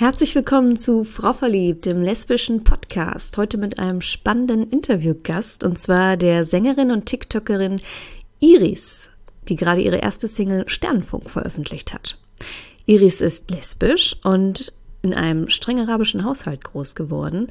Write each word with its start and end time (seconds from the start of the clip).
Herzlich 0.00 0.34
willkommen 0.34 0.76
zu 0.76 1.04
Frau 1.04 1.34
Verliebt, 1.34 1.84
dem 1.84 2.00
lesbischen 2.00 2.64
Podcast. 2.64 3.36
Heute 3.36 3.58
mit 3.58 3.78
einem 3.78 4.00
spannenden 4.00 4.70
Interviewgast 4.70 5.62
und 5.62 5.78
zwar 5.78 6.16
der 6.16 6.46
Sängerin 6.46 6.90
und 6.90 7.04
TikTokerin 7.04 7.82
Iris, 8.38 9.10
die 9.50 9.56
gerade 9.56 9.82
ihre 9.82 9.98
erste 9.98 10.26
Single 10.26 10.66
Sternenfunk 10.70 11.28
veröffentlicht 11.28 11.92
hat. 11.92 12.16
Iris 12.86 13.20
ist 13.20 13.50
lesbisch 13.50 14.16
und 14.24 14.72
in 15.02 15.12
einem 15.12 15.50
streng 15.50 15.78
arabischen 15.80 16.24
Haushalt 16.24 16.64
groß 16.64 16.94
geworden 16.94 17.48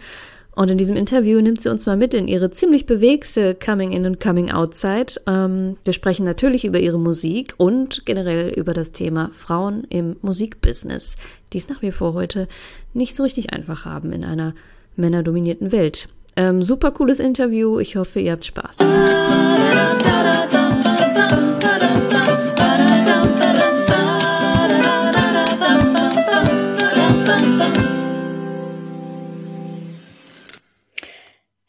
und 0.59 0.69
in 0.69 0.77
diesem 0.77 0.97
Interview 0.97 1.39
nimmt 1.39 1.61
sie 1.61 1.69
uns 1.69 1.85
mal 1.85 1.95
mit 1.95 2.13
in 2.13 2.27
ihre 2.27 2.51
ziemlich 2.51 2.85
bewegte 2.85 3.55
Coming-in 3.55 4.05
und 4.05 4.19
Coming-out-Zeit. 4.19 5.21
Ähm, 5.25 5.77
wir 5.85 5.93
sprechen 5.93 6.25
natürlich 6.25 6.65
über 6.65 6.81
ihre 6.81 6.99
Musik 6.99 7.53
und 7.55 8.05
generell 8.05 8.49
über 8.49 8.73
das 8.73 8.91
Thema 8.91 9.31
Frauen 9.33 9.85
im 9.87 10.17
Musikbusiness, 10.21 11.15
die 11.53 11.59
es 11.59 11.69
nach 11.69 11.81
wie 11.81 11.93
vor 11.93 12.13
heute 12.13 12.49
nicht 12.93 13.15
so 13.15 13.23
richtig 13.23 13.53
einfach 13.53 13.85
haben 13.85 14.11
in 14.11 14.25
einer 14.25 14.53
männerdominierten 14.97 15.71
Welt. 15.71 16.09
Ähm, 16.35 16.61
super 16.61 16.91
cooles 16.91 17.21
Interview. 17.21 17.79
Ich 17.79 17.95
hoffe, 17.95 18.19
ihr 18.19 18.33
habt 18.33 18.43
Spaß. 18.43 18.79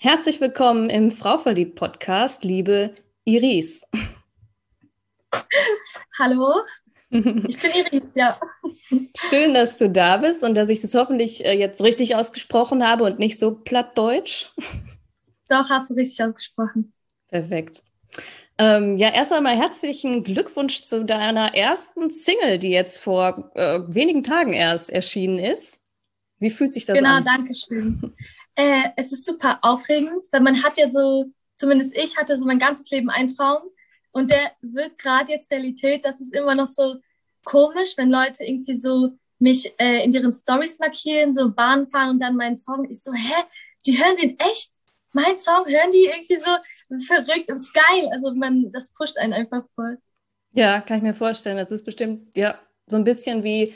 Herzlich 0.02 0.40
willkommen 0.40 0.88
im 0.88 1.10
Frau 1.10 1.36
verliebt 1.36 1.74
Podcast, 1.74 2.42
liebe 2.42 2.94
Iris. 3.26 3.82
Hallo, 6.18 6.54
ich 7.10 7.20
bin 7.20 7.70
Iris, 7.74 8.14
ja. 8.14 8.40
Schön, 9.14 9.52
dass 9.52 9.76
du 9.76 9.90
da 9.90 10.16
bist 10.16 10.42
und 10.42 10.54
dass 10.54 10.70
ich 10.70 10.80
das 10.80 10.94
hoffentlich 10.94 11.44
äh, 11.44 11.52
jetzt 11.52 11.82
richtig 11.82 12.16
ausgesprochen 12.16 12.82
habe 12.82 13.04
und 13.04 13.18
nicht 13.18 13.38
so 13.38 13.54
plattdeutsch. 13.54 14.48
Doch, 15.48 15.68
hast 15.68 15.90
du 15.90 15.94
richtig 15.94 16.24
ausgesprochen. 16.24 16.94
Perfekt. 17.28 17.82
Ähm, 18.56 18.96
ja, 18.96 19.10
erst 19.10 19.34
einmal 19.34 19.58
herzlichen 19.58 20.22
Glückwunsch 20.22 20.82
zu 20.84 21.04
deiner 21.04 21.54
ersten 21.54 22.10
Single, 22.10 22.58
die 22.58 22.70
jetzt 22.70 23.00
vor 23.00 23.50
äh, 23.54 23.80
wenigen 23.86 24.22
Tagen 24.22 24.54
erst 24.54 24.88
erschienen 24.88 25.38
ist. 25.38 25.78
Wie 26.38 26.48
fühlt 26.48 26.72
sich 26.72 26.86
das 26.86 26.96
genau, 26.96 27.16
an? 27.16 27.24
Genau, 27.24 27.36
danke 27.36 27.54
schön. 27.54 28.14
Äh, 28.60 28.90
es 28.96 29.10
ist 29.10 29.24
super 29.24 29.58
aufregend, 29.62 30.26
weil 30.32 30.42
man 30.42 30.62
hat 30.62 30.76
ja 30.76 30.86
so, 30.86 31.24
zumindest 31.54 31.96
ich 31.96 32.18
hatte 32.18 32.36
so 32.36 32.44
mein 32.44 32.58
ganzes 32.58 32.90
Leben 32.90 33.08
einen 33.08 33.34
Traum 33.34 33.62
und 34.12 34.30
der 34.30 34.52
wird 34.60 34.98
gerade 34.98 35.32
jetzt 35.32 35.50
Realität. 35.50 36.04
Das 36.04 36.20
ist 36.20 36.34
immer 36.34 36.54
noch 36.54 36.66
so 36.66 36.96
komisch, 37.42 37.94
wenn 37.96 38.10
Leute 38.10 38.44
irgendwie 38.44 38.76
so 38.76 39.12
mich 39.38 39.72
äh, 39.80 40.04
in 40.04 40.12
ihren 40.12 40.30
Stories 40.30 40.78
markieren, 40.78 41.32
so 41.32 41.50
Bahn 41.50 41.88
fahren 41.88 42.10
und 42.10 42.20
dann 42.20 42.36
meinen 42.36 42.58
Song. 42.58 42.86
Ich 42.90 43.02
so, 43.02 43.14
hä? 43.14 43.44
Die 43.86 43.98
hören 43.98 44.16
den 44.20 44.38
echt? 44.38 44.74
Mein 45.12 45.38
Song 45.38 45.64
hören 45.66 45.90
die 45.90 46.04
irgendwie 46.04 46.36
so? 46.36 46.50
Das 46.90 46.98
ist 46.98 47.06
verrückt, 47.06 47.48
das 47.48 47.60
ist 47.60 47.72
geil. 47.72 48.10
Also 48.12 48.34
man, 48.34 48.70
das 48.72 48.92
pusht 48.92 49.16
einen 49.16 49.32
einfach 49.32 49.64
voll. 49.74 49.96
Ja, 50.52 50.82
kann 50.82 50.98
ich 50.98 51.02
mir 51.02 51.14
vorstellen. 51.14 51.56
Das 51.56 51.70
ist 51.70 51.84
bestimmt 51.84 52.36
ja 52.36 52.60
so 52.88 52.98
ein 52.98 53.04
bisschen 53.04 53.42
wie 53.42 53.72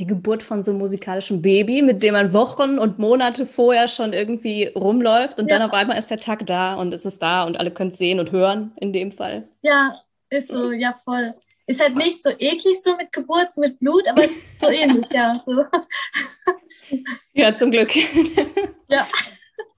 die 0.00 0.06
Geburt 0.06 0.42
von 0.42 0.62
so 0.62 0.70
einem 0.70 0.80
musikalischen 0.80 1.42
Baby, 1.42 1.82
mit 1.82 2.02
dem 2.02 2.14
man 2.14 2.32
Wochen 2.32 2.78
und 2.78 2.98
Monate 2.98 3.44
vorher 3.44 3.86
schon 3.86 4.14
irgendwie 4.14 4.66
rumläuft 4.68 5.38
und 5.38 5.50
ja. 5.50 5.58
dann 5.58 5.68
auf 5.68 5.74
einmal 5.74 5.98
ist 5.98 6.10
der 6.10 6.18
Tag 6.18 6.46
da 6.46 6.74
und 6.74 6.92
es 6.94 7.04
ist 7.04 7.20
da 7.22 7.44
und 7.44 7.60
alle 7.60 7.70
können 7.70 7.90
es 7.90 7.98
sehen 7.98 8.18
und 8.18 8.32
hören 8.32 8.72
in 8.76 8.94
dem 8.94 9.12
Fall. 9.12 9.46
Ja, 9.60 10.00
ist 10.30 10.48
so, 10.48 10.72
ja 10.72 10.98
voll. 11.04 11.34
Ist 11.66 11.82
halt 11.82 11.96
nicht 11.96 12.20
so 12.20 12.30
eklig 12.30 12.82
so 12.82 12.96
mit 12.96 13.12
Geburt, 13.12 13.56
mit 13.58 13.78
Blut, 13.78 14.08
aber 14.08 14.24
es 14.24 14.32
ist 14.32 14.60
so 14.60 14.68
ähnlich, 14.70 15.06
ja. 15.12 15.40
So. 15.44 15.64
Ja, 17.34 17.54
zum 17.54 17.70
Glück. 17.70 17.94
Ja. 18.88 19.06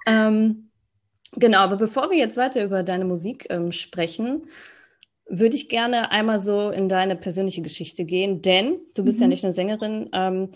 ähm, 0.07 0.71
genau, 1.33 1.59
aber 1.59 1.77
bevor 1.77 2.11
wir 2.11 2.17
jetzt 2.17 2.37
weiter 2.37 2.65
über 2.65 2.83
deine 2.83 3.05
Musik 3.05 3.47
ähm, 3.51 3.73
sprechen, 3.73 4.49
würde 5.29 5.57
ich 5.57 5.69
gerne 5.69 6.11
einmal 6.11 6.41
so 6.41 6.71
in 6.71 6.89
deine 6.89 7.17
persönliche 7.17 7.63
Geschichte 7.63 8.05
gehen, 8.05 8.43
denn 8.43 8.81
du 8.95 9.05
bist 9.05 9.19
mhm. 9.19 9.23
ja 9.23 9.29
nicht 9.29 9.43
nur 9.43 9.53
Sängerin, 9.53 10.11
ähm, 10.13 10.51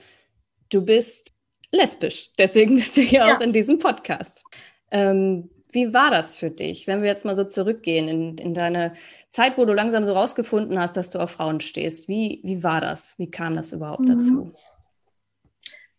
du 0.69 0.85
bist 0.85 1.33
lesbisch. 1.73 2.31
Deswegen 2.39 2.77
bist 2.77 2.97
du 2.97 3.03
hier 3.03 3.21
ja. 3.21 3.37
auch 3.37 3.41
in 3.41 3.53
diesem 3.53 3.79
Podcast. 3.79 4.45
Ähm, 4.91 5.51
wie 5.73 5.93
war 5.93 6.11
das 6.11 6.37
für 6.37 6.51
dich, 6.51 6.87
wenn 6.87 7.03
wir 7.03 7.09
jetzt 7.09 7.25
mal 7.25 7.37
so 7.37 7.45
zurückgehen 7.45 8.09
in, 8.09 8.39
in 8.39 8.55
deine 8.55 8.95
Zeit, 9.31 9.59
wo 9.59 9.65
du 9.65 9.75
langsam 9.75 10.05
so 10.05 10.13
rausgefunden 10.13 10.79
hast, 10.79 10.97
dass 10.97 11.11
du 11.11 11.19
auf 11.19 11.31
Frauen 11.31 11.61
stehst? 11.61 12.09
Wie, 12.09 12.41
wie 12.45 12.63
war 12.63 12.81
das? 12.81 13.19
Wie 13.19 13.31
kam 13.31 13.57
das 13.57 13.73
überhaupt 13.73 14.01
mhm. 14.01 14.07
dazu? 14.07 14.53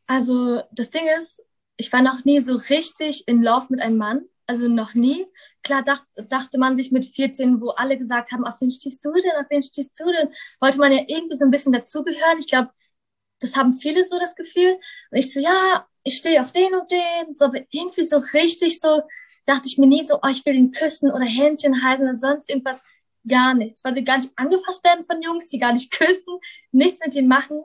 Also 0.07 0.61
das 0.72 0.91
Ding 0.91 1.03
ist, 1.16 1.44
ich 1.75 1.91
war 1.94 2.01
noch 2.01 2.25
nie 2.25 2.39
so 2.39 2.56
richtig 2.56 3.27
in 3.27 3.44
Love 3.44 3.67
mit 3.69 3.81
einem 3.81 3.97
Mann 3.97 4.22
also 4.47 4.67
noch 4.67 4.93
nie. 4.93 5.27
Klar 5.61 5.83
dacht, 5.83 6.05
dachte 6.29 6.57
man 6.57 6.77
sich 6.77 6.91
mit 6.91 7.05
14, 7.05 7.61
wo 7.61 7.69
alle 7.69 7.97
gesagt 7.97 8.31
haben, 8.31 8.45
auf 8.45 8.55
wen 8.59 8.71
stehst 8.71 9.03
du 9.03 9.11
denn, 9.11 9.31
auf 9.37 9.49
wen 9.49 9.61
stehst 9.61 9.99
du 9.99 10.05
denn, 10.05 10.29
wollte 10.59 10.79
man 10.79 10.91
ja 10.91 11.03
irgendwie 11.07 11.35
so 11.35 11.45
ein 11.45 11.51
bisschen 11.51 11.73
dazugehören. 11.73 12.39
Ich 12.39 12.47
glaube, 12.47 12.71
das 13.39 13.55
haben 13.55 13.75
viele 13.75 14.03
so 14.05 14.17
das 14.19 14.35
Gefühl. 14.35 14.79
Und 15.11 15.17
ich 15.17 15.33
so, 15.33 15.39
ja, 15.39 15.85
ich 16.03 16.17
stehe 16.17 16.41
auf 16.41 16.51
den 16.51 16.73
und 16.73 16.89
den. 16.89 17.35
So, 17.35 17.45
aber 17.45 17.59
irgendwie 17.69 18.03
so 18.03 18.17
richtig 18.33 18.79
so, 18.79 19.01
dachte 19.45 19.67
ich 19.67 19.77
mir 19.77 19.87
nie 19.87 20.03
so, 20.03 20.19
oh, 20.23 20.29
ich 20.29 20.45
will 20.45 20.55
ihn 20.55 20.71
küssen 20.71 21.11
oder 21.11 21.25
Händchen 21.25 21.83
halten 21.83 22.03
oder 22.03 22.13
sonst 22.13 22.49
irgendwas. 22.49 22.83
Gar 23.27 23.55
nichts. 23.55 23.83
Wollte 23.83 24.03
gar 24.03 24.17
nicht 24.17 24.31
angefasst 24.37 24.83
werden 24.85 25.03
von 25.03 25.21
Jungs, 25.21 25.49
die 25.49 25.59
gar 25.59 25.73
nicht 25.73 25.91
küssen, 25.97 26.39
nichts 26.71 27.01
mit 27.05 27.15
ihnen 27.15 27.27
machen. 27.27 27.61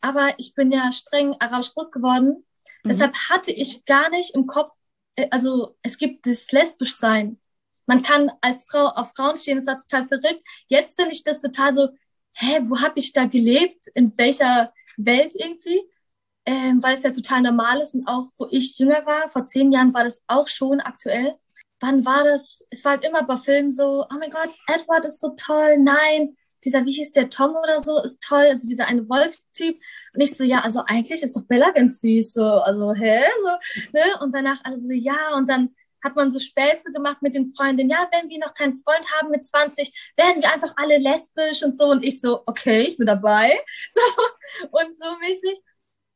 Aber 0.00 0.34
ich 0.38 0.54
bin 0.54 0.70
ja 0.70 0.92
streng 0.92 1.34
arabisch 1.40 1.74
groß 1.74 1.90
geworden. 1.90 2.46
Mhm. 2.84 2.88
Deshalb 2.88 3.14
hatte 3.28 3.50
ich 3.50 3.84
gar 3.84 4.08
nicht 4.10 4.34
im 4.34 4.46
Kopf, 4.46 4.74
also 5.30 5.76
es 5.82 5.98
gibt 5.98 6.26
das 6.26 6.50
lesbisch 6.52 6.96
sein. 6.96 7.38
Man 7.86 8.02
kann 8.02 8.30
als 8.40 8.64
Frau 8.68 8.86
auf 8.86 9.12
Frauen 9.14 9.36
stehen, 9.36 9.56
das 9.56 9.66
war 9.66 9.76
total 9.76 10.06
verrückt. 10.06 10.44
Jetzt 10.68 10.96
finde 10.96 11.12
ich 11.12 11.24
das 11.24 11.40
total 11.42 11.74
so, 11.74 11.88
hä, 12.34 12.60
wo 12.64 12.80
habe 12.80 12.98
ich 12.98 13.12
da 13.12 13.24
gelebt? 13.24 13.88
In 13.94 14.12
welcher 14.16 14.72
Welt 14.96 15.34
irgendwie? 15.34 15.80
Ähm, 16.46 16.82
weil 16.82 16.94
es 16.94 17.02
ja 17.02 17.10
total 17.10 17.42
normal 17.42 17.80
ist 17.80 17.94
und 17.94 18.06
auch 18.06 18.28
wo 18.38 18.46
ich 18.50 18.78
jünger 18.78 19.04
war, 19.06 19.28
vor 19.28 19.44
zehn 19.44 19.72
Jahren 19.72 19.92
war 19.92 20.04
das 20.04 20.22
auch 20.26 20.48
schon 20.48 20.80
aktuell. 20.80 21.34
Wann 21.80 22.04
war 22.04 22.24
das? 22.24 22.64
Es 22.70 22.84
war 22.84 22.92
halt 22.92 23.04
immer 23.04 23.24
bei 23.24 23.36
Filmen 23.36 23.70
so, 23.70 24.04
oh 24.04 24.18
mein 24.18 24.30
Gott, 24.30 24.50
Edward 24.66 25.04
ist 25.04 25.20
so 25.20 25.34
toll, 25.36 25.78
nein, 25.78 26.36
dieser, 26.64 26.84
wie 26.84 26.92
hieß 26.92 27.12
der, 27.12 27.30
Tom 27.30 27.56
oder 27.56 27.80
so, 27.80 28.02
ist 28.02 28.22
toll, 28.22 28.46
also 28.46 28.68
dieser 28.68 28.86
eine 28.86 29.08
Wolf-Typ. 29.08 29.78
Und 30.14 30.20
ich 30.20 30.36
so, 30.36 30.44
ja, 30.44 30.60
also 30.60 30.82
eigentlich 30.86 31.22
ist 31.22 31.36
doch 31.36 31.42
Bella 31.42 31.70
ganz 31.70 32.00
süß, 32.00 32.32
so, 32.34 32.44
also, 32.44 32.92
hä? 32.92 33.20
So, 33.44 33.50
ne? 33.92 34.20
Und 34.20 34.34
danach 34.34 34.58
alle 34.64 34.78
so, 34.78 34.92
ja, 34.92 35.34
und 35.36 35.48
dann 35.48 35.74
hat 36.02 36.16
man 36.16 36.30
so 36.30 36.38
Späße 36.38 36.92
gemacht 36.92 37.22
mit 37.22 37.34
den 37.34 37.46
Freundinnen. 37.54 37.90
Ja, 37.90 38.08
wenn 38.12 38.28
wir 38.28 38.38
noch 38.38 38.54
keinen 38.54 38.76
Freund 38.76 39.06
haben 39.16 39.30
mit 39.30 39.44
20, 39.44 40.12
werden 40.16 40.42
wir 40.42 40.52
einfach 40.52 40.72
alle 40.76 40.98
lesbisch 40.98 41.62
und 41.62 41.76
so. 41.76 41.90
Und 41.90 42.02
ich 42.02 42.20
so, 42.20 42.42
okay, 42.46 42.82
ich 42.82 42.96
bin 42.96 43.06
dabei. 43.06 43.52
So, 43.92 44.68
und 44.70 44.96
so 44.96 45.04
mäßig. 45.20 45.60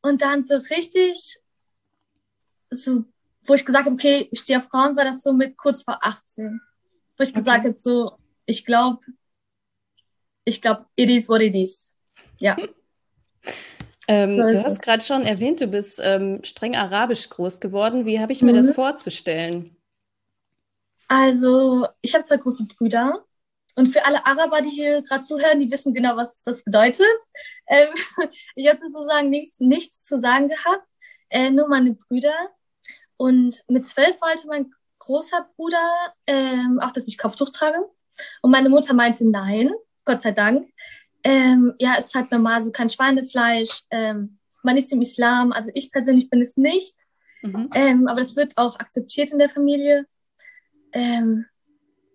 Und 0.01 0.21
dann 0.21 0.43
so 0.43 0.55
richtig, 0.55 1.39
so, 2.69 3.05
wo 3.43 3.53
ich 3.53 3.65
gesagt 3.65 3.85
habe, 3.85 3.93
okay, 3.93 4.27
ich 4.31 4.41
stehe 4.41 4.59
auf 4.59 4.65
Frauen, 4.65 4.95
war 4.97 5.05
das 5.05 5.21
so 5.21 5.33
mit 5.33 5.57
kurz 5.57 5.83
vor 5.83 5.99
18. 6.01 6.59
Wo 7.17 7.23
ich 7.23 7.29
okay. 7.29 7.39
gesagt 7.39 7.65
habe, 7.65 7.77
so, 7.77 8.17
ich 8.45 8.65
glaube, 8.65 8.99
ich 10.45 10.61
glaube, 10.61 10.85
it 10.95 11.09
is 11.09 11.27
what 11.27 11.41
it 11.41 11.55
is. 11.55 11.95
Ja. 12.39 12.57
Ähm, 14.07 14.37
du 14.37 14.63
hast 14.63 14.83
gerade 14.83 15.03
schon 15.03 15.23
erwähnt, 15.23 15.61
du 15.61 15.65
bist 15.65 15.99
ähm, 15.99 16.43
streng 16.43 16.75
arabisch 16.75 17.27
groß 17.27 17.59
geworden. 17.59 18.05
Wie 18.05 18.19
habe 18.19 18.33
ich 18.33 18.43
mir 18.43 18.53
mhm. 18.53 18.57
das 18.57 18.71
vorzustellen? 18.71 19.75
Also, 21.07 21.87
ich 22.01 22.13
habe 22.13 22.23
zwei 22.23 22.37
große 22.37 22.67
Brüder. 22.67 23.25
Und 23.75 23.87
für 23.87 24.05
alle 24.05 24.25
Araber, 24.25 24.61
die 24.61 24.69
hier 24.69 25.01
gerade 25.01 25.23
zuhören, 25.23 25.59
die 25.59 25.71
wissen 25.71 25.93
genau, 25.93 26.15
was 26.15 26.43
das 26.43 26.63
bedeutet. 26.63 27.07
Ähm, 27.67 27.89
ich 28.55 28.69
hatte 28.69 28.81
sozusagen 28.91 29.29
nichts, 29.29 29.59
nichts 29.59 30.05
zu 30.05 30.19
sagen 30.19 30.49
gehabt, 30.49 30.87
äh, 31.29 31.49
nur 31.49 31.67
meine 31.67 31.93
Brüder. 31.93 32.35
Und 33.17 33.63
mit 33.67 33.87
zwölf 33.87 34.21
wollte 34.21 34.47
mein 34.47 34.71
großer 34.99 35.49
Bruder 35.55 36.13
ähm, 36.27 36.79
auch, 36.81 36.91
dass 36.91 37.07
ich 37.07 37.17
Kopftuch 37.17 37.49
trage. 37.49 37.89
Und 38.41 38.51
meine 38.51 38.69
Mutter 38.69 38.93
meinte 38.93 39.27
nein. 39.27 39.71
Gott 40.05 40.21
sei 40.21 40.31
Dank. 40.31 40.69
Ähm, 41.23 41.73
ja, 41.79 41.95
ist 41.95 42.13
halt 42.13 42.31
normal, 42.31 42.61
so 42.61 42.71
kein 42.71 42.89
Schweinefleisch. 42.89 43.81
Ähm, 43.89 44.37
man 44.63 44.77
ist 44.77 44.93
im 44.93 45.01
Islam, 45.01 45.51
also 45.51 45.71
ich 45.73 45.91
persönlich 45.91 46.29
bin 46.29 46.41
es 46.41 46.55
nicht. 46.55 46.95
Mhm. 47.41 47.69
Ähm, 47.73 48.07
aber 48.07 48.19
das 48.19 48.35
wird 48.35 48.57
auch 48.57 48.79
akzeptiert 48.79 49.31
in 49.31 49.39
der 49.39 49.49
Familie. 49.49 50.05
Ähm, 50.93 51.45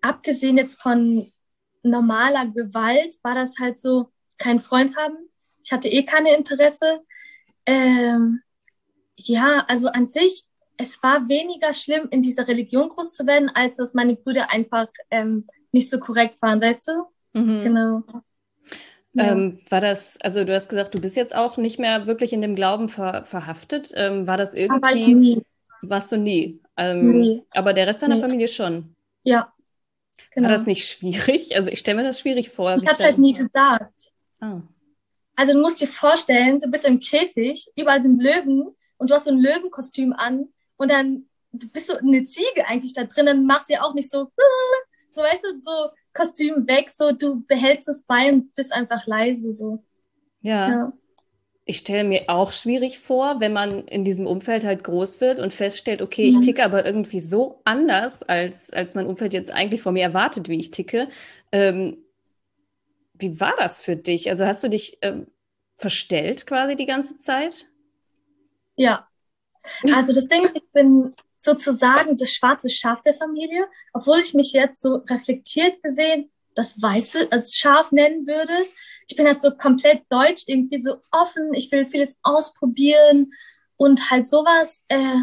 abgesehen 0.01 0.57
jetzt 0.57 0.81
von 0.81 1.31
normaler 1.83 2.47
Gewalt 2.47 3.17
war 3.23 3.35
das 3.35 3.55
halt 3.59 3.79
so, 3.79 4.11
kein 4.37 4.59
Freund 4.59 4.97
haben. 4.97 5.29
Ich 5.63 5.71
hatte 5.71 5.87
eh 5.87 6.03
keine 6.03 6.35
Interesse. 6.35 7.01
Ähm, 7.65 8.41
ja, 9.15 9.63
also 9.67 9.87
an 9.89 10.07
sich, 10.07 10.45
es 10.77 11.01
war 11.03 11.29
weniger 11.29 11.73
schlimm, 11.73 12.07
in 12.09 12.23
dieser 12.23 12.47
Religion 12.47 12.89
groß 12.89 13.13
zu 13.13 13.27
werden, 13.27 13.49
als 13.53 13.75
dass 13.77 13.93
meine 13.93 14.15
Brüder 14.15 14.51
einfach 14.51 14.87
ähm, 15.11 15.45
nicht 15.71 15.91
so 15.91 15.99
korrekt 15.99 16.41
waren, 16.41 16.59
weißt 16.59 16.87
du? 16.87 16.91
Mhm. 17.33 17.63
Genau. 17.63 18.03
Ja. 19.13 19.31
Ähm, 19.31 19.59
war 19.69 19.81
das, 19.81 20.17
also 20.21 20.43
du 20.45 20.53
hast 20.55 20.69
gesagt, 20.69 20.95
du 20.95 21.01
bist 21.01 21.15
jetzt 21.15 21.35
auch 21.35 21.57
nicht 21.57 21.79
mehr 21.79 22.07
wirklich 22.07 22.31
in 22.31 22.41
dem 22.41 22.55
Glauben 22.55 22.87
ver 22.87 23.25
verhaftet. 23.25 23.91
Ähm, 23.95 24.25
war 24.25 24.37
das 24.37 24.53
irgendwie? 24.53 24.85
Aber 24.85 24.95
ich 24.95 25.07
nie. 25.07 25.41
Warst 25.81 26.11
du 26.11 26.17
nie? 26.17 26.61
Ähm, 26.77 27.11
nee. 27.11 27.43
Aber 27.51 27.73
der 27.73 27.87
Rest 27.87 28.01
deiner 28.01 28.15
nee. 28.15 28.21
Familie 28.21 28.47
schon? 28.47 28.95
Ja. 29.23 29.51
Genau. 30.31 30.47
War 30.47 30.55
das 30.55 30.65
nicht 30.65 30.87
schwierig? 30.87 31.55
Also 31.57 31.69
ich 31.69 31.79
stelle 31.79 31.97
mir 31.97 32.03
das 32.03 32.19
schwierig 32.19 32.49
vor. 32.51 32.75
Ich 32.75 32.87
habe 32.87 32.97
es 32.97 33.03
halt 33.03 33.17
nie 33.17 33.33
gesagt. 33.33 34.11
Ah. 34.39 34.61
Also 35.35 35.53
du 35.53 35.61
musst 35.61 35.81
dir 35.81 35.87
vorstellen, 35.87 36.59
du 36.59 36.69
bist 36.69 36.85
im 36.85 36.99
Käfig, 36.99 37.67
überall 37.75 38.01
sind 38.01 38.21
Löwen 38.21 38.75
und 38.97 39.09
du 39.09 39.13
hast 39.13 39.25
so 39.25 39.31
ein 39.31 39.39
Löwenkostüm 39.39 40.13
an 40.13 40.47
und 40.77 40.91
dann 40.91 41.25
du 41.51 41.67
bist 41.67 41.87
so 41.87 41.97
eine 41.97 42.23
Ziege 42.25 42.65
eigentlich 42.67 42.93
da 42.93 43.03
drin, 43.03 43.25
dann 43.25 43.45
machst 43.45 43.69
du 43.69 43.73
ja 43.73 43.83
auch 43.83 43.93
nicht 43.93 44.09
so, 44.09 44.31
so 45.11 45.21
weißt 45.21 45.43
du, 45.43 45.61
so 45.61 45.71
Kostüm 46.13 46.67
weg, 46.67 46.89
so 46.89 47.11
du 47.11 47.43
behältst 47.45 47.87
es 47.87 48.03
bei 48.03 48.31
und 48.31 48.53
bist 48.55 48.73
einfach 48.73 49.05
leise 49.07 49.53
so. 49.53 49.83
Ja. 50.41 50.69
ja. 50.69 50.93
Ich 51.63 51.77
stelle 51.77 52.03
mir 52.03 52.23
auch 52.27 52.51
schwierig 52.51 52.99
vor, 52.99 53.39
wenn 53.39 53.53
man 53.53 53.85
in 53.85 54.03
diesem 54.03 54.25
Umfeld 54.25 54.65
halt 54.65 54.83
groß 54.83 55.21
wird 55.21 55.39
und 55.39 55.53
feststellt, 55.53 56.01
okay, 56.01 56.23
ich 56.23 56.37
mhm. 56.37 56.41
ticke 56.41 56.65
aber 56.65 56.85
irgendwie 56.85 57.19
so 57.19 57.61
anders, 57.63 58.23
als, 58.23 58.71
als 58.71 58.95
mein 58.95 59.05
Umfeld 59.05 59.33
jetzt 59.33 59.51
eigentlich 59.51 59.81
von 59.81 59.93
mir 59.93 60.03
erwartet, 60.03 60.49
wie 60.49 60.59
ich 60.59 60.71
ticke. 60.71 61.07
Ähm, 61.51 61.97
wie 63.13 63.39
war 63.39 63.53
das 63.57 63.79
für 63.79 63.95
dich? 63.95 64.29
Also 64.29 64.45
hast 64.45 64.63
du 64.63 64.69
dich 64.69 64.97
ähm, 65.01 65.27
verstellt 65.77 66.47
quasi 66.47 66.75
die 66.75 66.87
ganze 66.87 67.17
Zeit? 67.17 67.67
Ja. 68.75 69.07
Also 69.93 70.13
das 70.13 70.27
Ding 70.27 70.43
ist, 70.43 70.55
ich 70.55 70.69
bin 70.73 71.13
sozusagen 71.37 72.17
das 72.17 72.31
schwarze 72.31 72.69
Schaf 72.69 73.01
der 73.01 73.13
Familie, 73.13 73.67
obwohl 73.93 74.19
ich 74.19 74.33
mich 74.33 74.53
jetzt 74.53 74.81
so 74.81 74.95
reflektiert 75.07 75.81
gesehen 75.83 76.29
das 76.55 76.81
weiße 76.81 77.27
also 77.31 77.51
Schaf 77.53 77.91
nennen 77.91 78.27
würde. 78.27 78.53
Ich 79.07 79.15
bin 79.15 79.27
halt 79.27 79.41
so 79.41 79.51
komplett 79.51 80.03
deutsch, 80.09 80.43
irgendwie 80.47 80.79
so 80.79 80.97
offen. 81.11 81.53
Ich 81.53 81.71
will 81.71 81.85
vieles 81.85 82.19
ausprobieren 82.23 83.33
und 83.77 84.11
halt 84.11 84.27
sowas. 84.27 84.83
Äh, 84.87 85.17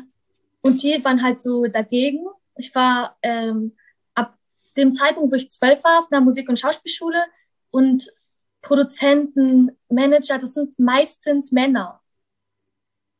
und 0.62 0.82
die 0.82 1.02
waren 1.05 1.23
halt 1.23 1.41
so 1.41 1.67
dagegen. 1.67 2.26
Ich 2.56 2.75
war 2.75 3.17
ähm, 3.23 3.76
ab 4.14 4.37
dem 4.76 4.93
Zeitpunkt, 4.93 5.32
wo 5.32 5.37
ich 5.37 5.50
zwölf 5.50 5.82
war, 5.84 6.00
auf 6.00 6.11
einer 6.11 6.20
Musik- 6.20 6.49
und 6.49 6.58
Schauspielschule 6.58 7.23
und 7.70 8.11
Produzenten, 8.61 9.70
Manager, 9.88 10.38
das 10.38 10.55
sind 10.55 10.79
meistens 10.79 11.52
Männer. 11.52 12.00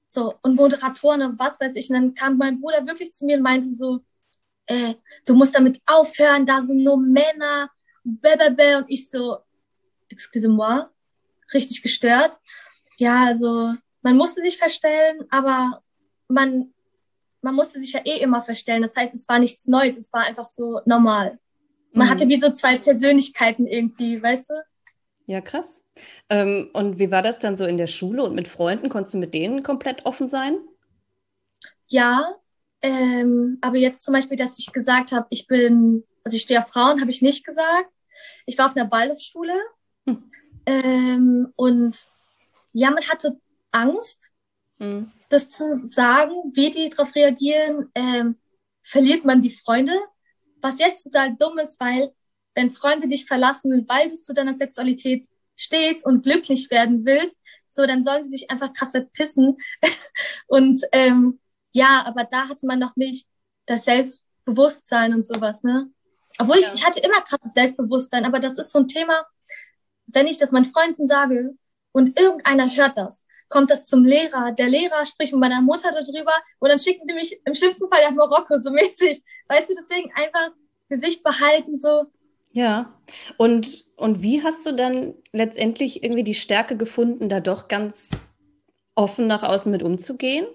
So, 0.09 0.35
und 0.43 0.57
Moderatoren 0.57 1.23
und 1.23 1.39
was 1.39 1.61
weiß 1.61 1.77
ich. 1.77 1.91
Und 1.91 1.95
dann 1.95 2.15
kam 2.15 2.39
mein 2.39 2.61
Bruder 2.61 2.87
wirklich 2.87 3.13
zu 3.13 3.27
mir 3.27 3.37
und 3.37 3.43
meinte 3.43 3.69
so, 3.69 4.01
äh, 4.67 4.95
du 5.25 5.35
musst 5.35 5.55
damit 5.55 5.81
aufhören, 5.87 6.47
da 6.47 6.63
sind 6.63 6.83
nur 6.83 6.99
Männer, 6.99 7.71
bäh, 8.05 8.77
und 8.77 8.87
ich 8.89 9.11
so, 9.11 9.39
excuse-moi, 10.09 10.87
richtig 11.53 11.83
gestört. 11.83 12.33
Ja, 12.99 13.27
also, 13.27 13.75
man 14.03 14.17
musste 14.17 14.41
sich 14.41 14.59
verstellen, 14.59 15.27
aber 15.31 15.83
man, 16.29 16.73
man 17.43 17.55
musste 17.55 17.81
sich 17.81 17.93
ja 17.93 18.01
eh 18.05 18.19
immer 18.21 18.43
verstellen. 18.43 18.83
Das 18.83 18.97
heißt, 18.97 19.15
es 19.15 19.29
war 19.29 19.39
nichts 19.39 19.67
Neues, 19.67 19.97
es 19.97 20.13
war 20.13 20.23
einfach 20.23 20.47
so 20.47 20.81
normal. 20.85 21.39
Man 21.93 22.07
mhm. 22.07 22.11
hatte 22.11 22.29
wie 22.29 22.41
so 22.41 22.51
zwei 22.51 22.79
Persönlichkeiten 22.79 23.67
irgendwie, 23.67 24.23
weißt 24.23 24.51
du? 24.51 24.55
Ja, 25.29 25.43
krass. 25.43 25.85
Ähm, 26.31 26.71
und 26.73 26.99
wie 26.99 27.11
war 27.11 27.21
das 27.21 27.39
dann 27.39 27.59
so 27.59 27.67
in 27.67 27.77
der 27.77 27.87
Schule 27.87 28.25
und 28.25 28.35
mit 28.35 28.49
Freunden? 28.49 28.89
Konntest 28.89 29.13
du 29.13 29.19
mit 29.19 29.35
denen 29.35 29.63
komplett 29.63 30.07
offen 30.07 30.31
sein? 30.31 30.59
Ja, 31.87 32.35
ähm, 32.81 33.59
aber 33.61 33.77
jetzt 33.77 34.07
zum 34.07 34.15
Beispiel, 34.15 34.39
dass 34.39 34.59
ich 34.59 34.73
gesagt 34.73 35.13
habe, 35.13 35.27
ich 35.29 35.47
bin, 35.47 36.03
also 36.25 36.35
ich 36.35 36.45
stehe 36.45 36.65
auf 36.65 36.71
Frauen, 36.71 37.03
habe 37.03 37.11
ich 37.11 37.21
nicht 37.21 37.45
gesagt. 37.45 37.91
Ich 38.47 38.57
war 38.57 38.71
auf 38.71 38.77
einer 38.77 38.91
Waldorfschule 38.91 39.53
hm. 40.07 40.31
ähm, 40.65 41.53
und 41.57 42.09
ja, 42.73 42.91
man 42.91 43.07
hatte 43.07 43.39
Angst, 43.71 44.31
hm. 44.79 45.13
das 45.29 45.51
zu 45.51 45.75
sagen, 45.75 46.33
wie 46.55 46.71
die 46.71 46.89
darauf 46.89 47.15
reagieren. 47.15 47.91
Ähm, 47.95 48.37
verliert 48.83 49.27
man 49.27 49.43
die 49.43 49.51
Freunde? 49.51 49.93
Was 50.63 50.79
jetzt 50.79 51.05
total 51.05 51.37
dumm 51.37 51.59
ist, 51.59 51.79
weil 51.81 52.15
wenn 52.59 52.71
Freunde 52.71 53.07
dich 53.07 53.27
verlassen, 53.27 53.85
weil 53.89 54.09
du 54.09 54.17
zu 54.17 54.35
deiner 54.35 54.53
Sexualität 54.53 55.29
stehst 55.55 56.05
und 56.05 56.25
glücklich 56.25 56.73
werden 56.73 57.07
willst, 57.07 57.39
so, 57.71 57.87
dann 57.87 58.03
sollen 58.03 58.25
sie 58.25 58.31
sich 58.31 58.51
einfach 58.51 58.73
krass 58.73 58.91
verpissen. 58.91 59.57
und 60.49 60.83
ähm, 60.91 61.39
ja, 61.73 62.03
aber 62.05 62.25
da 62.25 62.49
hatte 62.49 62.67
man 62.67 62.81
noch 62.81 62.97
nicht 62.97 63.29
das 63.67 63.85
Selbstbewusstsein 63.85 65.15
und 65.15 65.25
sowas, 65.25 65.63
ne? 65.63 65.89
Obwohl 66.41 66.57
ja. 66.59 66.63
ich, 66.63 66.81
ich 66.81 66.85
hatte 66.85 66.99
immer 66.99 67.21
krasses 67.21 67.55
Selbstbewusstsein, 67.55 68.25
aber 68.25 68.41
das 68.41 68.59
ist 68.59 68.73
so 68.73 68.81
ein 68.81 68.89
Thema, 68.89 69.25
wenn 70.07 70.27
ich 70.27 70.39
das 70.39 70.51
meinen 70.51 70.67
Freunden 70.67 71.07
sage 71.07 71.55
und 71.93 72.19
irgendeiner 72.19 72.75
hört 72.75 72.99
das, 72.99 73.25
kommt 73.49 73.71
das 73.71 73.87
zum 73.87 74.05
Lehrer, 74.05 74.51
der 74.51 74.69
Lehrer 74.69 75.07
spricht 75.07 75.33
mit 75.33 75.41
meiner 75.41 75.63
Mutter 75.63 75.93
darüber 75.93 76.35
und 76.59 76.71
dann 76.71 76.81
schicken 76.81 77.07
die 77.07 77.15
mich 77.15 77.41
im 77.45 77.55
schlimmsten 77.55 77.89
Fall 77.89 78.03
nach 78.03 78.17
Marokko, 78.17 78.59
so 78.59 78.71
mäßig. 78.71 79.23
Weißt 79.47 79.71
du, 79.71 79.75
deswegen 79.75 80.11
einfach 80.15 80.51
Gesicht 80.89 81.23
behalten, 81.23 81.77
so, 81.77 82.07
ja, 82.53 82.99
und, 83.37 83.87
und 83.97 84.23
wie 84.23 84.43
hast 84.43 84.65
du 84.67 84.75
dann 84.75 85.15
letztendlich 85.33 86.03
irgendwie 86.03 86.25
die 86.25 86.35
Stärke 86.35 86.77
gefunden, 86.77 87.29
da 87.29 87.41
doch 87.41 87.69
ganz 87.69 88.11
offen 88.95 89.27
nach 89.27 89.43
außen 89.43 89.71
mit 89.71 89.83
umzugehen? 89.83 90.47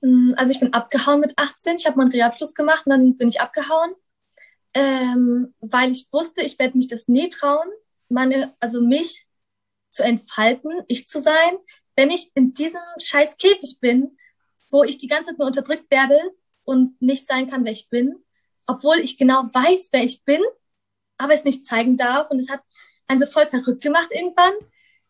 Mm, 0.00 0.32
also 0.36 0.52
ich 0.52 0.60
bin 0.60 0.72
abgehauen 0.72 1.20
mit 1.20 1.34
18, 1.36 1.76
ich 1.76 1.86
habe 1.86 1.98
meinen 1.98 2.10
Realabschluss 2.10 2.54
gemacht 2.54 2.86
und 2.86 2.90
dann 2.90 3.16
bin 3.16 3.28
ich 3.28 3.40
abgehauen, 3.40 3.92
ähm, 4.74 5.54
weil 5.60 5.90
ich 5.90 6.08
wusste, 6.12 6.42
ich 6.42 6.58
werde 6.58 6.76
mich 6.76 6.88
das 6.88 7.08
nie 7.08 7.28
trauen, 7.28 7.68
meine, 8.08 8.54
also 8.60 8.80
mich 8.80 9.26
zu 9.88 10.02
entfalten, 10.02 10.70
ich 10.88 11.08
zu 11.08 11.20
sein, 11.20 11.56
wenn 11.96 12.10
ich 12.10 12.30
in 12.34 12.54
diesem 12.54 12.80
scheiß 12.98 13.36
Käfig 13.36 13.78
bin, 13.80 14.16
wo 14.70 14.84
ich 14.84 14.98
die 14.98 15.08
ganze 15.08 15.30
Zeit 15.30 15.38
nur 15.38 15.48
unterdrückt 15.48 15.90
werde 15.90 16.18
und 16.64 17.00
nicht 17.02 17.26
sein 17.26 17.48
kann, 17.48 17.64
wer 17.64 17.72
ich 17.72 17.88
bin, 17.88 18.14
obwohl 18.66 19.00
ich 19.00 19.18
genau 19.18 19.42
weiß, 19.52 19.88
wer 19.92 20.04
ich 20.04 20.24
bin 20.24 20.40
aber 21.20 21.34
es 21.34 21.44
nicht 21.44 21.66
zeigen 21.66 21.96
darf. 21.96 22.30
Und 22.30 22.40
es 22.40 22.50
hat 22.50 22.62
einen 23.06 23.20
so 23.20 23.26
voll 23.26 23.46
verrückt 23.46 23.82
gemacht 23.82 24.08
irgendwann. 24.10 24.52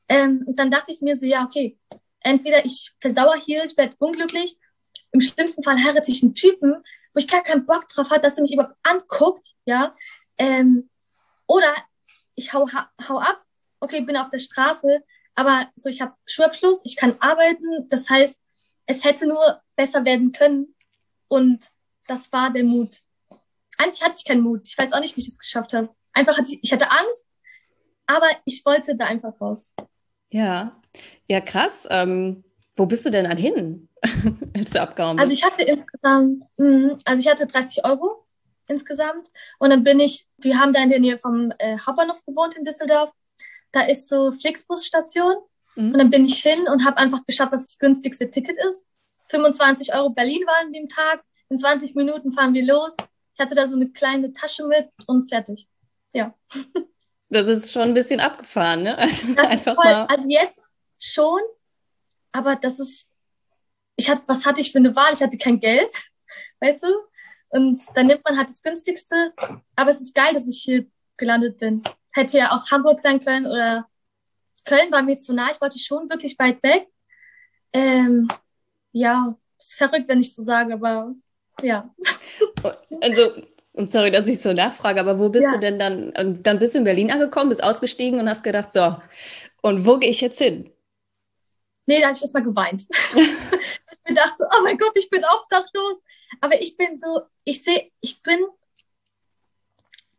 Ähm, 0.08 0.42
und 0.46 0.58
dann 0.58 0.70
dachte 0.70 0.92
ich 0.92 1.00
mir 1.00 1.16
so, 1.16 1.24
ja, 1.24 1.44
okay, 1.44 1.78
entweder 2.20 2.64
ich 2.64 2.92
versauere 3.00 3.38
hier, 3.38 3.64
ich 3.64 3.76
werde 3.76 3.94
unglücklich. 3.98 4.56
Im 5.12 5.20
schlimmsten 5.20 5.62
Fall 5.62 5.82
heirate 5.82 6.10
ich 6.10 6.22
einen 6.22 6.34
Typen, 6.34 6.74
wo 7.14 7.18
ich 7.18 7.28
gar 7.28 7.42
keinen 7.42 7.66
Bock 7.66 7.88
drauf 7.88 8.10
habe, 8.10 8.20
dass 8.20 8.36
er 8.36 8.42
mich 8.42 8.52
überhaupt 8.52 8.76
anguckt, 8.82 9.54
ja. 9.64 9.94
Ähm, 10.38 10.88
oder 11.46 11.74
ich 12.34 12.52
hau, 12.52 12.68
hau 13.08 13.18
ab, 13.18 13.42
okay, 13.80 14.00
bin 14.00 14.16
auf 14.16 14.30
der 14.30 14.38
Straße, 14.38 15.02
aber 15.34 15.68
so, 15.74 15.88
ich 15.88 16.00
habe 16.00 16.14
Schulabschluss, 16.26 16.80
ich 16.84 16.96
kann 16.96 17.16
arbeiten, 17.20 17.88
das 17.88 18.08
heißt, 18.08 18.40
es 18.86 19.04
hätte 19.04 19.26
nur 19.26 19.60
besser 19.76 20.04
werden 20.04 20.32
können. 20.32 20.74
Und 21.28 21.70
das 22.06 22.32
war 22.32 22.50
der 22.50 22.64
Mut. 22.64 22.98
Eigentlich 23.78 24.02
hatte 24.02 24.16
ich 24.16 24.24
keinen 24.24 24.42
Mut. 24.42 24.68
Ich 24.68 24.76
weiß 24.76 24.92
auch 24.92 25.00
nicht, 25.00 25.16
wie 25.16 25.20
ich 25.20 25.28
es 25.28 25.38
geschafft 25.38 25.74
habe 25.74 25.94
einfach 26.12 26.36
hatte 26.36 26.52
ich, 26.52 26.60
ich 26.62 26.72
hatte 26.72 26.90
Angst, 26.90 27.28
aber 28.06 28.26
ich 28.44 28.64
wollte 28.64 28.96
da 28.96 29.06
einfach 29.06 29.40
raus. 29.40 29.72
Ja, 30.30 30.80
ja, 31.28 31.40
krass. 31.40 31.86
Ähm, 31.90 32.44
wo 32.76 32.86
bist 32.86 33.04
du 33.04 33.10
denn 33.10 33.24
dann 33.24 33.36
hin, 33.36 33.88
als 34.56 34.70
du 34.70 34.80
abgehauen 34.80 35.16
bist? 35.16 35.22
Also 35.22 35.32
ich 35.32 35.44
hatte 35.44 35.62
insgesamt, 35.62 36.44
also 37.04 37.20
ich 37.20 37.28
hatte 37.28 37.46
30 37.46 37.84
Euro 37.84 38.26
insgesamt 38.66 39.30
und 39.58 39.70
dann 39.70 39.84
bin 39.84 40.00
ich, 40.00 40.26
wir 40.38 40.58
haben 40.58 40.72
da 40.72 40.82
in 40.82 40.90
der 40.90 41.00
Nähe 41.00 41.18
vom 41.18 41.52
äh, 41.58 41.76
Hauptbahnhof 41.78 42.24
gewohnt 42.24 42.56
in 42.56 42.64
Düsseldorf. 42.64 43.10
Da 43.72 43.82
ist 43.82 44.08
so 44.08 44.32
Flixbus-Station 44.32 45.34
mhm. 45.76 45.92
und 45.92 45.98
dann 45.98 46.10
bin 46.10 46.24
ich 46.24 46.40
hin 46.40 46.66
und 46.68 46.86
habe 46.86 46.96
einfach 46.98 47.24
geschaut, 47.26 47.52
was 47.52 47.66
das 47.66 47.78
günstigste 47.78 48.30
Ticket 48.30 48.56
ist. 48.68 48.88
25 49.28 49.94
Euro 49.94 50.10
Berlin 50.10 50.42
war 50.46 50.60
an 50.60 50.72
dem 50.72 50.88
Tag. 50.88 51.22
In 51.50 51.58
20 51.58 51.94
Minuten 51.94 52.32
fahren 52.32 52.54
wir 52.54 52.64
los. 52.64 52.96
Ich 53.34 53.40
hatte 53.40 53.54
da 53.54 53.66
so 53.66 53.76
eine 53.76 53.90
kleine 53.90 54.32
Tasche 54.32 54.66
mit 54.66 54.88
und 55.06 55.28
fertig 55.28 55.68
ja. 56.12 56.34
Das 57.28 57.46
ist 57.46 57.72
schon 57.72 57.82
ein 57.82 57.94
bisschen 57.94 58.20
abgefahren, 58.20 58.82
ne? 58.82 58.98
Also, 58.98 59.36
einfach 59.36 59.74
voll, 59.76 59.84
mal. 59.84 60.06
also 60.06 60.28
jetzt 60.28 60.76
schon, 60.98 61.40
aber 62.32 62.56
das 62.56 62.80
ist, 62.80 63.08
ich 63.96 64.10
hatte, 64.10 64.22
was 64.26 64.44
hatte 64.46 64.60
ich 64.60 64.72
für 64.72 64.78
eine 64.78 64.96
Wahl? 64.96 65.12
Ich 65.12 65.22
hatte 65.22 65.38
kein 65.38 65.60
Geld, 65.60 65.92
weißt 66.60 66.82
du? 66.82 66.88
Und 67.50 67.82
dann 67.94 68.06
nimmt 68.06 68.24
man 68.24 68.36
halt 68.36 68.48
das 68.48 68.62
günstigste. 68.62 69.32
Aber 69.76 69.90
es 69.90 70.00
ist 70.00 70.14
geil, 70.14 70.32
dass 70.32 70.48
ich 70.48 70.62
hier 70.62 70.86
gelandet 71.16 71.58
bin. 71.58 71.82
Hätte 72.12 72.38
ja 72.38 72.52
auch 72.52 72.70
Hamburg 72.70 73.00
sein 73.00 73.20
können 73.20 73.46
oder 73.46 73.88
Köln 74.64 74.90
war 74.92 75.02
mir 75.02 75.18
zu 75.18 75.32
nah. 75.32 75.50
Ich 75.50 75.60
wollte 75.60 75.78
schon 75.78 76.08
wirklich 76.08 76.38
weit 76.38 76.62
weg. 76.62 76.88
Ähm, 77.72 78.28
ja, 78.92 79.36
ist 79.58 79.76
verrückt, 79.76 80.08
wenn 80.08 80.20
ich 80.20 80.34
so 80.34 80.42
sage, 80.42 80.74
aber 80.74 81.14
ja. 81.62 81.92
Also 83.00 83.34
und 83.80 83.90
sorry, 83.90 84.10
dass 84.10 84.26
ich 84.26 84.40
so 84.40 84.52
nachfrage, 84.52 85.00
aber 85.00 85.18
wo 85.18 85.28
bist 85.28 85.44
ja. 85.44 85.52
du 85.52 85.58
denn 85.58 85.78
dann? 85.78 86.10
Und 86.10 86.46
dann 86.46 86.58
bist 86.58 86.74
du 86.74 86.78
in 86.78 86.84
Berlin 86.84 87.10
angekommen, 87.10 87.48
bist 87.48 87.62
ausgestiegen 87.62 88.20
und 88.20 88.28
hast 88.28 88.44
gedacht, 88.44 88.70
so, 88.72 88.96
und 89.62 89.86
wo 89.86 89.98
gehe 89.98 90.10
ich 90.10 90.20
jetzt 90.20 90.38
hin? 90.38 90.70
Nee, 91.86 92.00
da 92.00 92.08
habe 92.08 92.16
ich 92.16 92.22
erstmal 92.22 92.44
geweint. 92.44 92.86
ich 93.14 94.14
dachte, 94.14 94.46
oh 94.54 94.62
mein 94.62 94.78
Gott, 94.78 94.92
ich 94.94 95.08
bin 95.10 95.24
obdachlos. 95.24 96.02
Aber 96.40 96.60
ich 96.60 96.76
bin 96.76 96.98
so, 96.98 97.22
ich 97.44 97.62
sehe, 97.64 97.90
ich 98.00 98.22
bin, 98.22 98.38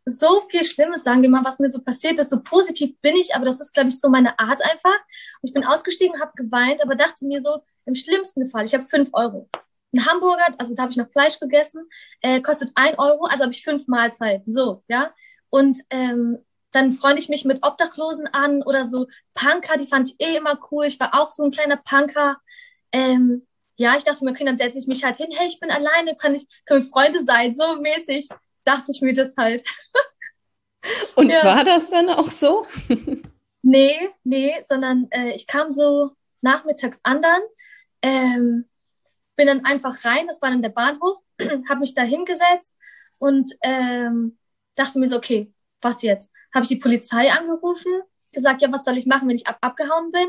so 0.04 0.42
viel 0.50 0.64
Schlimmes, 0.64 1.04
sagen 1.04 1.22
wir 1.22 1.30
mal, 1.30 1.44
was 1.44 1.58
mir 1.58 1.68
so 1.68 1.80
passiert 1.80 2.18
ist. 2.18 2.30
So 2.30 2.42
positiv 2.42 2.98
bin 3.00 3.16
ich, 3.16 3.34
aber 3.34 3.44
das 3.44 3.60
ist, 3.60 3.72
glaube 3.72 3.88
ich, 3.88 4.00
so 4.00 4.08
meine 4.08 4.38
Art 4.38 4.60
einfach. 4.62 4.98
Und 5.40 5.48
ich 5.48 5.52
bin 5.52 5.64
ausgestiegen, 5.64 6.20
habe 6.20 6.32
geweint, 6.34 6.82
aber 6.82 6.96
dachte 6.96 7.24
mir 7.24 7.40
so, 7.40 7.62
im 7.86 7.94
schlimmsten 7.94 8.50
Fall, 8.50 8.64
ich 8.64 8.74
habe 8.74 8.86
fünf 8.86 9.10
Euro. 9.12 9.48
Ein 9.94 10.06
Hamburger, 10.06 10.54
also 10.58 10.74
da 10.74 10.82
habe 10.82 10.92
ich 10.92 10.96
noch 10.96 11.10
Fleisch 11.10 11.38
gegessen, 11.38 11.88
äh, 12.20 12.40
kostet 12.40 12.70
ein 12.74 12.98
Euro, 12.98 13.24
also 13.26 13.44
habe 13.44 13.52
ich 13.52 13.62
fünf 13.62 13.88
Mahlzeiten. 13.88 14.50
So, 14.52 14.82
ja. 14.88 15.12
Und 15.50 15.80
ähm, 15.90 16.38
dann 16.72 16.92
freunde 16.92 17.20
ich 17.20 17.28
mich 17.28 17.44
mit 17.44 17.64
Obdachlosen 17.64 18.26
an 18.26 18.62
oder 18.62 18.84
so 18.84 19.06
Punker, 19.34 19.76
die 19.76 19.86
fand 19.86 20.08
ich 20.08 20.20
eh 20.20 20.36
immer 20.36 20.58
cool. 20.70 20.86
Ich 20.86 20.98
war 20.98 21.20
auch 21.20 21.30
so 21.30 21.44
ein 21.44 21.50
kleiner 21.50 21.76
Punker. 21.76 22.38
Ähm, 22.92 23.46
ja, 23.76 23.96
ich 23.96 24.04
dachte 24.04 24.24
mir, 24.24 24.30
okay, 24.30 24.44
dann 24.44 24.58
setze 24.58 24.78
ich 24.78 24.86
mich 24.86 25.04
halt 25.04 25.16
hin, 25.16 25.28
hey, 25.30 25.48
ich 25.48 25.60
bin 25.60 25.70
alleine, 25.70 26.16
kann 26.16 26.34
ich, 26.34 26.46
können 26.64 26.82
wir 26.82 26.88
Freunde 26.88 27.22
sein, 27.22 27.54
so 27.54 27.76
mäßig 27.76 28.28
dachte 28.64 28.92
ich 28.92 29.02
mir 29.02 29.12
das 29.12 29.36
halt. 29.36 29.62
Und 31.16 31.30
ja. 31.30 31.44
war 31.44 31.64
das 31.64 31.90
dann 31.90 32.08
auch 32.08 32.30
so? 32.30 32.66
nee, 33.62 34.08
nee, 34.24 34.54
sondern 34.64 35.08
äh, 35.10 35.32
ich 35.32 35.46
kam 35.46 35.72
so 35.72 36.10
nachmittags 36.40 37.00
an 37.04 37.22
dann, 37.22 37.42
ähm, 38.02 38.68
bin 39.36 39.46
dann 39.46 39.64
einfach 39.64 40.04
rein, 40.04 40.26
das 40.26 40.42
war 40.42 40.50
dann 40.50 40.62
der 40.62 40.70
Bahnhof, 40.70 41.18
habe 41.68 41.80
mich 41.80 41.94
da 41.94 42.02
hingesetzt 42.02 42.76
und 43.18 43.52
ähm, 43.62 44.38
dachte 44.74 44.98
mir 44.98 45.08
so, 45.08 45.16
okay, 45.16 45.52
was 45.80 46.02
jetzt? 46.02 46.32
Habe 46.54 46.64
ich 46.64 46.68
die 46.68 46.76
Polizei 46.76 47.30
angerufen, 47.30 47.92
gesagt, 48.32 48.62
ja, 48.62 48.72
was 48.72 48.84
soll 48.84 48.98
ich 48.98 49.06
machen, 49.06 49.28
wenn 49.28 49.36
ich 49.36 49.46
ab 49.46 49.58
abgehauen 49.60 50.10
bin? 50.12 50.28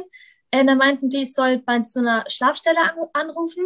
Äh, 0.51 0.65
dann 0.65 0.77
meinten 0.77 1.10
die, 1.10 1.24
ich 1.24 1.33
soll 1.33 1.60
bei 1.60 1.83
so 1.83 2.00
einer 2.00 2.24
Schlafstelle 2.27 2.79
an 2.79 2.98
anrufen. 3.13 3.63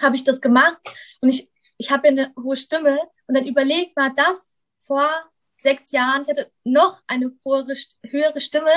Habe 0.00 0.16
ich 0.16 0.24
das 0.24 0.40
gemacht 0.40 0.78
und 1.20 1.30
ich, 1.30 1.50
ich 1.78 1.90
habe 1.90 2.08
ja 2.08 2.12
eine 2.12 2.34
hohe 2.36 2.56
Stimme 2.56 2.98
und 3.26 3.36
dann 3.36 3.46
überlegt 3.46 3.96
mal 3.96 4.12
das 4.14 4.54
vor 4.80 5.08
sechs 5.58 5.90
Jahren, 5.90 6.22
ich 6.22 6.28
hatte 6.28 6.50
noch 6.64 7.02
eine 7.06 7.32
höhere, 7.44 7.74
höhere 8.06 8.40
Stimme. 8.40 8.70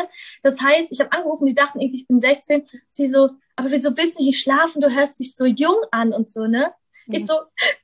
Das 0.43 0.62
heißt, 0.62 0.91
ich 0.91 1.00
habe 1.00 1.12
angerufen, 1.12 1.45
die 1.45 1.53
dachten 1.53 1.79
irgendwie, 1.79 2.01
ich 2.01 2.07
bin 2.07 2.19
16. 2.19 2.67
Sie 2.88 3.07
so, 3.07 3.31
aber 3.59 3.71
wieso 3.71 3.95
willst 3.97 4.17
du 4.17 4.23
nicht 4.23 4.41
schlafen? 4.41 4.81
Du 4.81 4.89
hörst 4.89 5.19
dich 5.19 5.35
so 5.35 5.45
jung 5.45 5.75
an 5.91 6.13
und 6.13 6.29
so, 6.29 6.47
ne? 6.47 6.73
Mhm. 7.07 7.15
Ich 7.15 7.25
so, 7.25 7.33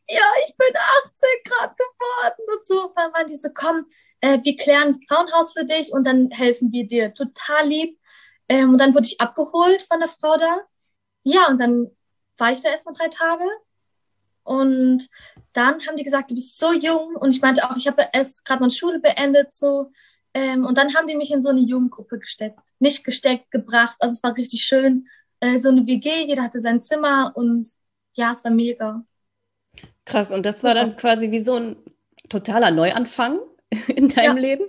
ja, 0.08 0.24
ich 0.46 0.56
bin 0.56 0.74
18 1.04 1.30
Grad 1.44 1.78
geworden 1.78 2.56
und 2.56 2.66
so. 2.66 2.94
Dann 2.96 3.14
waren 3.14 3.28
die 3.28 3.36
so, 3.36 3.50
komm, 3.54 3.86
äh, 4.22 4.40
wir 4.42 4.56
klären 4.56 5.00
Frauenhaus 5.08 5.52
für 5.52 5.66
dich 5.66 5.92
und 5.92 6.06
dann 6.06 6.32
helfen 6.32 6.72
wir 6.72 6.88
dir. 6.88 7.14
Total 7.14 7.68
lieb. 7.68 8.00
Ähm, 8.48 8.72
und 8.72 8.78
dann 8.80 8.94
wurde 8.94 9.06
ich 9.06 9.20
abgeholt 9.20 9.82
von 9.82 10.00
der 10.00 10.08
Frau 10.08 10.38
da. 10.38 10.62
Ja, 11.24 11.48
und 11.48 11.60
dann 11.60 11.92
war 12.38 12.54
ich 12.54 12.62
da 12.62 12.70
erstmal 12.70 12.94
drei 12.94 13.10
Tage. 13.10 13.44
Und 14.44 15.10
dann 15.52 15.86
haben 15.86 15.98
die 15.98 16.04
gesagt, 16.04 16.32
du 16.32 16.36
bist 16.36 16.58
so 16.58 16.72
jung. 16.72 17.16
Und 17.18 17.36
ich 17.36 17.42
meinte 17.42 17.70
auch, 17.70 17.76
ich 17.76 17.88
habe 17.88 18.08
erst 18.14 18.46
gerade 18.46 18.62
meine 18.62 18.72
Schule 18.72 19.00
beendet, 19.00 19.52
so. 19.52 19.92
Ähm, 20.34 20.66
und 20.66 20.78
dann 20.78 20.96
haben 20.96 21.08
die 21.08 21.16
mich 21.16 21.32
in 21.32 21.42
so 21.42 21.50
eine 21.50 21.62
Jugendgruppe 21.62 22.20
gesteckt. 22.20 22.60
Nicht 22.80 23.04
gesteckt, 23.04 23.52
gebracht. 23.52 23.98
Also 24.00 24.14
es 24.14 24.24
war 24.24 24.38
richtig 24.38 24.64
schön. 24.64 25.08
Äh, 25.40 25.58
so 25.58 25.70
eine 25.70 25.86
WG, 25.86 26.26
jeder 26.26 26.44
hatte 26.44 26.60
sein 26.60 26.80
Zimmer 26.80 27.32
und 27.36 27.70
ja, 28.14 28.32
es 28.32 28.44
war 28.44 28.52
mega. 28.52 29.04
Krass, 30.06 30.32
und 30.32 30.46
das 30.46 30.64
war 30.64 30.74
dann 30.74 30.96
quasi 30.98 31.32
wie 31.32 31.40
so 31.40 31.56
ein 31.56 31.76
totaler 32.30 32.72
Neuanfang 32.72 33.40
in 33.88 34.10
deinem 34.10 34.38
ja. 34.38 34.42
Leben. 34.42 34.66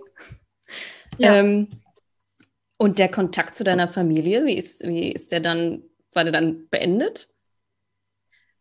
Ja. 1.18 1.36
Ähm, 1.36 1.68
und 2.78 2.98
der 2.98 3.10
Kontakt 3.10 3.56
zu 3.56 3.64
deiner 3.64 3.88
Familie, 3.88 4.44
wie 4.44 4.54
ist, 4.54 4.82
wie 4.86 5.10
ist 5.10 5.32
der 5.32 5.40
dann, 5.40 5.82
war 6.12 6.24
der 6.24 6.32
dann 6.32 6.68
beendet? 6.68 7.30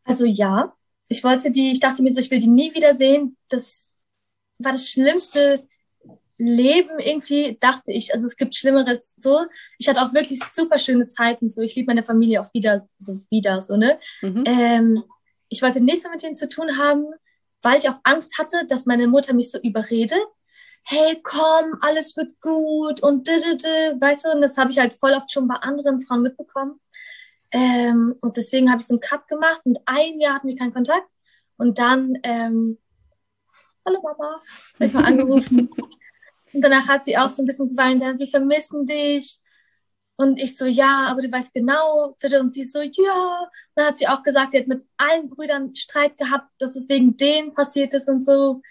Also 0.05 0.25
ja, 0.25 0.73
ich 1.09 1.23
wollte 1.23 1.51
die, 1.51 1.71
ich 1.71 1.79
dachte 1.79 2.01
mir 2.01 2.13
so, 2.13 2.19
ich 2.19 2.31
will 2.31 2.39
die 2.39 2.47
nie 2.47 2.73
wiedersehen. 2.73 3.35
Das 3.49 3.93
war 4.57 4.71
das 4.71 4.89
schlimmste 4.89 5.67
Leben 6.37 6.99
irgendwie, 6.99 7.57
dachte 7.59 7.91
ich. 7.91 8.13
Also 8.13 8.27
es 8.27 8.35
gibt 8.35 8.55
Schlimmeres 8.55 9.15
so. 9.15 9.45
Ich 9.77 9.87
hatte 9.87 10.01
auch 10.01 10.13
wirklich 10.13 10.39
super 10.51 10.79
schöne 10.79 11.07
Zeiten 11.07 11.49
so. 11.49 11.61
Ich 11.61 11.75
liebe 11.75 11.87
meine 11.87 12.03
Familie 12.03 12.41
auch 12.41 12.53
wieder 12.53 12.87
so 12.99 13.21
wieder 13.29 13.61
so, 13.61 13.77
ne? 13.77 13.99
Mhm. 14.21 14.43
Ähm, 14.45 15.03
ich 15.49 15.61
wollte 15.61 15.81
nichts 15.81 16.03
mehr 16.03 16.11
mit 16.11 16.23
denen 16.23 16.35
zu 16.35 16.49
tun 16.49 16.77
haben, 16.77 17.05
weil 17.61 17.77
ich 17.77 17.89
auch 17.89 17.99
Angst 18.03 18.37
hatte, 18.37 18.65
dass 18.67 18.85
meine 18.85 19.07
Mutter 19.07 19.33
mich 19.33 19.51
so 19.51 19.59
überredet. 19.59 20.19
Hey, 20.83 21.19
komm, 21.23 21.77
alles 21.81 22.15
wird 22.15 22.39
gut 22.41 23.01
und 23.01 23.27
d 23.27 23.31
-d 23.31 23.59
-d, 23.59 24.01
weißt 24.01 24.25
du, 24.25 24.31
und 24.31 24.41
das 24.41 24.57
habe 24.57 24.71
ich 24.71 24.77
halt 24.77 24.93
voll 24.93 25.13
oft 25.13 25.31
schon 25.31 25.47
bei 25.47 25.55
anderen 25.55 25.99
Frauen 26.01 26.21
mitbekommen. 26.21 26.79
Ähm, 27.51 28.15
und 28.21 28.37
deswegen 28.37 28.69
habe 28.69 28.81
ich 28.81 28.87
so 28.87 28.93
einen 28.93 28.99
Cut 28.99 29.27
gemacht 29.27 29.61
und 29.65 29.79
ein 29.85 30.19
Jahr 30.19 30.35
hatten 30.35 30.47
wir 30.47 30.57
keinen 30.57 30.73
Kontakt. 30.73 31.07
Und 31.57 31.79
dann, 31.79 32.17
ähm, 32.23 32.77
hallo 33.85 34.01
Mama, 34.01 34.41
habe 34.75 34.85
ich 34.85 34.93
mal 34.93 35.05
angerufen. 35.05 35.69
Und 36.55 36.61
danach 36.61 36.87
hat 36.87 37.05
sie 37.05 37.17
auch 37.17 37.29
so 37.29 37.43
ein 37.43 37.45
bisschen 37.45 37.69
geweint, 37.69 38.01
wir 38.01 38.27
vermissen 38.27 38.85
dich. 38.87 39.39
Und 40.17 40.39
ich 40.41 40.55
so, 40.57 40.65
ja, 40.65 41.07
aber 41.09 41.21
du 41.21 41.31
weißt 41.31 41.53
genau. 41.53 42.15
Und 42.21 42.49
sie 42.49 42.63
so, 42.63 42.81
ja. 42.81 43.39
Und 43.41 43.75
dann 43.75 43.87
hat 43.87 43.97
sie 43.97 44.07
auch 44.07 44.23
gesagt, 44.23 44.53
sie 44.53 44.59
hat 44.59 44.67
mit 44.67 44.85
allen 44.97 45.27
Brüdern 45.27 45.75
Streit 45.75 46.17
gehabt, 46.17 46.49
dass 46.59 46.75
es 46.75 46.87
wegen 46.87 47.17
denen 47.17 47.53
passiert 47.53 47.93
ist 47.93 48.07
und 48.07 48.23
so. 48.23 48.61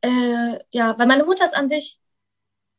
Äh, 0.00 0.58
ja, 0.70 0.98
weil 0.98 1.06
meine 1.06 1.24
Mutter 1.24 1.44
ist 1.44 1.56
an 1.56 1.68
sich 1.68 2.00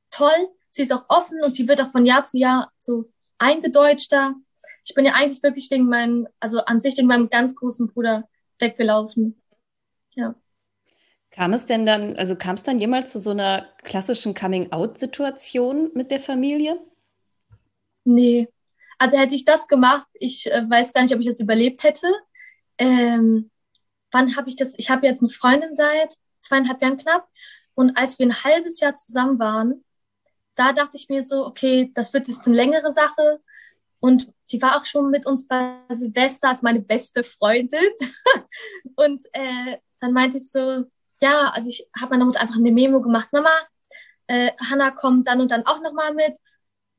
toll. 0.09 0.49
Sie 0.71 0.83
ist 0.83 0.93
auch 0.93 1.05
offen 1.09 1.43
und 1.43 1.57
die 1.57 1.67
wird 1.67 1.81
auch 1.81 1.89
von 1.91 2.05
Jahr 2.05 2.23
zu 2.23 2.37
Jahr 2.37 2.71
so 2.79 3.05
eingedeutschter 3.37 4.35
ich 4.87 4.95
bin 4.95 5.05
ja 5.05 5.13
eigentlich 5.13 5.43
wirklich 5.43 5.69
wegen 5.69 5.87
meinem, 5.87 6.27
also 6.39 6.59
an 6.59 6.79
sich 6.79 6.97
wegen 6.97 7.07
meinem 7.07 7.27
ganz 7.29 7.55
großen 7.55 7.87
Bruder 7.87 8.27
weggelaufen. 8.57 9.41
Ja. 10.15 10.33
Kam 11.37 11.53
es 11.53 11.67
denn 11.67 11.85
dann, 11.85 12.15
also 12.15 12.35
kam 12.35 12.55
es 12.55 12.63
dann 12.63 12.79
jemals 12.79 13.11
zu 13.11 13.19
so 13.19 13.29
einer 13.29 13.67
klassischen 13.83 14.33
Coming-out-Situation 14.33 15.91
mit 15.93 16.09
der 16.09 16.19
Familie? 16.19 16.79
Nee. 18.05 18.49
Also 18.97 19.19
hätte 19.19 19.35
ich 19.35 19.45
das 19.45 19.67
gemacht, 19.67 20.07
ich 20.15 20.51
äh, 20.51 20.67
weiß 20.67 20.93
gar 20.93 21.03
nicht, 21.03 21.13
ob 21.13 21.19
ich 21.19 21.27
das 21.27 21.39
überlebt 21.39 21.83
hätte. 21.83 22.07
Ähm, 22.79 23.51
wann 24.11 24.35
habe 24.35 24.49
ich 24.49 24.55
das? 24.55 24.73
Ich 24.77 24.89
habe 24.89 25.05
jetzt 25.05 25.21
eine 25.21 25.29
Freundin 25.29 25.75
seit 25.75 26.17
zweieinhalb 26.39 26.81
Jahren 26.81 26.97
knapp. 26.97 27.27
Und 27.75 27.95
als 27.95 28.17
wir 28.17 28.25
ein 28.25 28.43
halbes 28.43 28.79
Jahr 28.79 28.95
zusammen 28.95 29.37
waren, 29.37 29.85
da 30.55 30.73
dachte 30.73 30.97
ich 30.97 31.07
mir 31.07 31.21
so, 31.21 31.45
okay, 31.45 31.91
das 31.93 32.13
wird 32.13 32.27
jetzt 32.29 32.47
eine 32.47 32.55
längere 32.55 32.91
Sache. 32.91 33.41
Und 33.99 34.33
die 34.51 34.59
war 34.59 34.75
auch 34.75 34.85
schon 34.85 35.11
mit 35.11 35.27
uns 35.27 35.47
bei 35.47 35.75
Silvester 35.89 36.49
als 36.49 36.63
meine 36.63 36.79
beste 36.79 37.23
Freundin. 37.23 37.79
und 38.95 39.21
äh, 39.33 39.77
dann 39.99 40.13
meinte 40.13 40.37
ich 40.37 40.49
so, 40.49 40.85
ja, 41.21 41.51
also 41.53 41.69
ich 41.69 41.87
habe 41.99 42.11
meiner 42.11 42.25
Mutter 42.25 42.41
einfach 42.41 42.57
eine 42.57 42.71
Memo 42.71 43.01
gemacht. 43.01 43.29
Mama, 43.31 43.49
äh, 44.27 44.51
Hanna 44.69 44.91
kommt 44.91 45.27
dann 45.27 45.41
und 45.41 45.51
dann 45.51 45.65
auch 45.65 45.81
nochmal 45.81 46.13
mit. 46.13 46.33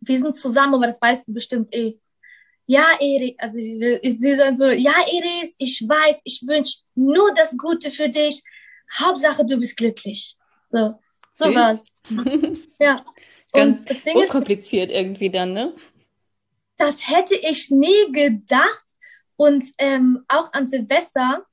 Wir 0.00 0.18
sind 0.18 0.36
zusammen, 0.36 0.74
aber 0.74 0.86
das 0.86 1.00
weißt 1.00 1.28
du 1.28 1.32
bestimmt 1.32 1.74
eh. 1.74 1.98
Ja, 2.66 2.84
Erik, 3.00 3.36
also 3.38 3.58
ich, 3.58 3.80
ich 4.02 4.18
sehe 4.18 4.36
dann 4.36 4.54
so, 4.54 4.66
ja, 4.66 4.92
Iris, 5.10 5.54
ich 5.58 5.82
weiß, 5.88 6.20
ich 6.24 6.42
wünsche 6.46 6.80
nur 6.94 7.32
das 7.34 7.56
Gute 7.56 7.90
für 7.90 8.08
dich. 8.08 8.42
Hauptsache, 9.00 9.44
du 9.44 9.56
bist 9.58 9.76
glücklich. 9.76 10.36
So, 10.64 10.98
sowas. 11.32 11.92
ja. 12.78 12.96
Ganz 13.52 13.80
und 13.80 13.90
das 13.90 14.04
Ding 14.04 14.16
unkompliziert 14.16 14.90
ist, 14.90 14.98
irgendwie 14.98 15.30
dann, 15.30 15.54
ne? 15.54 15.74
das 16.78 17.08
hätte 17.08 17.34
ich 17.34 17.70
nie 17.70 18.12
gedacht. 18.12 18.84
Und 19.36 19.64
ähm, 19.78 20.24
auch 20.26 20.52
an 20.52 20.66
Silvester, 20.66 21.44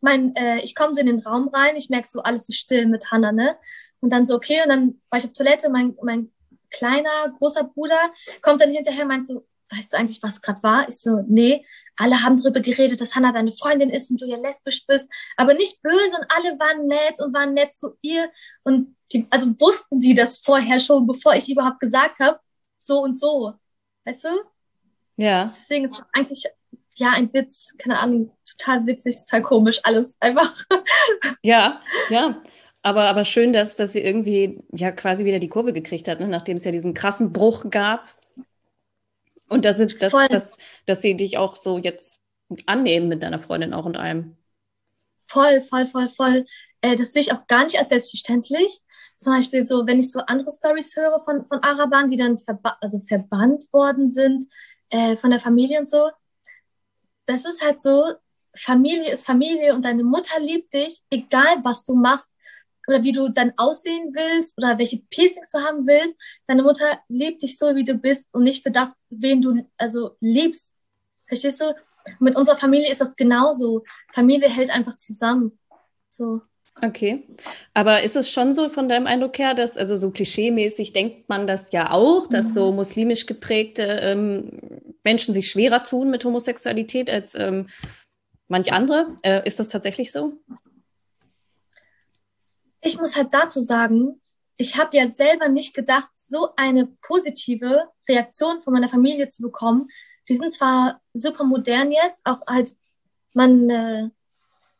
mein, 0.00 0.34
äh, 0.36 0.60
ich 0.60 0.74
komme 0.74 0.94
so 0.94 1.00
in 1.00 1.06
den 1.06 1.20
Raum 1.20 1.48
rein, 1.48 1.76
ich 1.76 1.90
merke 1.90 2.08
so, 2.08 2.20
alles 2.20 2.48
ist 2.48 2.58
still 2.58 2.86
mit 2.86 3.10
Hannah, 3.10 3.32
ne? 3.32 3.56
Und 4.00 4.12
dann 4.12 4.26
so, 4.26 4.34
okay, 4.34 4.62
und 4.62 4.68
dann 4.68 5.00
war 5.10 5.18
ich 5.18 5.24
auf 5.24 5.32
Toilette, 5.32 5.70
mein, 5.70 5.96
mein 6.02 6.30
kleiner, 6.70 7.34
großer 7.38 7.64
Bruder 7.64 8.12
kommt 8.42 8.60
dann 8.60 8.70
hinterher, 8.70 9.06
meint 9.06 9.26
so, 9.26 9.46
weißt 9.70 9.92
du 9.92 9.98
eigentlich, 9.98 10.22
was 10.22 10.40
gerade 10.40 10.62
war? 10.62 10.88
Ich 10.88 10.98
so, 10.98 11.24
nee, 11.26 11.64
alle 11.96 12.22
haben 12.22 12.40
darüber 12.40 12.60
geredet, 12.60 13.00
dass 13.00 13.14
Hannah 13.14 13.32
deine 13.32 13.52
Freundin 13.52 13.90
ist 13.90 14.10
und 14.10 14.20
du 14.20 14.26
ja 14.26 14.36
lesbisch 14.36 14.86
bist, 14.86 15.10
aber 15.36 15.54
nicht 15.54 15.82
böse 15.82 16.16
und 16.16 16.26
alle 16.28 16.58
waren 16.58 16.86
nett 16.86 17.20
und 17.20 17.34
waren 17.34 17.54
nett 17.54 17.74
zu 17.74 17.98
ihr 18.02 18.30
und 18.62 18.96
die, 19.12 19.26
also 19.30 19.48
wussten 19.58 20.00
die 20.00 20.14
das 20.14 20.38
vorher 20.38 20.78
schon, 20.78 21.06
bevor 21.06 21.34
ich 21.34 21.48
überhaupt 21.48 21.80
gesagt 21.80 22.20
habe, 22.20 22.38
so 22.78 23.00
und 23.00 23.18
so. 23.18 23.54
Weißt 24.04 24.24
du? 24.24 24.28
Ja. 25.16 25.46
Deswegen 25.46 25.86
ist 25.86 25.94
es 25.96 26.02
eigentlich 26.12 26.44
ja 26.98 27.12
ein 27.12 27.32
Witz, 27.32 27.74
keine 27.78 27.98
Ahnung, 27.98 28.32
total 28.44 28.86
witzig, 28.86 29.16
total 29.24 29.42
komisch, 29.42 29.80
alles 29.82 30.16
einfach. 30.20 30.52
Ja, 31.42 31.80
ja. 32.10 32.42
Aber, 32.82 33.04
aber 33.04 33.24
schön, 33.24 33.52
dass, 33.52 33.76
dass 33.76 33.92
sie 33.92 34.00
irgendwie 34.00 34.62
ja 34.72 34.92
quasi 34.92 35.24
wieder 35.24 35.38
die 35.38 35.48
Kurve 35.48 35.72
gekriegt 35.72 36.08
hat, 36.08 36.20
ne? 36.20 36.28
nachdem 36.28 36.56
es 36.56 36.64
ja 36.64 36.70
diesen 36.70 36.94
krassen 36.94 37.32
Bruch 37.32 37.70
gab. 37.70 38.06
Und 39.48 39.64
dass, 39.64 39.78
dass, 39.78 40.12
dass, 40.28 40.58
dass 40.86 41.02
sie 41.02 41.16
dich 41.16 41.38
auch 41.38 41.56
so 41.56 41.78
jetzt 41.78 42.20
annehmen 42.66 43.08
mit 43.08 43.22
deiner 43.22 43.40
Freundin 43.40 43.74
auch 43.74 43.84
und 43.84 43.96
allem. 43.96 44.36
Voll, 45.26 45.60
voll, 45.60 45.86
voll, 45.86 46.08
voll. 46.08 46.44
Äh, 46.80 46.96
das 46.96 47.12
sehe 47.12 47.22
ich 47.22 47.32
auch 47.32 47.46
gar 47.46 47.64
nicht 47.64 47.78
als 47.78 47.88
selbstverständlich 47.88 48.82
zum 49.18 49.32
Beispiel 49.32 49.64
so, 49.64 49.86
wenn 49.86 49.98
ich 49.98 50.12
so 50.12 50.20
andere 50.20 50.50
Stories 50.52 50.96
höre 50.96 51.20
von, 51.20 51.44
von 51.44 51.58
Arabern, 51.62 52.08
die 52.08 52.16
dann 52.16 52.38
verba 52.38 52.78
also 52.80 53.00
verbannt 53.00 53.64
worden 53.72 54.08
sind 54.08 54.46
äh, 54.90 55.16
von 55.16 55.30
der 55.30 55.40
Familie 55.40 55.80
und 55.80 55.90
so, 55.90 56.08
das 57.28 57.44
ist 57.44 57.62
halt 57.62 57.80
so, 57.80 58.14
Familie 58.56 59.12
ist 59.12 59.26
Familie 59.26 59.74
und 59.74 59.84
deine 59.84 60.02
Mutter 60.02 60.40
liebt 60.40 60.72
dich, 60.72 61.00
egal 61.10 61.58
was 61.62 61.84
du 61.84 61.94
machst. 61.94 62.30
oder 62.88 63.04
wie 63.04 63.12
du 63.12 63.28
dann 63.28 63.52
aussehen 63.58 64.14
willst 64.14 64.56
oder 64.56 64.78
welche 64.78 64.96
Piercings 65.10 65.50
du 65.50 65.58
haben 65.58 65.86
willst. 65.86 66.16
Deine 66.46 66.62
Mutter 66.62 66.98
liebt 67.08 67.42
dich 67.42 67.58
so, 67.58 67.76
wie 67.76 67.84
du 67.84 67.92
bist 67.94 68.34
und 68.34 68.44
nicht 68.44 68.62
für 68.62 68.70
das, 68.70 69.02
wen 69.10 69.42
du 69.42 69.68
also 69.76 70.16
liebst. 70.20 70.72
Verstehst 71.26 71.60
du? 71.60 71.76
Mit 72.18 72.34
unserer 72.34 72.56
Familie 72.56 72.90
ist 72.90 73.02
das 73.02 73.14
genauso. 73.14 73.84
Familie 74.14 74.48
hält 74.48 74.70
einfach 74.70 74.96
zusammen. 74.96 75.58
So. 76.08 76.40
Okay. 76.82 77.24
Aber 77.74 78.02
ist 78.02 78.16
es 78.16 78.30
schon 78.30 78.54
so 78.54 78.70
von 78.70 78.88
deinem 78.88 79.06
Eindruck 79.06 79.38
her, 79.38 79.52
dass, 79.52 79.76
also 79.76 79.98
so 79.98 80.10
klischeemäßig 80.10 80.94
denkt 80.94 81.28
man 81.28 81.46
das 81.46 81.72
ja 81.72 81.90
auch, 81.90 82.26
dass 82.26 82.54
so 82.54 82.70
mhm. 82.70 82.76
muslimisch 82.76 83.26
geprägte 83.26 83.82
ähm, 84.00 84.87
Menschen 85.04 85.34
sich 85.34 85.50
schwerer 85.50 85.82
tun 85.82 86.10
mit 86.10 86.24
Homosexualität 86.24 87.10
als 87.10 87.34
ähm, 87.34 87.68
manch 88.48 88.72
andere? 88.72 89.16
Äh, 89.22 89.46
ist 89.46 89.58
das 89.58 89.68
tatsächlich 89.68 90.12
so? 90.12 90.32
Ich 92.80 92.98
muss 92.98 93.16
halt 93.16 93.28
dazu 93.32 93.62
sagen, 93.62 94.20
ich 94.56 94.76
habe 94.76 94.96
ja 94.96 95.08
selber 95.08 95.48
nicht 95.48 95.74
gedacht, 95.74 96.10
so 96.14 96.50
eine 96.56 96.86
positive 97.02 97.88
Reaktion 98.08 98.62
von 98.62 98.72
meiner 98.72 98.88
Familie 98.88 99.28
zu 99.28 99.42
bekommen. 99.42 99.88
Wir 100.26 100.36
sind 100.36 100.52
zwar 100.52 101.00
super 101.12 101.44
modern 101.44 101.92
jetzt, 101.92 102.26
auch 102.26 102.40
halt, 102.46 102.72
man 103.34 103.70
äh, 103.70 104.10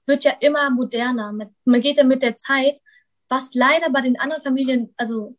wird 0.06 0.24
ja 0.24 0.32
immer 0.40 0.70
moderner. 0.70 1.32
Man 1.64 1.80
geht 1.80 1.98
ja 1.98 2.04
mit 2.04 2.22
der 2.22 2.36
Zeit, 2.36 2.80
was 3.28 3.54
leider 3.54 3.90
bei 3.90 4.00
den 4.00 4.18
anderen 4.18 4.42
Familien, 4.42 4.94
also 4.96 5.36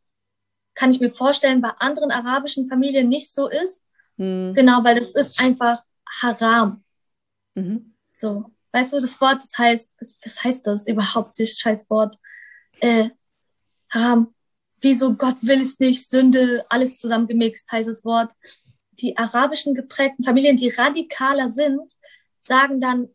kann 0.73 0.91
ich 0.91 1.01
mir 1.01 1.11
vorstellen, 1.11 1.61
bei 1.61 1.71
anderen 1.79 2.11
arabischen 2.11 2.67
Familien 2.67 3.09
nicht 3.09 3.33
so 3.33 3.49
ist. 3.49 3.85
Mhm. 4.19 4.53
Genau, 4.53 4.83
weil 4.83 4.99
das 4.99 5.11
ist 5.11 5.39
einfach 5.39 5.83
Haram. 6.21 6.83
Mhm. 7.55 7.95
So, 8.13 8.51
weißt 8.73 8.93
du, 8.93 8.99
das 8.99 9.19
Wort, 9.21 9.41
das 9.41 9.57
heißt, 9.57 9.95
was, 9.99 10.43
heißt 10.43 10.67
das 10.67 10.87
überhaupt, 10.87 11.39
das 11.39 11.57
scheiß 11.57 11.89
Wort? 11.89 12.17
Äh, 12.81 13.09
Haram. 13.89 14.35
Wieso 14.81 15.13
Gott 15.13 15.37
will 15.41 15.61
es 15.61 15.79
nicht, 15.79 16.09
Sünde, 16.09 16.65
alles 16.69 16.97
zusammengemixt, 16.97 17.69
heißt 17.71 17.89
das 17.89 18.05
Wort. 18.05 18.31
Die 18.91 19.17
arabischen 19.17 19.73
geprägten 19.73 20.23
Familien, 20.23 20.55
die 20.55 20.69
radikaler 20.69 21.49
sind, 21.49 21.81
sagen 22.41 22.79
dann, 22.79 23.09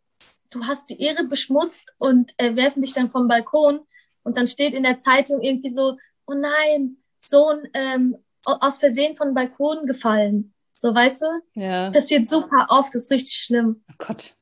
du 0.50 0.64
hast 0.64 0.88
die 0.88 1.00
Ehre 1.00 1.24
beschmutzt 1.24 1.94
und 1.98 2.32
äh, 2.38 2.54
werfen 2.56 2.82
dich 2.82 2.92
dann 2.92 3.10
vom 3.10 3.28
Balkon 3.28 3.80
und 4.22 4.36
dann 4.36 4.46
steht 4.46 4.74
in 4.74 4.82
der 4.82 4.98
Zeitung 4.98 5.42
irgendwie 5.42 5.70
so, 5.70 5.96
oh 6.26 6.34
nein, 6.34 6.98
Sohn 7.20 7.66
ähm, 7.74 8.16
aus 8.44 8.78
Versehen 8.78 9.16
von 9.16 9.34
Balkon 9.34 9.86
gefallen. 9.86 10.53
So, 10.78 10.94
weißt 10.94 11.22
du? 11.22 11.26
Ja. 11.60 11.72
Das 11.72 11.92
passiert 11.92 12.26
super 12.26 12.66
oft, 12.68 12.94
das 12.94 13.04
ist 13.04 13.10
richtig 13.10 13.36
schlimm. 13.36 13.82
Oh 13.90 13.94
Gott. 13.98 14.36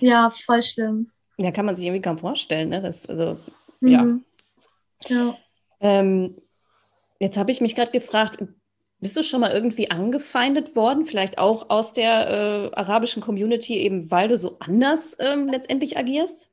Ja, 0.00 0.30
voll 0.30 0.62
schlimm. 0.62 1.10
Ja, 1.36 1.50
kann 1.50 1.66
man 1.66 1.76
sich 1.76 1.86
irgendwie 1.86 2.02
kaum 2.02 2.18
vorstellen, 2.18 2.68
ne? 2.68 2.80
Das, 2.80 3.06
also, 3.06 3.38
mhm. 3.80 4.24
ja. 5.08 5.16
Ja. 5.16 5.38
Ähm, 5.80 6.36
jetzt 7.18 7.36
habe 7.36 7.50
ich 7.50 7.60
mich 7.60 7.74
gerade 7.74 7.90
gefragt, 7.90 8.44
bist 9.00 9.16
du 9.16 9.22
schon 9.22 9.40
mal 9.40 9.52
irgendwie 9.52 9.90
angefeindet 9.90 10.76
worden, 10.76 11.04
vielleicht 11.06 11.38
auch 11.38 11.68
aus 11.68 11.92
der 11.92 12.30
äh, 12.30 12.74
arabischen 12.74 13.22
Community, 13.22 13.76
eben 13.76 14.10
weil 14.10 14.28
du 14.28 14.38
so 14.38 14.56
anders 14.60 15.16
ähm, 15.18 15.48
letztendlich 15.48 15.98
agierst? 15.98 16.48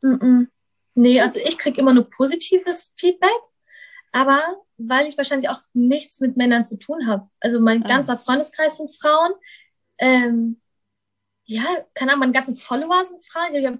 Mm 0.00 0.14
-mm. 0.14 0.46
Nee, 0.94 1.20
also 1.20 1.38
ich 1.38 1.58
kriege 1.58 1.80
immer 1.80 1.94
nur 1.94 2.10
positives 2.10 2.92
Feedback, 2.96 3.30
aber 4.12 4.40
weil 4.88 5.06
ich 5.06 5.18
wahrscheinlich 5.18 5.50
auch 5.50 5.60
nichts 5.72 6.20
mit 6.20 6.36
Männern 6.36 6.64
zu 6.64 6.78
tun 6.78 7.06
habe. 7.06 7.28
Also 7.40 7.60
mein 7.60 7.84
ah. 7.84 7.88
ganzer 7.88 8.18
Freundeskreis 8.18 8.76
sind 8.78 8.90
Frauen. 8.96 9.32
Ähm, 9.98 10.60
ja, 11.44 11.64
keine 11.94 12.12
Ahnung, 12.12 12.20
meine 12.20 12.32
ganzen 12.32 12.56
Follower 12.56 13.04
sind 13.04 13.24
Frauen. 13.24 13.54
Ich 13.54 13.66
habe 13.66 13.78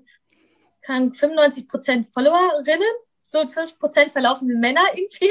95% 0.87 2.11
Followerinnen, 2.13 2.93
so 3.23 3.39
5% 3.39 4.11
verlaufende 4.11 4.57
Männer 4.57 4.83
irgendwie. 4.95 5.31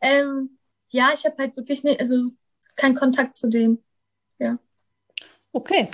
Ähm, 0.00 0.58
ja, 0.88 1.10
ich 1.14 1.24
habe 1.24 1.36
halt 1.38 1.56
wirklich 1.56 1.82
ne, 1.82 1.96
also 1.98 2.30
keinen 2.76 2.94
Kontakt 2.94 3.36
zu 3.36 3.48
dem. 3.48 3.82
Ja. 4.38 4.58
Okay. 5.52 5.90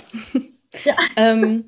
Ja. 0.83 0.95
ähm, 1.15 1.67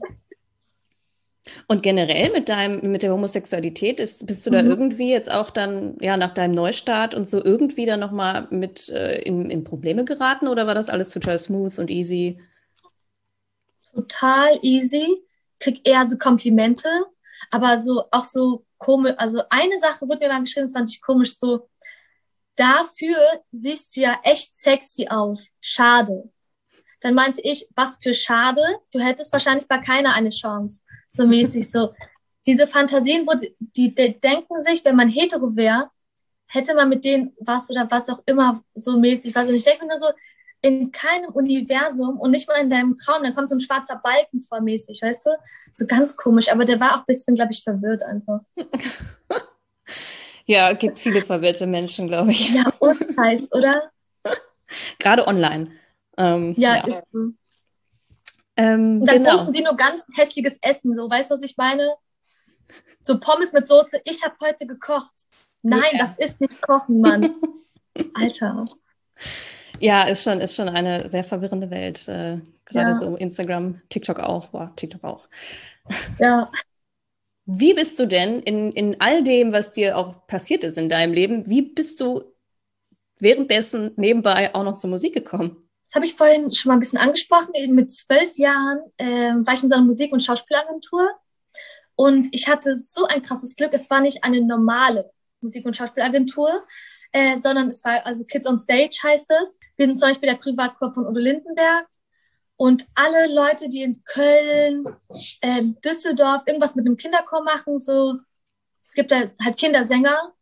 und 1.67 1.83
generell 1.83 2.31
mit 2.31 2.47
deinem, 2.47 2.91
mit 2.91 3.03
der 3.03 3.11
Homosexualität, 3.11 3.99
ist, 3.99 4.25
bist 4.25 4.45
du 4.45 4.49
da 4.49 4.63
mhm. 4.63 4.69
irgendwie 4.69 5.09
jetzt 5.09 5.31
auch 5.31 5.49
dann, 5.49 5.97
ja, 5.99 6.15
nach 6.15 6.31
deinem 6.31 6.53
Neustart 6.53 7.13
und 7.15 7.27
so 7.27 7.43
irgendwie 7.43 7.85
dann 7.85 7.99
nochmal 7.99 8.47
mit 8.49 8.89
äh, 8.89 9.21
in, 9.21 9.49
in 9.49 9.63
Probleme 9.63 10.05
geraten 10.05 10.47
oder 10.47 10.67
war 10.67 10.75
das 10.75 10.89
alles 10.89 11.09
total 11.09 11.37
smooth 11.37 11.77
und 11.79 11.89
easy? 11.89 12.39
Total 13.93 14.57
easy. 14.61 15.05
Krieg 15.59 15.81
eher 15.87 16.05
so 16.07 16.17
Komplimente, 16.17 16.87
aber 17.51 17.77
so 17.77 18.05
auch 18.11 18.25
so 18.25 18.65
komisch. 18.77 19.13
Also 19.17 19.43
eine 19.49 19.77
Sache 19.79 20.07
wurde 20.07 20.19
mir 20.19 20.29
mal 20.29 20.39
geschrieben, 20.39 20.65
das 20.65 20.73
fand 20.73 20.89
ich 20.89 21.01
komisch, 21.01 21.37
so, 21.37 21.69
dafür 22.55 23.17
siehst 23.51 23.95
du 23.95 24.01
ja 24.01 24.19
echt 24.23 24.55
sexy 24.55 25.07
aus. 25.09 25.51
Schade. 25.59 26.29
Dann 27.01 27.15
meinte 27.15 27.41
ich, 27.41 27.67
was 27.75 27.97
für 28.01 28.13
schade. 28.13 28.61
Du 28.91 28.99
hättest 28.99 29.33
wahrscheinlich 29.33 29.67
bei 29.67 29.77
keiner 29.79 30.13
eine 30.15 30.29
Chance. 30.29 30.83
So 31.15 31.27
mäßig 31.27 31.69
so. 31.69 31.93
Diese 32.45 32.67
Fantasien, 32.67 33.25
wo 33.25 33.33
die, 33.33 33.55
die, 33.59 33.93
die 33.93 34.19
denken 34.19 34.59
sich, 34.59 34.83
wenn 34.83 34.95
man 34.95 35.09
hetero 35.09 35.55
wäre, 35.55 35.89
hätte 36.47 36.75
man 36.75 36.89
mit 36.89 37.05
denen 37.05 37.33
was 37.39 37.69
oder 37.69 37.89
was 37.89 38.09
auch 38.09 38.21
immer 38.25 38.63
so 38.73 38.99
mäßig 38.99 39.33
was. 39.33 39.47
Und 39.47 39.55
ich 39.55 39.63
denke 39.63 39.85
mir 39.85 39.89
nur 39.89 39.97
so, 39.97 40.07
in 40.61 40.91
keinem 40.93 41.29
Universum 41.31 42.17
und 42.17 42.31
nicht 42.31 42.47
mal 42.47 42.55
in 42.55 42.69
deinem 42.69 42.95
Traum, 42.95 43.21
dann 43.21 43.35
kommt 43.35 43.49
so 43.49 43.55
ein 43.55 43.59
schwarzer 43.59 43.99
Balken 44.01 44.41
vor 44.41 44.61
mäßig, 44.61 45.01
weißt 45.01 45.25
du? 45.25 45.29
So 45.73 45.85
ganz 45.85 46.15
komisch, 46.15 46.49
aber 46.49 46.63
der 46.63 46.79
war 46.79 46.93
auch 46.93 46.99
ein 46.99 47.05
bisschen, 47.05 47.35
glaube 47.35 47.51
ich, 47.51 47.63
verwirrt 47.63 48.01
einfach. 48.03 48.41
Ja, 50.45 50.73
gibt 50.73 50.99
viele 50.99 51.21
verwirrte 51.21 51.65
Menschen, 51.65 52.07
glaube 52.07 52.31
ich. 52.31 52.49
Ja, 52.49 52.73
und 52.79 52.99
heiß, 53.17 53.49
oder? 53.53 53.91
Gerade 54.99 55.25
online. 55.25 55.71
Ähm, 56.17 56.53
ja, 56.57 56.75
ja, 56.75 56.85
ist 56.85 57.09
so. 57.11 57.29
Ähm, 58.55 59.01
und 59.01 59.05
dann 59.05 59.17
genau. 59.17 59.31
posten 59.31 59.53
sie 59.53 59.63
nur 59.63 59.75
ganz 59.75 60.03
hässliches 60.15 60.59
Essen, 60.61 60.93
so, 60.95 61.09
weißt 61.09 61.31
du, 61.31 61.35
was 61.35 61.41
ich 61.41 61.57
meine? 61.57 61.95
So 63.01 63.19
Pommes 63.19 63.51
mit 63.51 63.67
Soße, 63.67 64.01
ich 64.05 64.23
habe 64.23 64.35
heute 64.41 64.65
gekocht. 64.65 65.13
Nein, 65.61 65.81
ja. 65.93 65.99
das 65.99 66.17
ist 66.17 66.41
nicht 66.41 66.61
Kochen, 66.61 67.01
Mann. 67.01 67.35
Alter. 68.13 68.65
Ja, 69.79 70.03
ist 70.03 70.23
schon, 70.23 70.39
ist 70.39 70.55
schon 70.55 70.69
eine 70.69 71.07
sehr 71.07 71.23
verwirrende 71.23 71.69
Welt. 71.69 72.07
Äh, 72.07 72.39
Gerade 72.65 72.91
ja. 72.91 72.97
so 72.97 73.15
Instagram, 73.15 73.81
TikTok 73.89 74.19
auch. 74.19 74.47
Boah, 74.47 74.71
TikTok 74.75 75.03
auch. 75.03 75.27
Ja. 76.19 76.51
Wie 77.45 77.73
bist 77.73 77.99
du 77.99 78.05
denn 78.05 78.39
in, 78.39 78.71
in 78.71 79.01
all 79.01 79.23
dem, 79.23 79.51
was 79.51 79.73
dir 79.73 79.97
auch 79.97 80.25
passiert 80.27 80.63
ist 80.63 80.77
in 80.77 80.87
deinem 80.87 81.11
Leben, 81.11 81.45
wie 81.49 81.61
bist 81.61 81.99
du 81.99 82.23
währenddessen 83.19 83.91
nebenbei 83.97 84.55
auch 84.55 84.63
noch 84.63 84.75
zur 84.75 84.89
Musik 84.89 85.13
gekommen? 85.13 85.69
Habe 85.93 86.05
ich 86.05 86.15
vorhin 86.15 86.53
schon 86.53 86.69
mal 86.69 86.75
ein 86.75 86.79
bisschen 86.79 86.99
angesprochen. 86.99 87.51
Mit 87.69 87.91
zwölf 87.91 88.37
Jahren 88.37 88.79
äh, 88.97 89.33
war 89.33 89.53
ich 89.53 89.63
in 89.63 89.69
so 89.69 89.75
einer 89.75 89.85
Musik- 89.85 90.11
und 90.11 90.23
Schauspielagentur 90.23 91.09
und 91.95 92.27
ich 92.31 92.47
hatte 92.47 92.75
so 92.75 93.05
ein 93.05 93.21
krasses 93.21 93.55
Glück. 93.55 93.73
Es 93.73 93.89
war 93.89 94.01
nicht 94.01 94.23
eine 94.23 94.41
normale 94.41 95.11
Musik- 95.41 95.65
und 95.65 95.75
Schauspielagentur, 95.75 96.65
äh, 97.11 97.37
sondern 97.37 97.69
es 97.69 97.83
war 97.83 98.05
also 98.05 98.23
Kids 98.23 98.47
on 98.47 98.57
Stage 98.57 98.97
heißt 99.03 99.29
es. 99.41 99.59
Wir 99.77 99.85
sind 99.85 99.99
zum 99.99 100.09
Beispiel 100.09 100.29
der 100.29 100.37
Privatchor 100.37 100.91
von 100.93 101.05
Udo 101.05 101.19
Lindenberg 101.19 101.87
und 102.55 102.87
alle 102.95 103.33
Leute, 103.33 103.69
die 103.69 103.83
in 103.83 104.03
Köln, 104.03 104.85
ähm, 105.41 105.77
Düsseldorf 105.83 106.43
irgendwas 106.45 106.75
mit 106.75 106.85
einem 106.85 106.97
Kinderchor 106.97 107.43
machen, 107.43 107.77
so, 107.77 108.19
es 108.87 108.93
gibt 108.93 109.11
halt, 109.11 109.31
Kindersänger. 109.57 110.33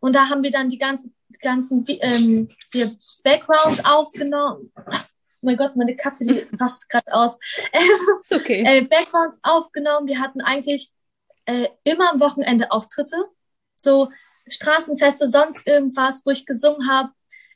Und 0.00 0.16
da 0.16 0.28
haben 0.28 0.42
wir 0.42 0.50
dann 0.50 0.68
die 0.68 0.78
ganzen, 0.78 1.14
die 1.21 1.21
ganzen 1.40 1.84
ähm, 1.88 2.48
die 2.72 2.96
Backgrounds 3.22 3.84
aufgenommen. 3.84 4.72
Oh 4.76 5.46
mein 5.46 5.56
Gott, 5.56 5.76
meine 5.76 5.96
Katze, 5.96 6.24
die 6.24 6.46
rastet 6.60 6.88
gerade 6.88 7.12
aus. 7.12 7.36
Ist 8.20 8.32
okay. 8.32 8.64
Äh, 8.66 8.82
Backgrounds 8.82 9.38
aufgenommen. 9.42 10.06
Wir 10.06 10.20
hatten 10.20 10.40
eigentlich 10.40 10.92
äh, 11.46 11.68
immer 11.84 12.12
am 12.12 12.20
Wochenende 12.20 12.70
Auftritte. 12.70 13.16
So 13.74 14.10
Straßenfeste, 14.48 15.28
sonst 15.28 15.66
irgendwas, 15.66 16.22
wo 16.24 16.30
ich 16.30 16.46
gesungen 16.46 16.88
habe 16.88 17.10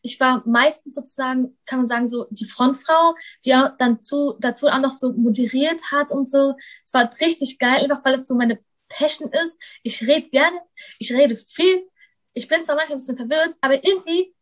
ich 0.07 0.21
war 0.21 0.43
meistens 0.47 0.95
sozusagen, 0.95 1.59
kann 1.67 1.81
man 1.81 1.89
sagen, 1.89 2.07
so 2.07 2.27
die 2.31 2.45
Frontfrau, 2.45 3.15
die 3.45 3.55
auch 3.55 3.77
dann 3.77 3.99
zu, 4.03 4.37
dazu 4.39 4.69
auch 4.69 4.79
noch 4.79 4.93
so 4.93 5.13
moderiert 5.13 5.91
hat 5.91 6.13
und 6.13 6.29
so. 6.29 6.55
Es 6.85 6.95
war 6.95 7.11
richtig 7.21 7.59
geil, 7.59 7.83
einfach 7.83 8.05
weil 8.05 8.15
es 8.15 8.27
so 8.27 8.35
meine 8.35 8.61
Passion 8.89 9.31
ist. 9.33 9.59
Ich 9.83 10.01
rede 10.03 10.29
gerne, 10.29 10.59
ich 10.99 11.13
rede 11.13 11.37
viel. 11.37 11.89
Ich 12.37 12.49
bin 12.49 12.63
zwar 12.63 12.77
manchmal 12.77 12.97
ein 12.97 12.99
bisschen 12.99 13.17
verwirrt, 13.17 13.57
aber 13.63 13.83
irgendwie 13.83 14.35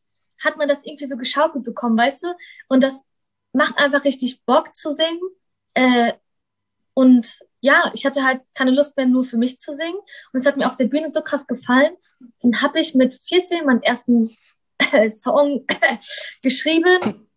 hat 0.42 0.56
man 0.56 0.68
das 0.68 0.84
irgendwie 0.84 1.06
so 1.06 1.16
geschaukelt 1.16 1.64
bekommen, 1.64 1.96
weißt 1.96 2.24
du? 2.24 2.34
Und 2.68 2.82
das 2.82 3.06
macht 3.52 3.78
einfach 3.78 4.04
richtig 4.04 4.44
Bock 4.44 4.74
zu 4.74 4.90
singen. 4.90 5.20
Äh, 5.74 6.14
und 6.94 7.38
ja, 7.60 7.92
ich 7.94 8.04
hatte 8.04 8.24
halt 8.24 8.42
keine 8.52 8.72
Lust 8.72 8.96
mehr 8.96 9.06
nur 9.06 9.22
für 9.22 9.36
mich 9.36 9.60
zu 9.60 9.72
singen. 9.72 9.96
Und 10.32 10.40
es 10.40 10.44
hat 10.44 10.56
mir 10.56 10.66
auf 10.66 10.74
der 10.74 10.86
Bühne 10.86 11.08
so 11.08 11.22
krass 11.22 11.46
gefallen. 11.46 11.96
Dann 12.40 12.62
habe 12.62 12.80
ich 12.80 12.96
mit 12.96 13.16
14 13.22 13.64
meinen 13.64 13.82
ersten 13.82 14.36
Song 15.08 15.64
geschrieben. 16.42 17.28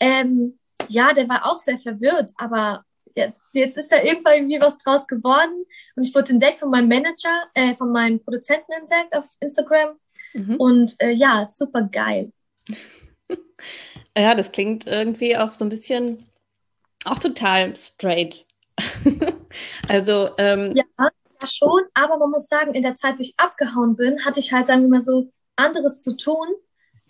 Ähm, 0.00 0.58
ja, 0.88 1.12
der 1.12 1.28
war 1.28 1.46
auch 1.46 1.56
sehr 1.56 1.78
verwirrt, 1.78 2.32
aber 2.36 2.84
jetzt 3.52 3.76
ist 3.76 3.92
da 3.92 4.02
irgendwann 4.02 4.48
wie 4.48 4.60
was 4.60 4.78
draus 4.78 5.06
geworden 5.06 5.64
und 5.96 6.06
ich 6.06 6.14
wurde 6.14 6.32
entdeckt 6.32 6.58
von 6.58 6.70
meinem 6.70 6.88
Manager, 6.88 7.44
äh, 7.54 7.74
von 7.76 7.92
meinem 7.92 8.22
Produzenten 8.22 8.72
entdeckt 8.72 9.14
auf 9.14 9.26
Instagram 9.40 9.96
mhm. 10.32 10.56
und 10.56 10.96
äh, 10.98 11.12
ja, 11.12 11.46
super 11.46 11.82
geil. 11.82 12.32
Ja, 14.16 14.34
das 14.34 14.52
klingt 14.52 14.86
irgendwie 14.86 15.36
auch 15.36 15.54
so 15.54 15.64
ein 15.64 15.68
bisschen, 15.68 16.24
auch 17.04 17.18
total 17.18 17.76
straight. 17.76 18.46
also, 19.88 20.30
ähm, 20.38 20.72
ja, 20.76 20.84
ja, 20.98 21.46
schon, 21.46 21.82
aber 21.94 22.18
man 22.18 22.30
muss 22.30 22.46
sagen, 22.46 22.74
in 22.74 22.82
der 22.82 22.94
Zeit, 22.94 23.18
wo 23.18 23.22
ich 23.22 23.34
abgehauen 23.38 23.96
bin, 23.96 24.24
hatte 24.24 24.40
ich 24.40 24.52
halt, 24.52 24.68
sagen 24.68 24.82
wir 24.82 24.88
mal 24.88 25.02
so, 25.02 25.32
anderes 25.56 26.02
zu 26.02 26.16
tun 26.16 26.46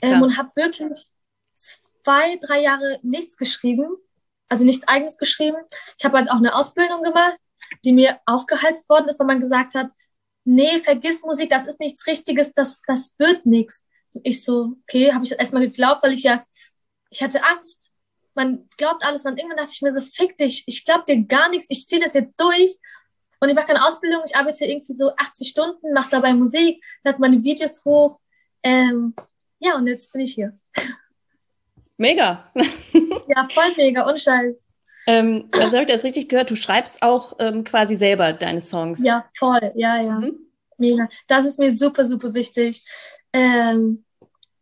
ähm, 0.03 0.23
und 0.23 0.39
habe 0.39 0.51
wirklich 0.55 1.07
zwei, 1.55 2.37
drei 2.37 2.63
Jahre 2.63 2.99
nichts 3.03 3.37
geschrieben, 3.37 3.97
also 4.49 4.65
nichts 4.65 4.87
eigenes 4.87 5.19
geschrieben. 5.19 5.57
Ich 5.99 6.05
habe 6.05 6.19
halt 6.19 6.31
auch 6.31 6.37
eine 6.37 6.55
Ausbildung 6.55 7.03
gemacht, 7.03 7.39
die 7.85 7.93
mir 7.93 8.21
aufgeheizt 8.27 8.89
worden 8.89 9.09
ist, 9.09 9.19
weil 9.19 9.27
man 9.27 9.41
gesagt 9.41 9.75
hat, 9.75 9.91
nee, 10.45 10.79
vergiss 10.81 11.23
Musik, 11.23 11.51
das 11.51 11.67
ist 11.67 11.81
nichts 11.81 12.07
Richtiges, 12.07 12.53
das, 12.53 12.83
das 12.87 13.15
wird 13.19 13.47
nichts. 13.47 13.87
Ich 14.23 14.45
so, 14.45 14.77
okay, 14.83 15.13
habe 15.13 15.25
ich 15.25 15.33
erstmal 15.33 15.63
geglaubt, 15.63 16.03
weil 16.03 16.13
ich 16.13 16.23
ja, 16.23 16.45
ich 17.11 17.23
hatte 17.23 17.43
Angst. 17.45 17.91
Man 18.35 18.69
glaubt 18.77 19.05
alles 19.05 19.25
und 19.25 19.39
irgendwann 19.39 19.59
dachte 19.59 19.71
ich 19.73 19.83
mir 19.83 19.93
so, 19.93 20.01
fick 20.01 20.37
dich, 20.37 20.65
ich 20.67 20.85
glaub 20.85 21.05
dir 21.07 21.23
gar 21.25 21.49
nichts, 21.49 21.67
ich 21.69 21.87
ziehe 21.87 22.01
das 22.01 22.15
jetzt 22.15 22.39
durch. 22.39 22.79
Und 23.41 23.49
ich 23.49 23.55
mache 23.55 23.67
keine 23.67 23.85
Ausbildung, 23.85 24.23
ich 24.25 24.37
arbeite 24.37 24.65
irgendwie 24.65 24.95
so 24.95 25.15
80 25.17 25.49
Stunden, 25.49 25.93
mache 25.93 26.11
dabei 26.11 26.35
Musik, 26.35 26.83
lade 27.05 27.21
meine 27.21 27.43
Videos 27.43 27.85
hoch. 27.85 28.19
Ähm, 28.63 29.15
ja, 29.59 29.77
und 29.77 29.87
jetzt 29.87 30.13
bin 30.13 30.23
ich 30.23 30.35
hier. 30.35 30.59
Mega. 31.97 32.51
ja, 32.55 33.49
voll 33.51 33.73
mega, 33.77 34.09
und 34.09 34.19
scheiß. 34.19 34.69
Ähm, 35.07 35.49
also 35.53 35.77
habe 35.77 35.83
ich 35.83 35.93
das 35.93 36.05
richtig 36.05 36.29
gehört, 36.29 36.51
du 36.51 36.57
schreibst 36.57 37.03
auch 37.03 37.37
ähm, 37.39 37.63
quasi 37.65 37.95
selber 37.95 38.33
deine 38.33 38.61
Songs. 38.61 39.05
Ja, 39.05 39.29
voll, 39.39 39.73
ja, 39.75 40.01
ja. 40.01 40.21
Mhm. 40.21 40.39
Mega. 40.79 41.09
Das 41.29 41.45
ist 41.45 41.59
mir 41.59 41.73
super, 41.73 42.05
super 42.05 42.35
wichtig. 42.35 42.85
Ähm, 43.33 44.05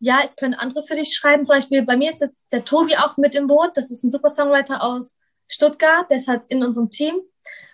ja, 0.00 0.20
es 0.24 0.36
können 0.36 0.54
andere 0.54 0.82
für 0.82 0.96
dich 0.96 1.14
schreiben. 1.14 1.44
Zum 1.44 1.56
Beispiel 1.56 1.82
bei 1.82 1.96
mir 1.96 2.10
ist 2.10 2.20
jetzt 2.20 2.48
der 2.52 2.64
Tobi 2.64 2.96
auch 2.96 3.16
mit 3.16 3.34
im 3.34 3.46
Boot. 3.46 3.70
Das 3.76 3.90
ist 3.90 4.02
ein 4.02 4.10
super 4.10 4.30
Songwriter 4.30 4.82
aus 4.82 5.16
Stuttgart, 5.48 6.10
der 6.10 6.16
ist 6.16 6.28
halt 6.28 6.42
in 6.48 6.64
unserem 6.64 6.90
Team. 6.90 7.14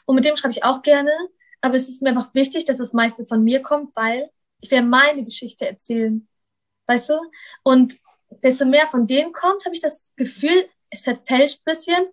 Und 0.05 0.15
mit 0.15 0.25
dem 0.25 0.37
schreibe 0.37 0.53
ich 0.53 0.63
auch 0.63 0.83
gerne. 0.83 1.13
Aber 1.61 1.75
es 1.75 1.89
ist 1.89 2.03
mir 2.03 2.11
einfach 2.11 2.35
wichtig, 2.35 2.67
dass 2.67 2.79
das 2.79 2.93
meiste 2.93 3.27
von 3.27 3.43
mir 3.43 3.63
kommt, 3.63 3.97
weil 3.97 4.31
ich 4.61 4.71
werde 4.71 4.87
meine 4.87 5.25
Geschichte 5.25 5.67
erzählen. 5.67 6.29
Weißt 6.87 7.11
du? 7.11 7.15
Und 7.63 7.99
desto 8.43 8.65
mehr 8.65 8.87
von 8.87 9.07
denen 9.07 9.33
kommt, 9.33 9.65
habe 9.65 9.75
ich 9.75 9.81
das 9.81 10.13
Gefühl, 10.17 10.69
es 10.91 11.03
verfälscht 11.03 11.61
ein 11.61 11.73
bisschen. 11.73 12.07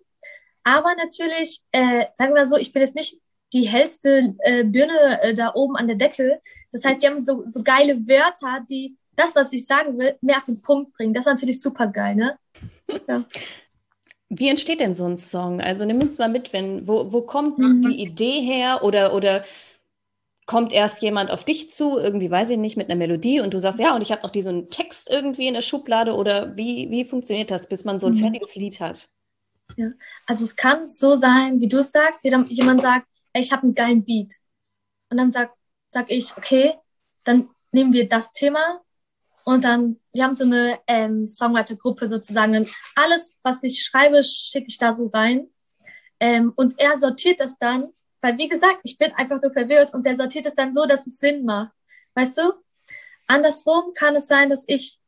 Aber 0.64 0.94
natürlich, 0.96 1.62
äh, 1.72 2.06
sagen 2.14 2.34
wir 2.34 2.42
mal 2.42 2.46
so, 2.46 2.56
ich 2.56 2.72
bin 2.72 2.82
jetzt 2.82 2.96
nicht 2.96 3.18
die 3.52 3.68
hellste 3.68 4.34
äh, 4.40 4.64
Birne 4.64 5.22
äh, 5.22 5.34
da 5.34 5.54
oben 5.54 5.76
an 5.76 5.86
der 5.86 5.96
Decke. 5.96 6.40
Das 6.72 6.84
heißt, 6.84 7.02
die 7.02 7.06
haben 7.06 7.22
so, 7.22 7.44
so 7.46 7.62
geile 7.62 7.96
Wörter, 8.06 8.64
die 8.68 8.96
das, 9.14 9.34
was 9.34 9.52
ich 9.52 9.66
sagen 9.66 9.98
will, 9.98 10.16
mehr 10.20 10.36
auf 10.36 10.44
den 10.44 10.60
Punkt 10.60 10.92
bringen. 10.92 11.14
Das 11.14 11.26
ist 11.26 11.32
natürlich 11.32 11.60
super 11.62 11.88
geil, 11.88 12.14
ne? 12.14 12.38
Ja. 13.08 13.24
Wie 14.28 14.48
entsteht 14.48 14.80
denn 14.80 14.94
so 14.94 15.04
ein 15.06 15.18
Song? 15.18 15.60
Also 15.60 15.84
nimm 15.84 16.00
uns 16.00 16.18
mal 16.18 16.28
mit, 16.28 16.52
wenn, 16.52 16.86
wo, 16.88 17.12
wo 17.12 17.22
kommt 17.22 17.58
mhm. 17.58 17.82
die 17.82 18.02
Idee 18.02 18.40
her 18.40 18.82
oder, 18.82 19.14
oder 19.14 19.44
kommt 20.46 20.72
erst 20.72 21.02
jemand 21.02 21.30
auf 21.30 21.44
dich 21.44 21.70
zu, 21.70 21.98
irgendwie 21.98 22.30
weiß 22.30 22.50
ich 22.50 22.56
nicht, 22.56 22.76
mit 22.76 22.88
einer 22.88 22.98
Melodie 22.98 23.40
und 23.40 23.52
du 23.52 23.60
sagst, 23.60 23.80
ja, 23.80 23.94
und 23.94 24.02
ich 24.02 24.12
habe 24.12 24.22
noch 24.22 24.30
diesen 24.30 24.70
Text 24.70 25.10
irgendwie 25.10 25.48
in 25.48 25.54
der 25.54 25.60
Schublade 25.60 26.14
oder 26.14 26.56
wie, 26.56 26.88
wie 26.90 27.04
funktioniert 27.04 27.50
das, 27.50 27.68
bis 27.68 27.84
man 27.84 27.98
so 27.98 28.06
ein 28.06 28.14
mhm. 28.14 28.18
fertiges 28.18 28.54
Lied 28.54 28.80
hat? 28.80 29.10
Ja, 29.76 29.90
also 30.26 30.44
es 30.44 30.54
kann 30.54 30.86
so 30.86 31.16
sein, 31.16 31.60
wie 31.60 31.68
du 31.68 31.78
es 31.78 31.90
sagst, 31.90 32.22
jeder, 32.22 32.44
jemand 32.48 32.82
sagt, 32.82 33.08
ey, 33.32 33.42
ich 33.42 33.52
habe 33.52 33.64
einen 33.64 33.74
geilen 33.74 34.04
Beat. 34.04 34.32
Und 35.10 35.18
dann 35.18 35.32
sag, 35.32 35.52
sag 35.88 36.10
ich, 36.10 36.36
okay, 36.36 36.74
dann 37.24 37.48
nehmen 37.72 37.92
wir 37.92 38.08
das 38.08 38.32
Thema 38.32 38.80
und 39.44 39.64
dann, 39.64 40.00
wir 40.12 40.24
haben 40.24 40.34
so 40.34 40.44
eine 40.44 40.78
ähm, 40.86 41.26
Songwriter-Gruppe 41.26 42.08
sozusagen. 42.08 42.56
Und 42.56 42.68
alles, 42.94 43.38
was 43.42 43.62
ich 43.62 43.82
schreibe, 43.82 44.22
schicke 44.24 44.66
ich 44.68 44.78
da 44.78 44.92
so 44.92 45.08
rein. 45.08 45.48
Ähm, 46.18 46.52
und 46.56 46.74
er 46.78 46.98
sortiert 46.98 47.40
das 47.40 47.58
dann 47.58 47.88
weil, 48.20 48.38
wie 48.38 48.48
gesagt, 48.48 48.80
ich 48.82 48.98
bin 48.98 49.12
einfach 49.12 49.40
nur 49.40 49.52
verwirrt 49.52 49.94
und 49.94 50.06
der 50.06 50.16
sortiert 50.16 50.46
es 50.46 50.54
dann 50.54 50.72
so, 50.72 50.86
dass 50.86 51.06
es 51.06 51.18
Sinn 51.18 51.44
macht. 51.44 51.72
Weißt 52.14 52.38
du? 52.38 52.52
Andersrum 53.26 53.92
kann 53.94 54.16
es 54.16 54.26
sein, 54.26 54.50
dass 54.50 54.64
ich 54.66 54.98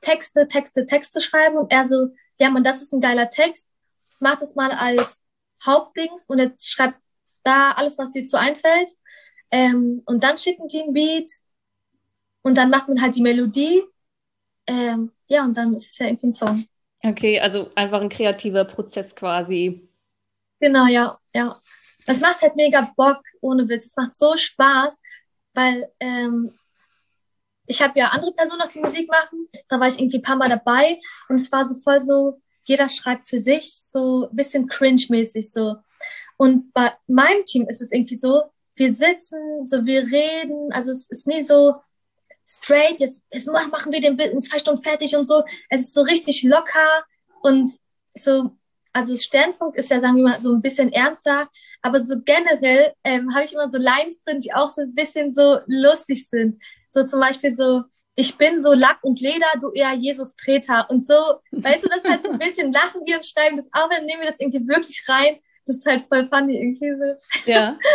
Texte, 0.00 0.46
Texte, 0.46 0.86
Texte 0.86 1.20
schreibe 1.20 1.58
und 1.58 1.72
er 1.72 1.84
so, 1.84 2.08
ja, 2.38 2.50
man, 2.50 2.62
das 2.62 2.82
ist 2.82 2.92
ein 2.92 3.00
geiler 3.00 3.30
Text, 3.30 3.68
mach 4.20 4.38
das 4.38 4.54
mal 4.54 4.70
als 4.70 5.24
Hauptdings 5.64 6.26
und 6.26 6.38
jetzt 6.38 6.70
schreibt 6.70 6.98
da 7.42 7.72
alles, 7.72 7.98
was 7.98 8.12
dir 8.12 8.24
zu 8.24 8.38
einfällt. 8.38 8.90
Ähm, 9.50 10.02
und 10.06 10.22
dann 10.22 10.38
schicken 10.38 10.68
die 10.68 10.82
ein 10.82 10.92
Beat 10.92 11.30
und 12.42 12.56
dann 12.56 12.70
macht 12.70 12.88
man 12.88 13.00
halt 13.00 13.16
die 13.16 13.22
Melodie. 13.22 13.82
Ähm, 14.66 15.12
ja, 15.26 15.44
und 15.44 15.56
dann 15.56 15.74
ist 15.74 15.90
es 15.90 15.98
ja 15.98 16.06
irgendwie 16.06 16.28
ein 16.28 16.32
Song. 16.34 16.66
Okay, 17.02 17.40
also 17.40 17.70
einfach 17.74 18.00
ein 18.00 18.08
kreativer 18.08 18.64
Prozess 18.64 19.14
quasi. 19.14 19.88
Genau, 20.60 20.86
ja, 20.86 21.18
ja 21.34 21.58
das 22.08 22.20
macht 22.20 22.40
halt 22.40 22.56
mega 22.56 22.90
Bock, 22.96 23.20
ohne 23.42 23.68
Witz. 23.68 23.84
Es 23.84 23.96
macht 23.96 24.16
so 24.16 24.34
Spaß, 24.34 24.98
weil 25.52 25.92
ähm, 26.00 26.58
ich 27.66 27.82
habe 27.82 27.98
ja 27.98 28.06
andere 28.06 28.32
Personen 28.32 28.60
noch 28.60 28.72
die 28.72 28.78
Musik 28.78 29.10
machen. 29.10 29.46
Da 29.68 29.78
war 29.78 29.88
ich 29.88 30.00
irgendwie 30.00 30.16
ein 30.16 30.22
paar 30.22 30.36
Mal 30.36 30.48
dabei 30.48 30.98
und 31.28 31.36
es 31.36 31.52
war 31.52 31.66
so 31.66 31.74
voll 31.74 32.00
so, 32.00 32.40
jeder 32.62 32.88
schreibt 32.88 33.26
für 33.26 33.38
sich, 33.38 33.74
so 33.74 34.26
ein 34.30 34.34
bisschen 34.34 34.68
cringe-mäßig 34.68 35.52
so. 35.52 35.76
Und 36.38 36.72
bei 36.72 36.94
meinem 37.08 37.44
Team 37.44 37.68
ist 37.68 37.82
es 37.82 37.92
irgendwie 37.92 38.16
so, 38.16 38.44
wir 38.74 38.90
sitzen, 38.90 39.66
so 39.66 39.84
wir 39.84 40.10
reden, 40.10 40.72
also 40.72 40.90
es 40.90 41.10
ist 41.10 41.26
nie 41.26 41.42
so 41.42 41.74
straight, 42.46 43.00
jetzt, 43.00 43.22
jetzt 43.30 43.48
machen 43.48 43.92
wir 43.92 44.00
den 44.00 44.16
Bild 44.16 44.32
in 44.32 44.40
zwei 44.40 44.58
Stunden 44.58 44.82
fertig 44.82 45.14
und 45.14 45.26
so. 45.26 45.44
Es 45.68 45.82
ist 45.82 45.92
so 45.92 46.00
richtig 46.00 46.42
locker 46.42 47.04
und 47.42 47.72
so 48.14 48.56
also 48.98 49.16
Sternfunk 49.16 49.76
ist 49.76 49.92
ja, 49.92 50.00
sagen 50.00 50.16
wir 50.16 50.24
mal, 50.24 50.40
so 50.40 50.52
ein 50.52 50.60
bisschen 50.60 50.92
ernster, 50.92 51.48
aber 51.82 52.00
so 52.00 52.16
generell 52.24 52.92
ähm, 53.04 53.32
habe 53.32 53.44
ich 53.44 53.52
immer 53.52 53.70
so 53.70 53.78
Lines 53.78 54.24
drin, 54.24 54.40
die 54.40 54.52
auch 54.52 54.68
so 54.68 54.82
ein 54.82 54.92
bisschen 54.92 55.32
so 55.32 55.60
lustig 55.66 56.28
sind. 56.28 56.60
So 56.88 57.04
zum 57.04 57.20
Beispiel 57.20 57.52
so, 57.52 57.84
ich 58.16 58.36
bin 58.36 58.58
so 58.58 58.72
Lack 58.72 58.98
und 59.02 59.20
Leder, 59.20 59.46
du 59.60 59.70
eher 59.70 59.92
Jesus 59.94 60.34
Treter 60.34 60.90
und 60.90 61.06
so. 61.06 61.14
Weißt 61.52 61.84
du, 61.84 61.88
das 61.88 61.98
ist 61.98 62.10
halt 62.10 62.24
so 62.24 62.30
ein 62.32 62.40
bisschen 62.40 62.72
lachen 62.72 63.02
wir 63.06 63.14
und 63.14 63.24
schreiben 63.24 63.54
das 63.54 63.70
auch, 63.72 63.88
dann 63.88 64.04
nehmen 64.04 64.20
wir 64.20 64.30
das 64.30 64.40
irgendwie 64.40 64.66
wirklich 64.66 65.04
rein. 65.08 65.38
Das 65.64 65.76
ist 65.76 65.86
halt 65.86 66.06
voll 66.08 66.26
funny 66.28 66.56
irgendwie 66.56 66.92
so. 66.98 67.50
Ja. 67.50 67.78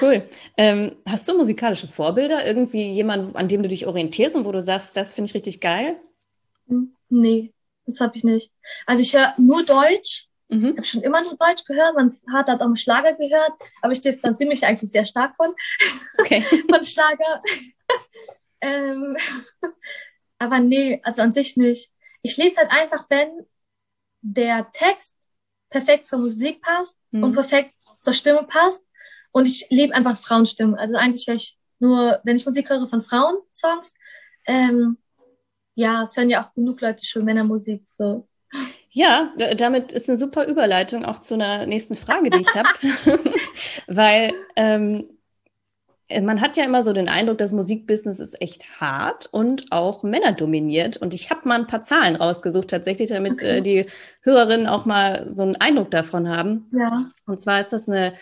Cool. 0.00 0.26
Ähm, 0.56 0.96
hast 1.06 1.28
du 1.28 1.36
musikalische 1.36 1.86
Vorbilder? 1.86 2.46
Irgendwie 2.46 2.90
jemand, 2.92 3.36
an 3.36 3.48
dem 3.48 3.62
du 3.62 3.68
dich 3.68 3.86
orientierst 3.86 4.34
und 4.34 4.46
wo 4.46 4.52
du 4.52 4.62
sagst, 4.62 4.96
das 4.96 5.12
finde 5.12 5.28
ich 5.28 5.34
richtig 5.34 5.60
geil? 5.60 5.96
Hm, 6.66 6.96
nee. 7.10 7.52
Das 7.86 8.00
habe 8.00 8.16
ich 8.16 8.24
nicht. 8.24 8.52
Also 8.86 9.02
ich 9.02 9.14
höre 9.14 9.34
nur 9.38 9.64
Deutsch. 9.64 10.28
Mhm. 10.48 10.66
Ich 10.66 10.76
habe 10.76 10.86
schon 10.86 11.02
immer 11.02 11.22
nur 11.22 11.36
Deutsch 11.36 11.64
gehört. 11.64 11.96
Mein 11.96 12.12
Vater 12.12 12.52
hat 12.52 12.60
auch 12.60 12.66
einen 12.66 12.76
Schlager 12.76 13.14
gehört, 13.14 13.52
aber 13.80 13.92
ich 13.92 14.00
distanziere 14.00 14.48
mich 14.48 14.64
eigentlich 14.64 14.90
sehr 14.90 15.06
stark 15.06 15.34
von, 15.36 15.54
okay. 16.18 16.40
von 16.70 16.84
Schlager. 16.84 17.42
ähm, 18.60 19.16
aber 20.38 20.60
nee, 20.60 21.00
also 21.02 21.22
an 21.22 21.32
sich 21.32 21.56
nicht. 21.56 21.90
Ich 22.22 22.36
liebe 22.36 22.50
es 22.50 22.58
halt 22.58 22.70
einfach, 22.70 23.06
wenn 23.08 23.46
der 24.20 24.70
Text 24.72 25.18
perfekt 25.70 26.06
zur 26.06 26.20
Musik 26.20 26.60
passt 26.60 27.00
mhm. 27.10 27.24
und 27.24 27.32
perfekt 27.32 27.74
zur 27.98 28.14
Stimme 28.14 28.44
passt. 28.44 28.86
Und 29.32 29.46
ich 29.46 29.66
liebe 29.70 29.94
einfach 29.94 30.18
Frauenstimmen. 30.18 30.76
Also 30.76 30.96
eigentlich 30.96 31.26
höre 31.26 31.36
ich 31.36 31.58
nur, 31.78 32.20
wenn 32.22 32.36
ich 32.36 32.46
Musik 32.46 32.68
höre 32.68 32.86
von 32.86 33.02
Frauensongs, 33.02 33.94
ähm, 34.46 34.98
ja, 35.74 36.02
es 36.02 36.16
hören 36.16 36.30
ja 36.30 36.44
auch 36.44 36.54
genug 36.54 36.80
Leute 36.80 37.04
schon 37.04 37.24
Männermusik, 37.24 37.82
so. 37.86 38.26
Ja, 38.90 39.32
damit 39.56 39.90
ist 39.90 40.08
eine 40.08 40.18
super 40.18 40.46
Überleitung 40.46 41.04
auch 41.04 41.20
zu 41.20 41.34
einer 41.34 41.64
nächsten 41.64 41.94
Frage, 41.94 42.28
die 42.28 42.42
ich 42.42 42.54
habe. 42.54 42.68
Weil 43.86 44.34
ähm, 44.54 45.06
man 46.20 46.42
hat 46.42 46.58
ja 46.58 46.64
immer 46.64 46.82
so 46.82 46.92
den 46.92 47.08
Eindruck, 47.08 47.38
das 47.38 47.52
Musikbusiness 47.52 48.20
ist 48.20 48.38
echt 48.42 48.80
hart 48.82 49.30
und 49.32 49.72
auch 49.72 50.02
männerdominiert. 50.02 50.98
Und 50.98 51.14
ich 51.14 51.30
habe 51.30 51.48
mal 51.48 51.60
ein 51.60 51.66
paar 51.66 51.82
Zahlen 51.82 52.16
rausgesucht, 52.16 52.68
tatsächlich, 52.68 53.08
damit 53.08 53.34
okay. 53.34 53.58
äh, 53.58 53.60
die 53.62 53.86
Hörerinnen 54.20 54.66
auch 54.66 54.84
mal 54.84 55.26
so 55.30 55.42
einen 55.42 55.56
Eindruck 55.56 55.90
davon 55.90 56.28
haben. 56.28 56.70
Ja. 56.72 57.10
Und 57.26 57.40
zwar 57.40 57.60
ist 57.60 57.72
das 57.72 57.88
eine 57.88 58.12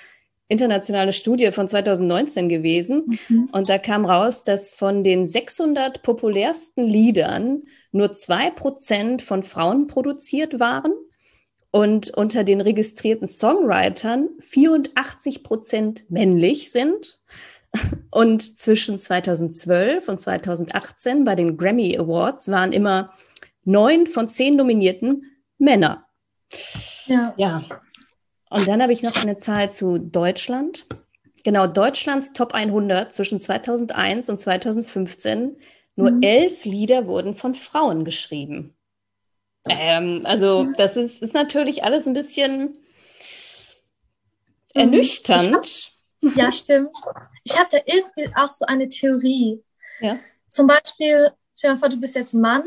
internationale 0.50 1.12
Studie 1.12 1.52
von 1.52 1.68
2019 1.68 2.48
gewesen. 2.48 3.18
Mhm. 3.28 3.48
Und 3.52 3.70
da 3.70 3.78
kam 3.78 4.04
raus, 4.04 4.44
dass 4.44 4.74
von 4.74 5.04
den 5.04 5.26
600 5.26 6.02
populärsten 6.02 6.86
Liedern 6.86 7.62
nur 7.92 8.12
zwei 8.12 8.50
Prozent 8.50 9.22
von 9.22 9.42
Frauen 9.42 9.86
produziert 9.86 10.58
waren 10.58 10.92
und 11.70 12.10
unter 12.10 12.42
den 12.42 12.60
registrierten 12.60 13.28
Songwritern 13.28 14.28
84 14.40 15.44
Prozent 15.44 16.04
männlich 16.10 16.72
sind. 16.72 17.20
Und 18.10 18.58
zwischen 18.58 18.98
2012 18.98 20.08
und 20.08 20.20
2018 20.20 21.22
bei 21.24 21.36
den 21.36 21.56
Grammy 21.56 21.96
Awards 21.96 22.50
waren 22.50 22.72
immer 22.72 23.12
neun 23.64 24.08
von 24.08 24.28
zehn 24.28 24.56
Nominierten 24.56 25.24
Männer. 25.58 26.06
Ja. 27.06 27.32
ja. 27.36 27.62
Und 28.50 28.66
dann 28.66 28.82
habe 28.82 28.92
ich 28.92 29.02
noch 29.02 29.16
eine 29.16 29.38
Zahl 29.38 29.72
zu 29.72 29.98
Deutschland. 29.98 30.86
Genau, 31.44 31.66
Deutschlands 31.66 32.32
Top 32.32 32.52
100 32.52 33.14
zwischen 33.14 33.40
2001 33.40 34.28
und 34.28 34.40
2015. 34.40 35.56
Nur 35.96 36.10
mhm. 36.10 36.22
elf 36.22 36.64
Lieder 36.64 37.06
wurden 37.06 37.36
von 37.36 37.54
Frauen 37.54 38.04
geschrieben. 38.04 38.74
Ähm, 39.68 40.22
also 40.24 40.64
das 40.76 40.96
ist, 40.96 41.22
ist 41.22 41.34
natürlich 41.34 41.84
alles 41.84 42.06
ein 42.06 42.14
bisschen 42.14 42.60
mhm. 42.60 42.76
ernüchternd. 44.74 45.92
Hab, 46.22 46.36
ja, 46.36 46.52
stimmt. 46.52 46.90
Ich 47.44 47.58
habe 47.58 47.68
da 47.70 47.78
irgendwie 47.86 48.30
auch 48.34 48.50
so 48.50 48.66
eine 48.66 48.88
Theorie. 48.88 49.62
Ja. 50.00 50.18
Zum 50.48 50.66
Beispiel, 50.66 51.30
stell 51.56 51.74
dir 51.74 51.78
vor, 51.78 51.88
du 51.88 52.00
bist 52.00 52.16
jetzt 52.16 52.34
Mann 52.34 52.64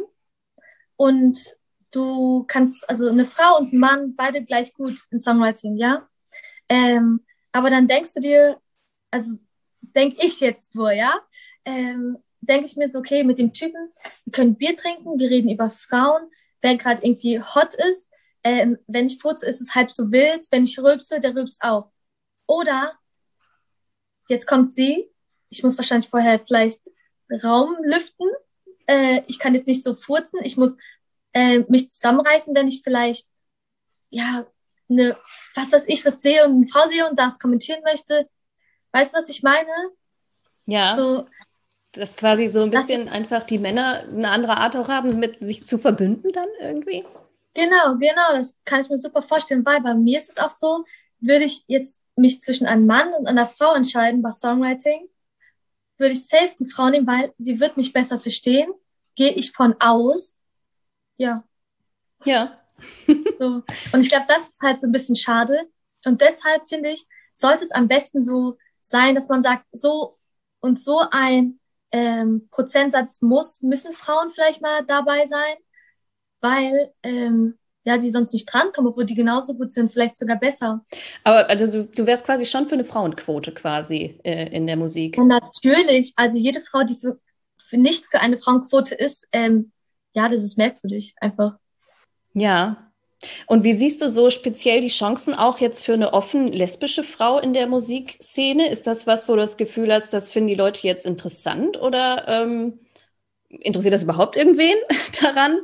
und 0.96 1.56
du 1.94 2.44
kannst, 2.48 2.90
also 2.90 3.10
eine 3.10 3.26
Frau 3.26 3.58
und 3.58 3.74
ein 3.74 3.80
Mann, 3.80 4.16
beide 4.16 4.44
gleich 4.44 4.74
gut 4.74 5.02
in 5.12 5.20
Songwriting, 5.20 5.78
ja? 5.78 6.08
Ähm, 6.70 7.26
aber 7.52 7.70
dann 7.70 7.88
denkst 7.88 8.14
du 8.16 8.20
dir, 8.20 8.60
also 9.12 9.38
denke 9.82 10.26
ich 10.26 10.40
jetzt 10.40 10.76
wohl, 10.76 10.94
ja? 10.94 11.22
Ähm, 11.66 12.18
denke 12.42 12.66
ich 12.66 12.76
mir 12.76 12.90
so, 12.90 13.00
okay, 13.00 13.24
mit 13.24 13.40
dem 13.40 13.54
Typen, 13.54 13.92
wir 14.26 14.32
können 14.32 14.56
Bier 14.56 14.76
trinken, 14.76 15.20
wir 15.20 15.30
reden 15.30 15.50
über 15.50 15.70
Frauen, 15.70 16.30
wer 16.62 16.78
gerade 16.78 17.06
irgendwie 17.06 17.40
hot 17.40 17.74
ist. 17.76 18.10
Ähm, 18.44 18.78
wenn 18.88 19.06
ich 19.06 19.20
furze, 19.20 19.46
ist 19.46 19.62
es 19.62 19.76
halb 19.76 19.92
so 19.92 20.12
wild. 20.12 20.48
Wenn 20.52 20.64
ich 20.64 20.80
rülpse, 20.80 21.20
der 21.20 21.36
rülpst 21.36 21.62
auch. 21.64 21.92
Oder 22.48 22.98
jetzt 24.28 24.48
kommt 24.48 24.72
sie. 24.72 25.10
Ich 25.50 25.64
muss 25.64 25.78
wahrscheinlich 25.78 26.10
vorher 26.10 26.40
vielleicht 26.40 26.82
Raum 27.44 27.76
lüften. 27.84 28.28
Äh, 28.88 29.22
ich 29.28 29.40
kann 29.40 29.56
jetzt 29.56 29.68
nicht 29.68 29.84
so 29.84 29.96
furzen. 29.96 30.40
Ich 30.44 30.58
muss 30.58 30.76
äh, 31.34 31.60
mich 31.68 31.92
zusammenreißen, 31.92 32.56
wenn 32.56 32.68
ich 32.68 32.82
vielleicht, 32.84 33.28
ja, 34.10 34.46
eine, 34.90 35.18
was 35.56 35.72
weiß 35.72 35.86
ich, 35.88 36.06
was 36.06 36.22
sehe 36.22 36.46
und 36.46 36.56
eine 36.56 36.68
Frau 36.68 36.88
sehe 36.88 37.10
und 37.10 37.18
das 37.18 37.40
kommentieren 37.40 37.82
möchte. 37.84 38.30
Weißt 38.92 39.14
du, 39.14 39.18
was 39.18 39.30
ich 39.30 39.44
meine? 39.44 39.72
Ja. 40.66 40.96
So, 40.96 41.28
dass 41.94 42.16
quasi 42.16 42.48
so 42.48 42.64
ein 42.64 42.72
bisschen 42.72 43.06
das, 43.06 43.16
einfach 43.16 43.44
die 43.44 43.60
Männer 43.60 44.04
eine 44.04 44.30
andere 44.30 44.58
Art 44.58 44.76
auch 44.76 44.88
haben, 44.88 45.20
mit 45.20 45.44
sich 45.44 45.66
zu 45.66 45.78
verbünden 45.78 46.32
dann 46.32 46.50
irgendwie? 46.60 47.06
Genau, 47.54 47.96
genau, 47.98 48.32
das 48.32 48.58
kann 48.66 48.82
ich 48.82 48.90
mir 48.90 48.98
super 48.98 49.22
vorstellen, 49.22 49.66
weil 49.66 49.82
bei 49.82 49.94
mir 49.94 50.18
ist 50.18 50.30
es 50.30 50.38
auch 50.38 50.50
so, 50.50 50.86
würde 51.20 51.46
ich 51.46 51.64
jetzt 51.68 52.04
mich 52.16 52.42
zwischen 52.42 52.66
einem 52.66 52.86
Mann 52.86 53.14
und 53.14 53.28
einer 53.28 53.46
Frau 53.46 53.74
entscheiden 53.74 54.22
bei 54.22 54.32
Songwriting, 54.32 55.08
würde 55.98 56.14
ich 56.14 56.28
safe 56.28 56.54
die 56.60 56.70
Frau 56.70 56.90
nehmen, 56.90 57.08
weil 57.08 57.34
sie 57.38 57.60
wird 57.60 57.78
mich 57.78 57.94
besser 57.94 58.20
verstehen. 58.20 58.72
Gehe 59.16 59.32
ich 59.32 59.52
von 59.52 59.76
aus. 59.80 60.43
Ja. 61.24 61.44
Ja. 62.26 62.60
so. 63.40 63.64
Und 63.94 64.02
ich 64.02 64.10
glaube, 64.10 64.26
das 64.28 64.50
ist 64.50 64.62
halt 64.62 64.82
so 64.82 64.88
ein 64.88 64.92
bisschen 64.92 65.16
schade. 65.16 65.70
Und 66.06 66.20
deshalb 66.20 66.68
finde 66.68 66.90
ich, 66.90 67.06
sollte 67.34 67.64
es 67.64 67.72
am 67.72 67.88
besten 67.88 68.24
so 68.24 68.58
sein, 68.82 69.16
dass 69.16 69.30
man 69.30 69.42
sagt, 69.42 69.66
so 69.72 70.20
und 70.60 70.82
so 70.82 71.02
ein 71.12 71.60
ähm, 71.94 72.50
Prozentsatz 72.52 73.22
muss, 73.22 73.62
müssen 73.62 73.94
Frauen 73.94 74.30
vielleicht 74.30 74.62
mal 74.62 74.84
dabei 74.86 75.26
sein, 75.28 75.56
weil 76.42 76.92
ähm, 77.04 77.58
ja, 77.86 78.00
sie 78.00 78.12
sonst 78.12 78.34
nicht 78.34 78.52
drankommen, 78.52 78.90
obwohl 78.90 79.06
die 79.06 79.16
genauso 79.16 79.56
gut 79.56 79.72
sind, 79.72 79.94
vielleicht 79.94 80.18
sogar 80.18 80.38
besser. 80.38 80.86
Aber 81.24 81.50
also 81.50 81.68
du, 81.68 81.86
du 81.86 82.06
wärst 82.06 82.26
quasi 82.26 82.46
schon 82.46 82.66
für 82.66 82.76
eine 82.76 82.86
Frauenquote 82.86 83.54
quasi 83.54 84.20
äh, 84.24 84.50
in 84.56 84.68
der 84.68 84.76
Musik. 84.76 85.18
Ja, 85.18 85.24
natürlich. 85.24 86.14
Also 86.18 86.38
jede 86.38 86.60
Frau, 86.62 86.84
die 86.84 86.96
für, 86.96 87.20
für 87.62 87.78
nicht 87.78 88.06
für 88.06 88.20
eine 88.20 88.38
Frauenquote 88.38 88.96
ist, 88.96 89.28
ähm, 89.32 89.72
ja, 90.14 90.30
das 90.30 90.44
ist 90.44 90.58
merkwürdig 90.58 91.16
einfach. 91.20 91.58
Ja. 92.34 92.92
Und 93.48 93.64
wie 93.64 93.74
siehst 93.74 94.02
du 94.02 94.10
so 94.10 94.30
speziell 94.30 94.82
die 94.82 94.90
Chancen 94.90 95.34
auch 95.34 95.60
jetzt 95.60 95.86
für 95.86 95.94
eine 95.94 96.14
offen 96.14 96.52
lesbische 96.52 97.04
Frau 97.04 97.40
in 97.40 97.54
der 97.54 97.68
Musikszene? 97.68 98.70
Ist 98.70 98.86
das 98.86 99.08
was, 99.08 99.30
wo 99.30 99.34
du 99.34 99.40
das 99.40 99.56
Gefühl 99.56 99.94
hast, 99.94 100.12
das 100.12 100.30
finden 100.30 100.50
die 100.50 100.56
Leute 100.56 100.86
jetzt 100.86 101.06
interessant 101.06 101.82
oder 101.82 102.28
ähm, 102.28 102.80
interessiert 103.48 103.94
das 103.94 104.04
überhaupt 104.04 104.36
irgendwen 104.36 104.76
daran? 105.22 105.58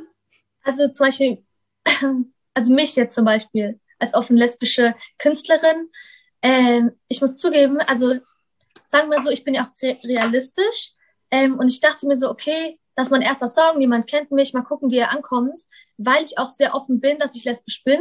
Also 0.62 0.88
zum 0.88 1.06
Beispiel 1.06 1.44
also 2.54 2.72
mich 2.72 2.96
jetzt 2.96 3.14
zum 3.14 3.24
Beispiel 3.24 3.80
als 3.98 4.14
offen 4.14 4.36
lesbische 4.36 4.94
Künstlerin, 5.18 5.90
ähm, 6.42 6.92
ich 7.08 7.20
muss 7.20 7.36
zugeben, 7.36 7.78
also 7.80 8.14
sagen 8.88 9.10
wir 9.10 9.22
so, 9.22 9.30
ich 9.30 9.44
bin 9.44 9.54
ja 9.54 9.66
auch 9.66 9.82
re 9.82 9.98
realistisch 10.04 10.94
ähm, 11.30 11.58
und 11.58 11.68
ich 11.68 11.80
dachte 11.80 12.06
mir 12.06 12.16
so, 12.16 12.30
okay, 12.30 12.72
das 13.00 13.06
ist 13.06 13.12
mein 13.12 13.22
erster 13.22 13.48
Song, 13.48 13.78
niemand 13.78 14.06
kennt 14.06 14.30
mich, 14.30 14.52
mal 14.52 14.60
gucken, 14.60 14.90
wie 14.90 14.98
er 14.98 15.10
ankommt, 15.10 15.58
weil 15.96 16.22
ich 16.22 16.36
auch 16.36 16.50
sehr 16.50 16.74
offen 16.74 17.00
bin, 17.00 17.18
dass 17.18 17.34
ich 17.34 17.44
lesbisch 17.44 17.82
bin 17.82 17.98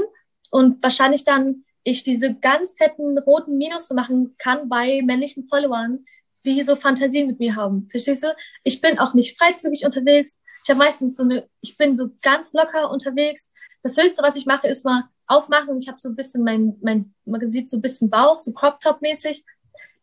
und 0.51 0.83
wahrscheinlich 0.83 1.23
dann 1.23 1.63
ich 1.85 2.03
diese 2.03 2.35
ganz 2.35 2.73
fetten 2.73 3.17
roten 3.17 3.57
Minus 3.57 3.89
machen 3.91 4.35
kann 4.37 4.67
bei 4.67 5.01
männlichen 5.01 5.45
Followern, 5.45 6.03
die 6.43 6.63
so 6.63 6.75
Fantasien 6.75 7.27
mit 7.27 7.39
mir 7.39 7.55
haben. 7.55 7.87
Verstehst 7.89 8.23
du? 8.23 8.35
Ich 8.65 8.81
bin 8.81 8.99
auch 8.99 9.13
nicht 9.13 9.37
freizügig 9.37 9.85
unterwegs. 9.85 10.41
Ich 10.65 10.69
habe 10.69 10.79
meistens 10.79 11.15
so 11.15 11.23
eine, 11.23 11.47
ich 11.61 11.77
bin 11.77 11.95
so 11.95 12.09
ganz 12.21 12.51
locker 12.51 12.91
unterwegs. 12.91 13.51
Das 13.83 13.95
Höchste, 13.95 14.21
was 14.21 14.35
ich 14.35 14.45
mache, 14.45 14.67
ist 14.67 14.83
mal 14.83 15.05
aufmachen. 15.27 15.77
Ich 15.77 15.87
habe 15.87 16.01
so 16.01 16.09
ein 16.09 16.17
bisschen 16.17 16.43
mein, 16.43 16.75
mein, 16.81 17.15
man 17.23 17.49
sieht 17.49 17.69
so 17.69 17.77
ein 17.77 17.81
bisschen 17.81 18.09
Bauch, 18.09 18.37
so 18.37 18.51
Crop 18.51 18.81
Top 18.81 19.01
mäßig. 19.01 19.45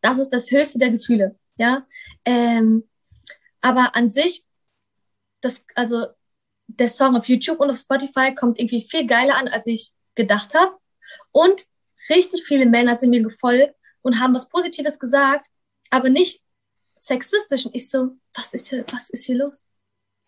Das 0.01 0.17
ist 0.17 0.31
das 0.31 0.51
Höchste 0.51 0.79
der 0.79 0.91
Gefühle, 0.91 1.37
ja. 1.59 1.87
Ähm, 2.25 2.89
aber 3.61 3.95
an 3.95 4.09
sich, 4.09 4.47
das, 5.47 5.65
also 5.75 6.07
der 6.67 6.89
Song 6.89 7.17
auf 7.17 7.29
YouTube 7.29 7.61
und 7.61 7.71
auf 7.71 7.79
Spotify 7.79 8.35
kommt 8.35 8.59
irgendwie 8.59 8.83
viel 8.83 9.07
geiler 9.07 9.37
an, 9.37 9.49
als 9.49 9.67
ich 9.67 9.93
gedacht 10.15 10.55
habe. 10.55 10.77
Und 11.33 11.65
richtig 12.11 12.45
viele 12.45 12.67
Männer 12.67 12.97
sind 12.97 13.11
mir 13.11 13.23
gefolgt 13.23 13.75
und 14.03 14.21
haben 14.21 14.35
was 14.35 14.49
Positives 14.49 14.99
gesagt, 14.99 15.47
aber 15.91 16.09
nicht 16.09 16.43
sexistisch. 16.97 17.67
Und 17.67 17.75
ich 17.75 17.89
so, 17.89 18.17
was 18.35 18.53
ist 18.53 18.69
hier, 18.69 18.85
was 18.93 19.11
ist 19.11 19.25
hier 19.25 19.37
los? 19.37 19.67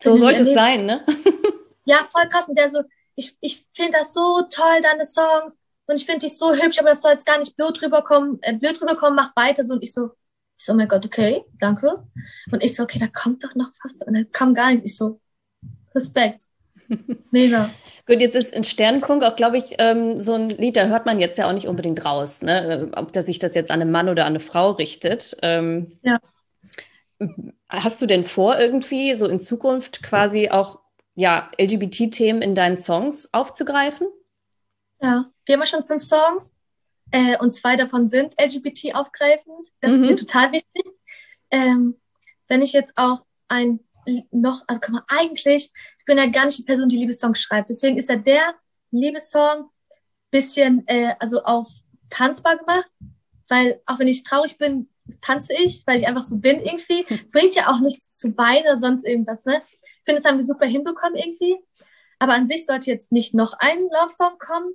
So 0.01 0.15
sollte 0.15 0.43
es 0.43 0.53
sein, 0.53 0.85
ne? 0.85 1.05
ja, 1.85 2.07
voll 2.11 2.27
krass. 2.29 2.47
Und 2.47 2.57
der 2.57 2.69
so, 2.69 2.83
ich, 3.15 3.35
ich 3.41 3.65
finde 3.73 3.97
das 3.99 4.13
so 4.13 4.41
toll, 4.49 4.79
deine 4.81 5.05
Songs. 5.05 5.61
Und 5.87 5.95
ich 5.95 6.05
finde 6.05 6.19
dich 6.19 6.37
so 6.37 6.53
hübsch, 6.53 6.79
aber 6.79 6.89
das 6.89 7.01
soll 7.01 7.11
jetzt 7.11 7.25
gar 7.25 7.39
nicht 7.39 7.57
blöd 7.57 7.81
rüberkommen, 7.81 8.39
äh, 8.43 8.55
blöd 8.55 8.79
rüberkommen, 8.81 9.15
mach 9.15 9.35
weiter 9.35 9.63
so. 9.63 9.73
Und 9.73 9.83
ich 9.83 9.93
so, 9.93 10.11
ich 10.59 10.65
so, 10.65 10.73
oh 10.73 10.75
mein 10.75 10.89
Gott, 10.89 11.05
okay, 11.05 11.45
danke. 11.57 12.03
Und 12.51 12.61
ich 12.61 12.75
so, 12.75 12.83
okay, 12.83 12.99
da 12.99 13.07
kommt 13.07 13.45
doch 13.45 13.55
noch 13.55 13.71
was. 13.81 14.01
Und 14.05 14.13
dann 14.13 14.29
kam 14.33 14.53
gar 14.53 14.71
nichts. 14.71 14.91
Ich 14.91 14.97
so, 14.97 15.21
Respekt. 15.95 16.43
Mega. 17.31 17.69
Gut, 18.05 18.19
jetzt 18.19 18.35
ist 18.35 18.53
in 18.53 18.65
Sternenfunk 18.65 19.23
auch, 19.23 19.37
glaube 19.37 19.57
ich, 19.57 19.75
ähm, 19.77 20.19
so 20.19 20.33
ein 20.33 20.49
Lied, 20.49 20.75
da 20.75 20.87
hört 20.87 21.05
man 21.05 21.21
jetzt 21.21 21.37
ja 21.37 21.47
auch 21.47 21.53
nicht 21.53 21.69
unbedingt 21.69 22.03
raus, 22.03 22.41
ne? 22.41 22.91
ob 22.95 23.13
dass 23.13 23.27
sich 23.27 23.39
das 23.39 23.55
jetzt 23.55 23.71
an 23.71 23.79
einen 23.79 23.91
Mann 23.91 24.09
oder 24.09 24.25
an 24.25 24.33
eine 24.33 24.41
Frau 24.41 24.71
richtet. 24.71 25.37
Ähm, 25.41 25.97
ja. 26.01 26.19
Hast 27.69 28.01
du 28.01 28.05
denn 28.05 28.25
vor, 28.25 28.59
irgendwie 28.59 29.15
so 29.15 29.27
in 29.27 29.39
Zukunft 29.39 30.03
quasi 30.03 30.49
auch 30.49 30.79
ja, 31.15 31.49
LGBT-Themen 31.57 32.41
in 32.41 32.53
deinen 32.53 32.77
Songs 32.77 33.33
aufzugreifen? 33.33 34.07
Ja, 35.01 35.31
wir 35.45 35.53
haben 35.53 35.61
ja 35.61 35.65
schon 35.65 35.85
fünf 35.85 36.03
Songs 36.03 36.53
äh, 37.11 37.37
und 37.37 37.53
zwei 37.53 37.75
davon 37.75 38.07
sind 38.07 38.33
LGBT 38.39 38.95
aufgreifend. 38.95 39.67
Das 39.81 39.91
mhm. 39.91 39.95
ist 39.95 40.01
mir 40.01 40.11
mhm. 40.11 40.17
total 40.17 40.51
wichtig. 40.51 40.85
Ähm, 41.51 41.95
wenn 42.47 42.61
ich 42.61 42.73
jetzt 42.73 42.93
auch 42.97 43.21
ein 43.47 43.79
noch, 44.31 44.63
also 44.67 44.79
kann 44.79 44.93
man 44.93 45.03
eigentlich, 45.07 45.71
ich 45.99 46.05
bin 46.05 46.17
ja 46.17 46.25
gar 46.27 46.45
nicht 46.45 46.57
die 46.57 46.63
Person, 46.63 46.89
die 46.89 46.97
Liebessongs 46.97 47.39
schreibt. 47.39 47.69
Deswegen 47.69 47.97
ist 47.97 48.09
ja 48.09 48.15
der 48.15 48.55
Liebessong 48.91 49.69
bisschen, 50.31 50.83
äh, 50.87 51.13
also 51.19 51.43
auf 51.43 51.67
tanzbar 52.09 52.57
gemacht, 52.57 52.91
weil 53.49 53.81
auch 53.85 53.99
wenn 53.99 54.07
ich 54.07 54.23
traurig 54.23 54.57
bin, 54.57 54.89
tanze 55.21 55.53
ich, 55.53 55.83
weil 55.85 55.97
ich 55.97 56.07
einfach 56.07 56.23
so 56.23 56.37
bin 56.37 56.59
irgendwie. 56.59 57.03
Bringt 57.31 57.55
ja 57.55 57.71
auch 57.71 57.79
nichts 57.79 58.17
zu 58.17 58.35
weinen 58.37 58.63
oder 58.63 58.77
sonst 58.79 59.05
irgendwas, 59.05 59.45
ne? 59.45 59.61
finde, 60.09 60.21
das 60.21 60.29
haben 60.29 60.37
wir 60.39 60.45
super 60.45 60.65
hinbekommen 60.65 61.15
irgendwie. 61.15 61.57
Aber 62.17 62.33
an 62.33 62.47
sich 62.47 62.65
sollte 62.65 62.91
jetzt 62.91 63.11
nicht 63.11 63.33
noch 63.33 63.53
ein 63.59 63.79
Love-Song 63.79 64.37
kommen. 64.39 64.73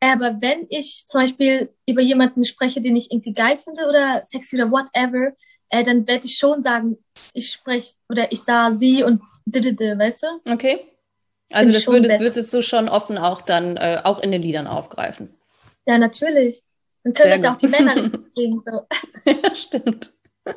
Aber 0.00 0.40
wenn 0.40 0.66
ich 0.70 1.06
zum 1.06 1.20
Beispiel 1.20 1.74
über 1.86 2.00
jemanden 2.00 2.44
spreche, 2.44 2.80
den 2.80 2.96
ich 2.96 3.10
irgendwie 3.12 3.34
geil 3.34 3.58
finde 3.58 3.86
oder 3.86 4.24
sexy 4.24 4.56
oder 4.56 4.70
whatever, 4.70 5.32
äh, 5.68 5.84
dann 5.84 6.06
werde 6.08 6.26
ich 6.26 6.36
schon 6.36 6.62
sagen, 6.62 6.98
ich 7.34 7.52
spreche 7.52 7.94
oder 8.08 8.32
ich 8.32 8.42
sah 8.42 8.72
sie 8.72 9.02
und 9.02 9.20
didede, 9.44 9.98
weißt 9.98 10.22
du? 10.22 10.52
Okay. 10.52 10.80
Also 11.52 11.72
das 11.72 11.86
würdest, 11.86 12.20
würdest, 12.20 12.52
du 12.54 12.62
schon 12.62 12.88
offen 12.88 13.18
auch 13.18 13.42
dann 13.42 13.76
äh, 13.76 14.00
auch 14.04 14.20
in 14.20 14.30
den 14.30 14.40
Liedern 14.40 14.66
aufgreifen. 14.66 15.34
Ja, 15.84 15.98
natürlich. 15.98 16.62
Dann 17.02 17.14
können 17.14 17.30
das 17.30 17.42
ja 17.42 17.54
auch 17.54 17.58
die 17.58 17.68
Männer 17.68 18.10
singen. 18.28 18.60
So. 18.60 18.86
ja, 19.26 19.56
stimmt. 19.56 20.12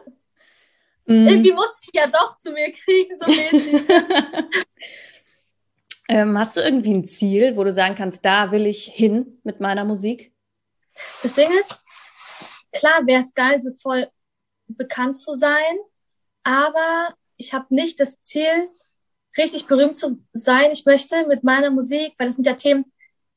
Mhm. 1.06 1.27
Irgendwie 1.27 1.51
muss 1.51 1.82
ich 1.84 1.89
ja 1.93 2.08
doch 2.08 2.38
zu 2.38 2.53
mir 2.53 2.71
kriegen, 2.71 3.17
so 3.19 3.25
mäßig. 3.29 3.88
ähm, 6.09 6.37
hast 6.37 6.57
du 6.57 6.61
irgendwie 6.61 6.93
ein 6.93 7.05
Ziel, 7.05 7.55
wo 7.55 7.63
du 7.63 7.71
sagen 7.71 7.95
kannst, 7.95 8.23
da 8.25 8.51
will 8.51 8.65
ich 8.65 8.85
hin 8.85 9.39
mit 9.43 9.59
meiner 9.59 9.85
Musik? 9.85 10.33
Das 11.21 11.35
Ding 11.35 11.49
ist, 11.51 11.79
klar 12.71 13.05
wäre 13.05 13.21
es 13.21 13.33
geil, 13.33 13.59
so 13.59 13.71
voll 13.81 14.09
bekannt 14.67 15.17
zu 15.17 15.33
sein, 15.35 15.77
aber 16.43 17.15
ich 17.37 17.53
habe 17.53 17.73
nicht 17.73 17.99
das 17.99 18.21
Ziel, 18.21 18.69
richtig 19.37 19.65
berühmt 19.65 19.97
zu 19.97 20.23
sein. 20.33 20.71
Ich 20.71 20.85
möchte 20.85 21.27
mit 21.27 21.43
meiner 21.43 21.71
Musik, 21.71 22.13
weil 22.17 22.27
das 22.27 22.35
sind 22.35 22.45
ja 22.45 22.53
Themen, 22.53 22.91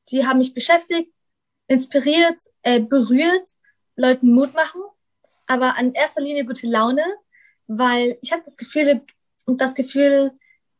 die 0.09 0.25
haben 0.25 0.37
mich 0.37 0.53
beschäftigt, 0.53 1.11
inspiriert, 1.67 2.41
äh, 2.61 2.79
berührt, 2.79 3.49
Leuten 3.95 4.31
Mut 4.31 4.53
machen, 4.53 4.81
aber 5.47 5.77
an 5.77 5.93
erster 5.93 6.21
Linie 6.21 6.45
gute 6.45 6.67
Laune, 6.67 7.03
weil 7.65 8.17
ich 8.21 8.31
habe 8.31 8.43
das 8.43 8.57
Gefühl 8.57 9.01
und 9.45 9.59
das 9.59 9.73
Gefühl, 9.73 10.31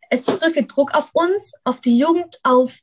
es 0.10 0.28
ist 0.28 0.40
so 0.40 0.50
viel 0.50 0.66
Druck 0.66 0.94
auf 0.94 1.12
uns, 1.14 1.54
auf 1.64 1.82
die 1.82 1.98
Jugend, 1.98 2.40
auf 2.44 2.80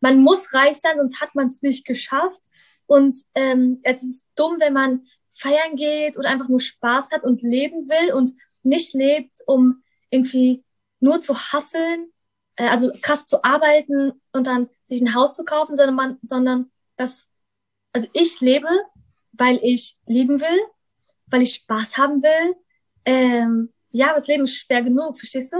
man 0.00 0.20
muss 0.20 0.52
reich 0.52 0.78
sein, 0.78 0.96
sonst 0.96 1.20
hat 1.20 1.34
man 1.34 1.46
es 1.48 1.62
nicht 1.62 1.86
geschafft. 1.86 2.40
Und 2.86 3.18
ähm, 3.34 3.80
es 3.84 4.02
ist 4.02 4.26
dumm, 4.34 4.56
wenn 4.58 4.72
man 4.72 5.06
feiern 5.34 5.76
geht 5.76 6.18
oder 6.18 6.28
einfach 6.28 6.48
nur 6.48 6.60
Spaß 6.60 7.12
hat 7.12 7.22
und 7.22 7.42
leben 7.42 7.88
will 7.88 8.12
und 8.12 8.32
nicht 8.62 8.94
lebt, 8.94 9.40
um 9.46 9.82
irgendwie 10.10 10.64
nur 11.00 11.20
zu 11.20 11.36
hasseln, 11.36 12.12
äh, 12.56 12.68
also 12.68 12.92
krass 13.00 13.26
zu 13.26 13.42
arbeiten 13.44 14.12
und 14.32 14.46
dann 14.46 14.68
sich 14.84 15.00
ein 15.00 15.14
Haus 15.14 15.34
zu 15.34 15.44
kaufen, 15.44 15.76
sondern 15.76 15.94
man, 15.94 16.18
sondern 16.22 16.70
das, 16.96 17.28
also 17.92 18.08
ich 18.12 18.40
lebe, 18.40 18.68
weil 19.32 19.58
ich 19.62 19.96
lieben 20.06 20.40
will, 20.40 20.60
weil 21.26 21.42
ich 21.42 21.54
Spaß 21.54 21.96
haben 21.96 22.22
will. 22.22 22.56
Ähm, 23.04 23.72
ja, 23.90 24.12
das 24.14 24.26
Leben 24.26 24.44
ist 24.44 24.56
schwer 24.56 24.82
genug, 24.82 25.18
verstehst 25.18 25.52
du? 25.52 25.58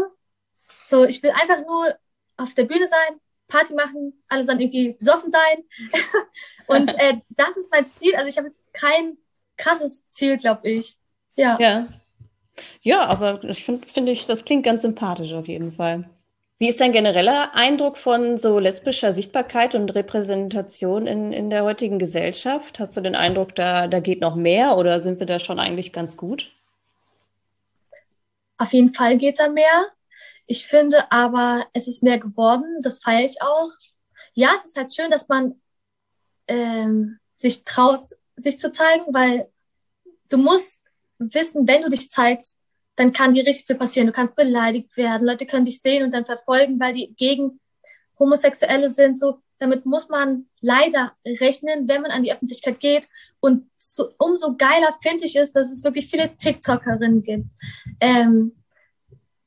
So, 0.93 1.07
ich 1.07 1.23
will 1.23 1.31
einfach 1.31 1.67
nur 1.67 1.95
auf 2.37 2.53
der 2.55 2.65
Bühne 2.65 2.87
sein, 2.87 3.19
Party 3.49 3.73
machen, 3.73 4.13
alles 4.29 4.47
dann 4.47 4.61
irgendwie 4.61 4.93
besoffen 4.93 5.31
sein. 5.31 5.65
und 6.67 6.91
äh, 6.99 7.17
das 7.31 7.57
ist 7.57 7.71
mein 7.71 7.87
Ziel. 7.87 8.15
Also 8.15 8.29
ich 8.29 8.37
habe 8.37 8.49
jetzt 8.49 8.63
kein 8.75 9.17
krasses 9.57 10.11
Ziel, 10.11 10.37
glaube 10.37 10.69
ich. 10.69 10.99
Ja. 11.35 11.57
Ja. 11.59 11.89
Ja, 12.83 13.07
aber 13.07 13.43
ich 13.45 13.65
finde, 13.65 13.89
find 13.89 14.11
ich, 14.11 14.27
das 14.27 14.45
klingt 14.45 14.67
ganz 14.67 14.83
sympathisch 14.83 15.33
auf 15.33 15.49
jeden 15.49 15.73
Fall. 15.73 16.11
Wie 16.59 16.69
ist 16.69 16.83
dein 16.83 16.93
genereller 16.93 17.55
Eindruck 17.55 17.97
von 17.97 18.37
so 18.37 18.59
lesbischer 18.59 19.15
Sichtbarkeit 19.15 19.75
und 19.75 19.95
Repräsentation 19.95 21.07
in, 21.07 21.33
in 21.33 21.49
der 21.49 21.65
heutigen 21.65 21.99
Gesellschaft? 21.99 22.79
Hast 22.79 22.95
du 22.99 23.01
den 23.01 23.15
Eindruck, 23.15 23.55
da, 23.55 23.89
da 23.89 24.01
geht 24.01 24.21
noch 24.21 24.37
mehr 24.37 24.77
oder 24.77 25.01
sind 25.01 25.21
wir 25.21 25.27
da 25.27 25.39
schon 25.39 25.59
eigentlich 25.59 25.95
ganz 25.95 26.19
gut? 26.19 26.53
Auf 28.59 28.75
jeden 28.75 28.93
Fall 28.93 29.17
geht 29.17 29.39
da 29.39 29.49
mehr. 29.49 29.87
Ich 30.53 30.67
finde 30.67 31.11
aber, 31.11 31.67
es 31.73 31.89
ist 31.89 32.03
mehr 32.03 32.19
geworden. 32.19 32.83
Das 32.83 33.01
feiere 33.01 33.25
ich 33.25 33.41
auch. 33.41 33.71
Ja, 34.35 34.51
es 34.59 34.67
ist 34.67 34.77
halt 34.77 34.95
schön, 34.95 35.11
dass 35.11 35.27
man 35.31 35.59
ähm, 36.47 37.19
sich 37.35 37.65
traut, 37.65 38.11
sich 38.37 38.59
zu 38.59 38.71
zeigen, 38.71 39.15
weil 39.15 39.51
du 40.29 40.37
musst 40.37 40.83
wissen, 41.19 41.67
wenn 41.67 41.81
du 41.81 41.89
dich 41.89 42.11
zeigst, 42.11 42.59
dann 42.97 43.15
kann 43.15 43.33
dir 43.33 43.47
richtig 43.47 43.65
viel 43.65 43.77
passieren. 43.77 44.09
Du 44.09 44.13
kannst 44.13 44.37
beleidigt 44.37 44.95
werden, 44.95 45.27
Leute 45.27 45.47
können 45.47 45.65
dich 45.65 45.81
sehen 45.81 46.05
und 46.05 46.13
dann 46.13 46.27
verfolgen, 46.27 46.79
weil 46.79 46.93
die 46.93 47.15
gegen 47.17 47.59
Homosexuelle 48.19 48.91
sind. 48.91 49.19
So, 49.19 49.39
damit 49.59 49.87
muss 49.87 50.11
man 50.11 50.51
leider 50.61 51.15
rechnen, 51.25 51.89
wenn 51.89 52.03
man 52.03 52.11
an 52.11 52.25
die 52.25 52.33
Öffentlichkeit 52.33 52.79
geht. 52.79 53.09
Und 53.41 53.71
so, 53.79 54.13
umso 54.19 54.55
geiler 54.55 54.95
finde 55.03 55.25
ich 55.25 55.35
es, 55.35 55.53
dass 55.53 55.73
es 55.73 55.83
wirklich 55.83 56.11
viele 56.11 56.37
TikTokerinnen 56.37 57.23
gibt. 57.23 57.47
Ähm, 58.01 58.62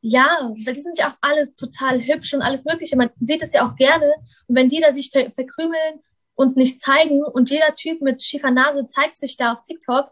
ja, 0.08 0.52
weil 0.66 0.76
die 0.76 0.82
sind 0.82 1.00
ja 1.00 1.10
auch 1.10 1.18
alle 1.22 1.54
total 1.56 2.00
hübsch 2.00 2.36
und 2.36 2.44
alles 2.44 2.64
Mögliche. 2.64 2.96
Man 2.96 3.10
sieht 3.20 3.42
es 3.42 3.54
ja 3.54 3.68
auch 3.68 3.76
gerne. 3.76 4.14
Und 4.46 4.56
wenn 4.56 4.70
die 4.70 4.80
da 4.80 4.92
sich 4.92 5.10
ver 5.10 5.32
verkrümeln 5.32 6.00
und 6.36 6.58
nicht 6.58 6.80
zeigen 6.80 7.24
und 7.24 7.50
jeder 7.50 7.74
Typ 7.74 8.02
mit 8.02 8.22
schiefer 8.22 8.52
Nase 8.52 8.86
zeigt 8.86 9.18
sich 9.18 9.36
da 9.36 9.54
auf 9.54 9.64
TikTok, 9.64 10.12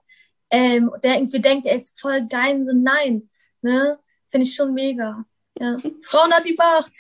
ähm, 0.50 0.90
der 1.04 1.18
irgendwie 1.18 1.42
denkt, 1.42 1.68
er 1.68 1.76
ist 1.76 2.02
voll 2.02 2.28
geil, 2.28 2.64
so 2.64 2.72
nein, 2.74 3.30
ne, 3.62 4.00
finde 4.32 4.48
ich 4.48 4.56
schon 4.56 4.74
mega. 4.74 5.26
Ja. 5.60 5.78
Frauen 6.02 6.34
hat 6.34 6.46
die 6.46 6.56
Macht. 6.58 6.94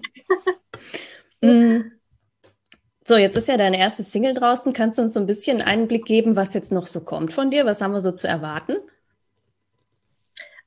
Mm. 1.44 1.90
so, 3.04 3.16
jetzt 3.16 3.34
ist 3.34 3.48
ja 3.48 3.56
deine 3.56 3.76
erste 3.76 4.04
Single 4.04 4.32
draußen. 4.32 4.72
Kannst 4.72 4.96
du 4.96 5.02
uns 5.02 5.14
so 5.14 5.18
ein 5.18 5.26
bisschen 5.26 5.60
Einblick 5.60 6.04
geben, 6.04 6.36
was 6.36 6.54
jetzt 6.54 6.70
noch 6.70 6.86
so 6.86 7.00
kommt 7.00 7.32
von 7.32 7.50
dir? 7.50 7.66
Was 7.66 7.80
haben 7.80 7.90
wir 7.90 8.00
so 8.00 8.12
zu 8.12 8.28
erwarten? 8.28 8.76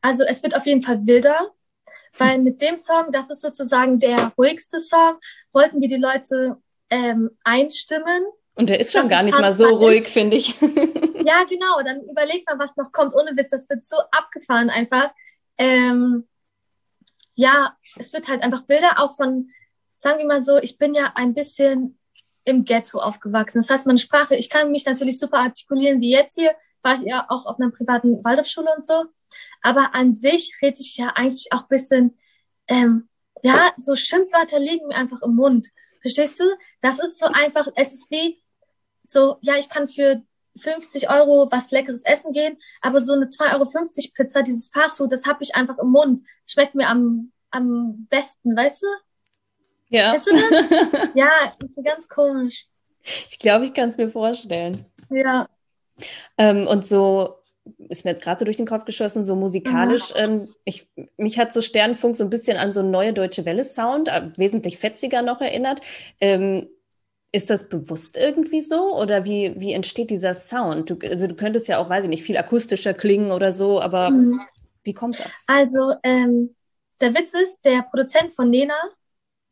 Also 0.05 0.23
es 0.23 0.43
wird 0.43 0.55
auf 0.55 0.67
jeden 0.67 0.83
Fall 0.83 1.07
wilder, 1.07 1.51
weil 2.19 2.37
mit 2.37 2.61
dem 2.61 2.77
Song, 2.77 3.11
das 3.11 3.31
ist 3.31 3.41
sozusagen 3.41 3.97
der 3.97 4.33
ruhigste 4.37 4.79
Song, 4.79 5.15
wollten 5.51 5.81
wir 5.81 5.87
die 5.87 5.95
Leute 5.95 6.57
ähm, 6.91 7.31
einstimmen 7.43 8.23
und 8.53 8.69
der 8.69 8.79
ist 8.79 8.93
schon 8.93 9.09
gar 9.09 9.23
nicht 9.23 9.37
mal 9.37 9.51
so 9.51 9.65
ruhig, 9.65 10.07
finde 10.07 10.37
ich. 10.37 10.55
ja, 10.61 11.43
genau. 11.49 11.81
Dann 11.83 12.03
überleg 12.03 12.47
mal, 12.47 12.57
was 12.57 12.77
noch 12.77 12.91
kommt. 12.93 13.13
Ohne 13.13 13.35
Witz, 13.35 13.49
das 13.49 13.69
wird 13.69 13.85
so 13.85 13.97
abgefahren 14.11 14.69
einfach. 14.69 15.11
Ähm, 15.57 16.25
ja, 17.33 17.75
es 17.97 18.13
wird 18.13 18.29
halt 18.29 18.43
einfach 18.43 18.61
Bilder 18.61 18.99
auch 18.99 19.13
von, 19.13 19.49
sagen 19.97 20.19
wir 20.19 20.25
mal 20.25 20.41
so, 20.41 20.55
ich 20.57 20.77
bin 20.77 20.93
ja 20.93 21.11
ein 21.15 21.33
bisschen 21.33 21.99
im 22.45 22.63
Ghetto 22.63 22.99
aufgewachsen. 22.99 23.59
Das 23.59 23.69
heißt, 23.69 23.87
meine 23.87 23.99
Sprache, 23.99 24.37
ich 24.37 24.49
kann 24.49 24.71
mich 24.71 24.85
natürlich 24.85 25.19
super 25.19 25.39
artikulieren 25.39 25.99
wie 25.99 26.11
jetzt 26.11 26.35
hier, 26.39 26.55
war 26.81 26.95
ich 26.95 27.07
ja 27.07 27.25
auch 27.27 27.45
auf 27.47 27.59
einer 27.59 27.71
privaten 27.71 28.23
Waldorfschule 28.23 28.73
und 28.73 28.85
so. 28.85 29.03
Aber 29.61 29.95
an 29.95 30.15
sich 30.15 30.55
rede 30.61 30.79
ich 30.79 30.97
ja 30.97 31.09
eigentlich 31.15 31.51
auch 31.51 31.67
bisschen, 31.67 32.17
ähm, 32.67 33.09
ja, 33.43 33.73
so 33.77 33.95
Schimpfwörter 33.95 34.59
liegen 34.59 34.87
mir 34.87 34.95
einfach 34.95 35.21
im 35.21 35.35
Mund. 35.35 35.67
Verstehst 36.01 36.39
du? 36.39 36.45
Das 36.81 36.99
ist 36.99 37.19
so 37.19 37.25
einfach, 37.25 37.67
es 37.75 37.93
ist 37.93 38.11
wie, 38.11 38.41
so, 39.03 39.37
ja, 39.41 39.55
ich 39.57 39.69
kann 39.69 39.87
für 39.87 40.23
50 40.57 41.09
Euro 41.09 41.49
was 41.51 41.71
Leckeres 41.71 42.03
essen 42.05 42.31
gehen, 42.33 42.57
aber 42.81 43.01
so 43.01 43.13
eine 43.13 43.25
2,50 43.25 43.53
Euro 43.53 44.13
Pizza, 44.15 44.41
dieses 44.41 44.69
Fastfood, 44.69 45.11
das 45.11 45.25
habe 45.25 45.43
ich 45.43 45.55
einfach 45.55 45.77
im 45.79 45.89
Mund. 45.89 46.25
Schmeckt 46.45 46.75
mir 46.75 46.87
am, 46.87 47.31
am 47.51 48.07
besten, 48.09 48.55
weißt 48.55 48.83
du? 48.83 48.87
Ja. 49.89 50.11
Kennst 50.11 50.27
du 50.27 50.33
das? 50.33 51.09
ja, 51.15 51.29
das 51.59 51.77
ist 51.77 51.85
ganz 51.85 52.07
komisch. 52.07 52.67
Ich 53.29 53.37
glaube, 53.37 53.65
ich 53.65 53.73
kann 53.73 53.89
es 53.89 53.97
mir 53.97 54.09
vorstellen. 54.09 54.85
Ja. 55.09 55.47
Ähm, 56.37 56.67
und 56.67 56.87
so 56.87 57.35
ist 57.89 58.05
mir 58.05 58.11
jetzt 58.11 58.23
gerade 58.23 58.39
so 58.39 58.45
durch 58.45 58.57
den 58.57 58.67
Kopf 58.67 58.85
geschossen, 58.85 59.23
so 59.23 59.35
musikalisch. 59.35 60.13
Mhm. 60.13 60.19
Ähm, 60.19 60.55
ich, 60.65 60.87
mich 61.17 61.39
hat 61.39 61.53
so 61.53 61.61
Sternfunk 61.61 62.15
so 62.15 62.23
ein 62.23 62.29
bisschen 62.29 62.57
an 62.57 62.73
so 62.73 62.81
neue 62.81 63.13
Deutsche 63.13 63.45
Welle 63.45 63.65
Sound, 63.65 64.07
äh, 64.07 64.31
wesentlich 64.37 64.77
fetziger 64.77 65.21
noch 65.21 65.41
erinnert. 65.41 65.81
Ähm, 66.21 66.67
ist 67.31 67.49
das 67.49 67.67
bewusst 67.67 68.15
irgendwie 68.15 68.61
so 68.61 68.97
oder 68.97 69.25
wie, 69.25 69.55
wie 69.57 69.73
entsteht 69.73 70.09
dieser 70.09 70.33
Sound? 70.33 70.89
Du, 70.89 70.97
also 71.03 71.27
du 71.27 71.35
könntest 71.35 71.67
ja 71.67 71.79
auch, 71.79 71.89
weiß 71.89 72.05
ich 72.05 72.09
nicht, 72.09 72.23
viel 72.23 72.37
akustischer 72.37 72.93
klingen 72.93 73.31
oder 73.31 73.51
so, 73.51 73.81
aber 73.81 74.09
mhm. 74.11 74.39
wie 74.83 74.93
kommt 74.93 75.19
das? 75.19 75.31
Also 75.47 75.95
ähm, 76.03 76.55
der 77.01 77.13
Witz 77.13 77.33
ist, 77.33 77.65
der 77.65 77.81
Produzent 77.81 78.33
von 78.35 78.49
Nena, 78.49 78.77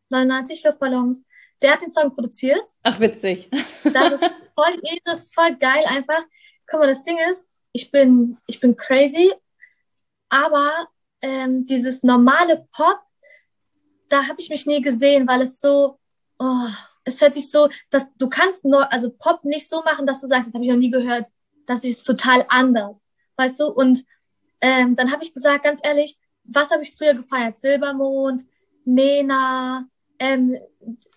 99 0.09 0.63
Luftballons, 0.63 1.25
der 1.61 1.73
hat 1.73 1.81
den 1.81 1.91
Song 1.91 2.13
produziert. 2.13 2.63
Ach, 2.83 2.99
witzig. 2.99 3.49
Das 3.83 4.13
ist 4.13 4.47
voll 4.55 4.79
irre, 4.81 5.17
voll 5.33 5.55
geil 5.57 5.83
einfach. 5.87 6.23
Guck 6.67 6.79
mal, 6.79 6.87
das 6.87 7.03
Ding 7.03 7.17
ist, 7.29 7.49
ich 7.73 7.91
bin, 7.91 8.37
ich 8.47 8.59
bin 8.59 8.77
crazy, 8.77 9.33
aber 10.29 10.87
ähm, 11.21 11.65
dieses 11.65 12.03
normale 12.03 12.67
Pop, 12.71 12.99
da 14.09 14.27
habe 14.27 14.39
ich 14.39 14.49
mich 14.49 14.65
nie 14.65 14.81
gesehen, 14.81 15.27
weil 15.27 15.41
es 15.41 15.59
so, 15.59 15.99
oh, 16.39 16.67
es 17.03 17.19
hört 17.21 17.33
sich 17.33 17.51
so, 17.51 17.69
dass 17.89 18.15
du 18.15 18.29
kannst 18.29 18.63
nur, 18.63 18.91
also 18.91 19.09
Pop 19.09 19.43
nicht 19.43 19.67
so 19.67 19.81
machen, 19.83 20.05
dass 20.05 20.21
du 20.21 20.27
sagst, 20.27 20.47
das 20.47 20.53
habe 20.53 20.63
ich 20.63 20.71
noch 20.71 20.77
nie 20.77 20.91
gehört, 20.91 21.25
das 21.65 21.83
ist 21.83 22.05
total 22.05 22.45
anders, 22.49 23.05
weißt 23.37 23.59
du? 23.59 23.67
Und 23.67 24.05
ähm, 24.61 24.95
dann 24.95 25.11
habe 25.11 25.23
ich 25.23 25.33
gesagt, 25.33 25.63
ganz 25.63 25.79
ehrlich, 25.83 26.17
was 26.43 26.71
habe 26.71 26.83
ich 26.83 26.95
früher 26.95 27.13
gefeiert? 27.13 27.57
Silbermond, 27.57 28.45
Nena, 28.85 29.87
ähm, 30.19 30.57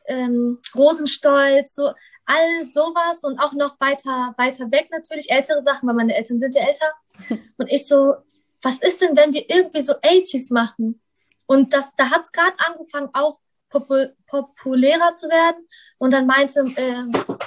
ähm, 0.07 0.61
Rosenstolz, 0.75 1.75
so 1.75 1.93
all 2.27 2.67
sowas 2.67 3.23
und 3.23 3.39
auch 3.39 3.53
noch 3.53 3.81
weiter, 3.81 4.35
weiter 4.37 4.71
weg 4.71 4.89
natürlich, 4.91 5.31
ältere 5.31 5.63
Sachen, 5.63 5.89
weil 5.89 5.95
meine 5.95 6.15
Eltern 6.15 6.39
sind 6.39 6.55
ja 6.55 6.67
älter. 6.67 6.93
Und 7.57 7.71
ich 7.71 7.87
so, 7.87 8.15
was 8.63 8.81
ist 8.81 9.01
denn, 9.01 9.17
wenn 9.17 9.33
wir 9.33 9.49
irgendwie 9.49 9.81
so 9.81 9.93
80s 9.95 10.53
machen? 10.53 11.01
Und 11.47 11.73
das, 11.73 11.93
da 11.97 12.11
hat 12.11 12.23
es 12.23 12.33
gerade 12.33 12.57
angefangen, 12.59 13.09
auch 13.13 13.39
popul 13.71 14.15
populärer 14.27 15.13
zu 15.15 15.29
werden. 15.29 15.67
Und 15.99 16.13
dann 16.13 16.27
meinte 16.27 16.61
äh, 16.77 17.05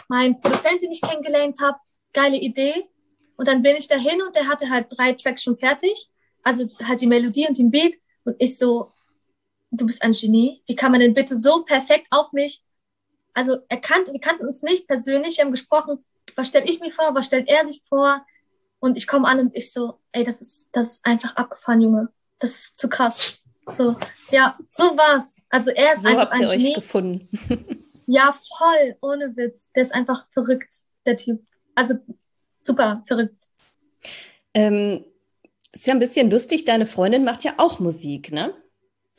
mein 0.07 0.37
Produzent, 0.37 0.81
den 0.81 0.91
ich 0.91 1.01
kennengelernt 1.01 1.57
habe, 1.61 1.77
geile 2.13 2.37
Idee. 2.37 2.89
Und 3.35 3.47
dann 3.47 3.61
bin 3.61 3.75
ich 3.75 3.87
dahin 3.87 4.21
und 4.21 4.35
der 4.35 4.47
hatte 4.47 4.69
halt 4.69 4.87
drei 4.89 5.13
Tracks 5.13 5.43
schon 5.43 5.57
fertig. 5.57 6.09
Also 6.43 6.65
halt 6.83 7.01
die 7.01 7.07
Melodie 7.07 7.47
und 7.47 7.57
den 7.57 7.69
Beat. 7.69 7.95
Und 8.23 8.35
ich 8.39 8.57
so, 8.57 8.91
du 9.71 9.85
bist 9.85 10.01
ein 10.01 10.13
Genie. 10.13 10.63
Wie 10.65 10.75
kann 10.75 10.91
man 10.91 11.01
denn 11.01 11.13
bitte 11.13 11.35
so 11.35 11.63
perfekt 11.63 12.07
auf 12.11 12.33
mich? 12.33 12.63
Also 13.39 13.59
er 13.69 13.77
kannte, 13.77 14.11
wir 14.11 14.19
kannten 14.19 14.45
uns 14.45 14.63
nicht 14.63 14.85
persönlich. 14.85 15.37
Wir 15.37 15.45
haben 15.45 15.51
gesprochen, 15.51 16.03
was 16.35 16.49
stelle 16.49 16.65
ich 16.65 16.81
mir 16.81 16.91
vor, 16.91 17.15
was 17.15 17.27
stellt 17.27 17.47
er 17.47 17.63
sich 17.63 17.83
vor? 17.87 18.25
Und 18.79 18.97
ich 18.97 19.07
komme 19.07 19.29
an 19.29 19.39
und 19.39 19.55
ich 19.55 19.71
so, 19.71 19.93
ey, 20.11 20.25
das 20.25 20.41
ist, 20.41 20.67
das 20.73 20.95
ist 20.95 21.05
einfach 21.05 21.37
abgefahren, 21.37 21.79
Junge. 21.79 22.09
Das 22.39 22.51
ist 22.51 22.77
zu 22.77 22.89
krass. 22.89 23.41
So, 23.65 23.95
ja, 24.29 24.57
so 24.69 24.97
war's. 24.97 25.37
Also 25.49 25.71
er 25.71 25.93
ist 25.93 26.03
so 26.03 26.09
einfach 26.09 26.31
habt 26.31 26.41
ihr 26.41 26.49
ein 26.49 26.57
euch 26.57 26.63
Genie. 26.63 26.73
gefunden. 26.73 27.85
ja, 28.07 28.37
voll, 28.57 28.97
ohne 28.99 29.33
Witz. 29.37 29.71
Der 29.71 29.83
ist 29.83 29.93
einfach 29.93 30.27
verrückt, 30.33 30.73
der 31.05 31.15
Typ. 31.15 31.41
Also 31.75 31.93
super 32.59 33.03
verrückt. 33.05 33.45
Ähm, 34.53 35.05
ist 35.71 35.87
ja 35.87 35.93
ein 35.93 35.99
bisschen 35.99 36.29
lustig, 36.29 36.65
deine 36.65 36.85
Freundin 36.85 37.23
macht 37.23 37.45
ja 37.45 37.53
auch 37.55 37.79
Musik, 37.79 38.33
ne? 38.33 38.53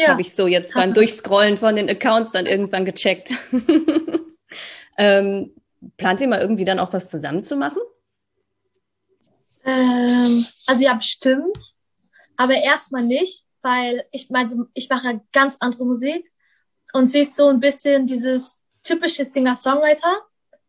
Ja. 0.01 0.09
Habe 0.09 0.23
ich 0.23 0.35
so 0.35 0.47
jetzt 0.47 0.73
beim 0.73 0.95
Durchscrollen 0.95 1.59
von 1.59 1.77
den 1.77 1.91
Accounts 1.91 2.33
dann 2.33 2.47
irgendwann 2.47 2.85
gecheckt. 2.85 3.31
Ähm, 5.01 5.55
plant 5.97 6.21
ihr 6.21 6.29
mal 6.29 6.43
irgendwie 6.43 6.67
dann 6.67 6.79
auch 6.79 6.93
was 6.93 7.09
zusammen 7.09 7.43
zu 7.43 7.57
machen? 7.57 7.81
Ähm, 9.65 10.45
also 10.67 10.85
ja, 10.85 10.93
bestimmt. 10.93 11.73
Aber 12.37 12.53
erstmal 12.55 13.05
nicht, 13.05 13.47
weil 13.63 14.05
ich 14.13 14.29
meine, 14.29 14.67
ich 14.75 14.91
mache 14.91 15.23
ganz 15.33 15.57
andere 15.61 15.87
Musik 15.87 16.31
und 16.93 17.07
sie 17.07 17.21
ist 17.21 17.35
so 17.35 17.49
ein 17.49 17.61
bisschen 17.61 18.05
dieses 18.05 18.63
typische 18.83 19.25
Singer-Songwriter, 19.25 20.21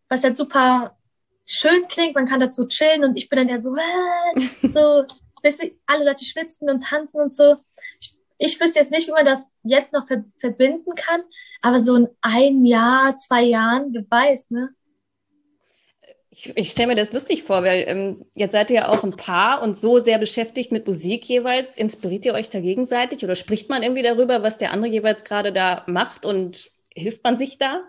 was 0.08 0.24
halt 0.24 0.38
super 0.38 0.98
schön 1.46 1.90
klingt, 1.90 2.16
man 2.16 2.26
kann 2.26 2.40
dazu 2.40 2.66
chillen 2.68 3.04
und 3.04 3.18
ich 3.18 3.28
bin 3.28 3.40
dann 3.40 3.50
eher 3.50 3.60
so, 3.60 3.76
äh, 3.76 4.48
so, 4.68 5.06
bis 5.42 5.60
alle 5.88 6.06
Leute 6.06 6.24
schwitzen 6.24 6.70
und 6.70 6.84
tanzen 6.84 7.20
und 7.20 7.36
so. 7.36 7.58
Ich, 8.00 8.16
ich 8.42 8.60
wüsste 8.60 8.80
jetzt 8.80 8.92
nicht, 8.92 9.08
wie 9.08 9.12
man 9.12 9.26
das 9.26 9.52
jetzt 9.64 9.94
noch 9.94 10.08
ver 10.08 10.24
verbinden 10.40 10.96
kann, 10.96 11.22
aber 11.62 11.80
so 11.80 11.96
in 11.96 12.08
ein 12.22 12.66
Jahr, 12.66 13.16
zwei 13.16 13.44
Jahren, 13.44 13.94
wer 13.94 14.04
weiß, 14.10 14.50
ne? 14.50 14.74
Ich, 16.32 16.52
ich 16.58 16.72
stelle 16.72 16.88
mir 16.88 16.96
das 16.96 17.14
lustig 17.14 17.44
vor, 17.44 17.64
weil 17.64 17.84
ähm, 17.88 18.26
jetzt 18.34 18.54
seid 18.54 18.72
ihr 18.72 18.78
ja 18.78 18.90
auch 18.90 19.04
ein 19.04 19.16
Paar 19.16 19.62
und 19.62 19.78
so 19.78 20.00
sehr 20.00 20.18
beschäftigt 20.18 20.72
mit 20.72 20.88
Musik 20.88 21.26
jeweils. 21.26 21.78
Inspiriert 21.78 22.26
ihr 22.26 22.34
euch 22.34 22.50
da 22.50 22.62
gegenseitig 22.62 23.24
oder 23.24 23.36
spricht 23.36 23.70
man 23.70 23.84
irgendwie 23.84 24.02
darüber, 24.02 24.42
was 24.42 24.58
der 24.58 24.72
andere 24.72 24.92
jeweils 24.92 25.24
gerade 25.24 25.52
da 25.52 25.84
macht 25.88 26.26
und 26.26 26.72
hilft 26.90 27.24
man 27.24 27.38
sich 27.38 27.58
da? 27.58 27.84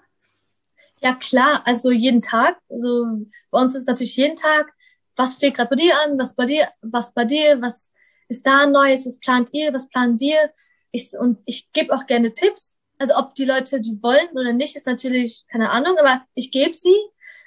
Ja, 1.01 1.15
klar, 1.15 1.63
also 1.65 1.91
jeden 1.91 2.21
Tag. 2.21 2.59
Also 2.69 3.07
bei 3.51 3.61
uns 3.61 3.75
ist 3.75 3.89
natürlich 3.89 4.17
jeden 4.17 4.37
Tag, 4.37 4.73
was 5.17 5.37
steht 5.37 5.55
gerade 5.55 5.71
bei 5.71 5.77
dir 5.77 5.95
an, 6.05 6.19
was 6.19 6.35
bei 6.35 6.45
dir, 6.45 6.69
was 6.83 7.15
bei 7.15 7.25
dir, 7.25 7.63
was 7.63 7.92
ist 8.33 8.47
da 8.47 8.67
Neues, 8.67 9.07
was 9.07 9.19
plant 9.19 9.51
ihr, 9.53 9.73
was 9.73 9.89
planen 9.89 10.19
wir. 10.19 10.51
Ich, 10.91 11.13
und 11.19 11.39
ich 11.45 11.71
gebe 11.73 11.95
auch 11.95 12.07
gerne 12.07 12.33
Tipps. 12.33 12.81
Also 12.99 13.15
ob 13.17 13.35
die 13.35 13.45
Leute 13.45 13.81
die 13.81 14.03
wollen 14.03 14.31
oder 14.33 14.53
nicht, 14.53 14.75
ist 14.75 14.87
natürlich 14.87 15.45
keine 15.49 15.71
Ahnung, 15.71 15.97
aber 15.99 16.25
ich 16.35 16.51
gebe 16.51 16.75
sie. 16.75 16.97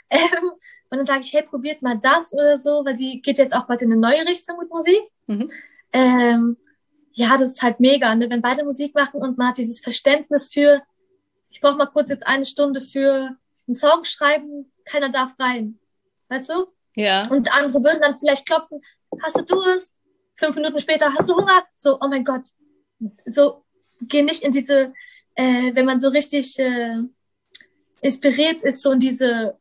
Ähm, 0.07 0.51
und 0.91 0.97
dann 0.99 1.05
sage 1.07 1.21
ich, 1.21 1.33
hey, 1.33 1.41
probiert 1.41 1.81
mal 1.81 1.97
das 1.97 2.31
oder 2.31 2.59
so, 2.59 2.85
weil 2.85 2.95
sie 2.95 3.23
geht 3.23 3.39
jetzt 3.39 3.55
auch 3.55 3.65
bald 3.65 3.81
in 3.81 3.91
eine 3.91 3.99
neue 3.99 4.23
Richtung 4.27 4.55
mit 4.59 4.69
Musik. 4.69 5.01
Mhm. 5.25 5.49
Ähm, 5.91 6.57
ja, 7.11 7.35
das 7.37 7.53
ist 7.53 7.63
halt 7.63 7.79
mega, 7.79 8.13
ne? 8.13 8.29
wenn 8.29 8.43
beide 8.43 8.63
Musik 8.63 8.93
machen 8.93 9.19
und 9.19 9.39
man 9.39 9.47
hat 9.47 9.57
dieses 9.57 9.79
Verständnis 9.79 10.47
für, 10.53 10.83
ich 11.49 11.59
brauche 11.59 11.77
mal 11.77 11.87
kurz 11.87 12.11
jetzt 12.11 12.27
eine 12.27 12.45
Stunde 12.45 12.81
für 12.81 13.35
einen 13.67 13.75
Song 13.75 14.03
schreiben, 14.03 14.71
keiner 14.85 15.09
darf 15.09 15.33
rein. 15.39 15.79
Weißt 16.29 16.49
du? 16.49 16.67
Ja. 16.95 17.27
Und 17.29 17.51
andere 17.57 17.83
würden 17.83 18.01
dann 18.01 18.19
vielleicht 18.19 18.45
klopfen, 18.45 18.81
hast 19.23 19.39
du 19.39 19.41
Durst? 19.43 19.99
Fünf 20.35 20.55
Minuten 20.55 20.79
später, 20.79 21.13
hast 21.13 21.29
du 21.29 21.35
Hunger? 21.35 21.63
So, 21.75 21.97
oh 22.01 22.07
mein 22.07 22.23
Gott. 22.23 22.43
So, 23.25 23.63
geh 24.01 24.21
nicht 24.21 24.43
in 24.43 24.51
diese, 24.51 24.93
äh, 25.35 25.73
wenn 25.73 25.85
man 25.85 25.99
so 25.99 26.09
richtig 26.09 26.57
äh, 26.59 26.97
inspiriert 28.01 28.61
ist, 28.63 28.81
so 28.81 28.91
in 28.91 28.99
diese, 28.99 29.57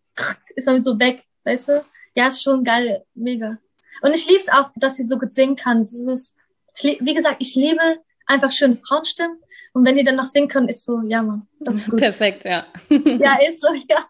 ist 0.55 0.67
man 0.67 0.83
so 0.83 0.99
weg, 0.99 1.23
weißt 1.45 1.69
du? 1.69 1.85
Ja, 2.15 2.29
ist 2.29 2.43
schon 2.43 2.65
geil, 2.65 3.05
mega. 3.15 3.59
Und 4.03 4.15
ich 4.15 4.27
liebe 4.27 4.41
es 4.41 4.49
auch, 4.49 4.71
dass 4.77 4.97
sie 4.97 5.07
so 5.07 5.19
gut 5.19 5.33
singen 5.33 5.57
kann. 5.57 5.83
Das 5.83 5.95
ist, 5.95 6.37
wie 6.83 7.15
gesagt, 7.15 7.37
ich 7.39 7.55
liebe 7.55 8.01
einfach 8.27 8.53
schöne 8.53 8.77
Frauenstimmen. 8.77 9.41
Und 9.73 9.85
wenn 9.85 9.97
die 9.97 10.05
dann 10.05 10.17
noch 10.17 10.27
singen 10.27 10.49
können, 10.49 10.69
ist 10.69 10.85
so, 10.85 11.01
ja, 11.07 11.23
Mann, 11.23 11.47
das 11.61 11.77
ist 11.77 11.87
gut. 11.91 11.99
Perfekt, 11.99 12.45
ja. 12.45 12.67
ja, 12.89 13.39
ist 13.49 13.61
so, 13.61 13.69
ja. 13.89 14.09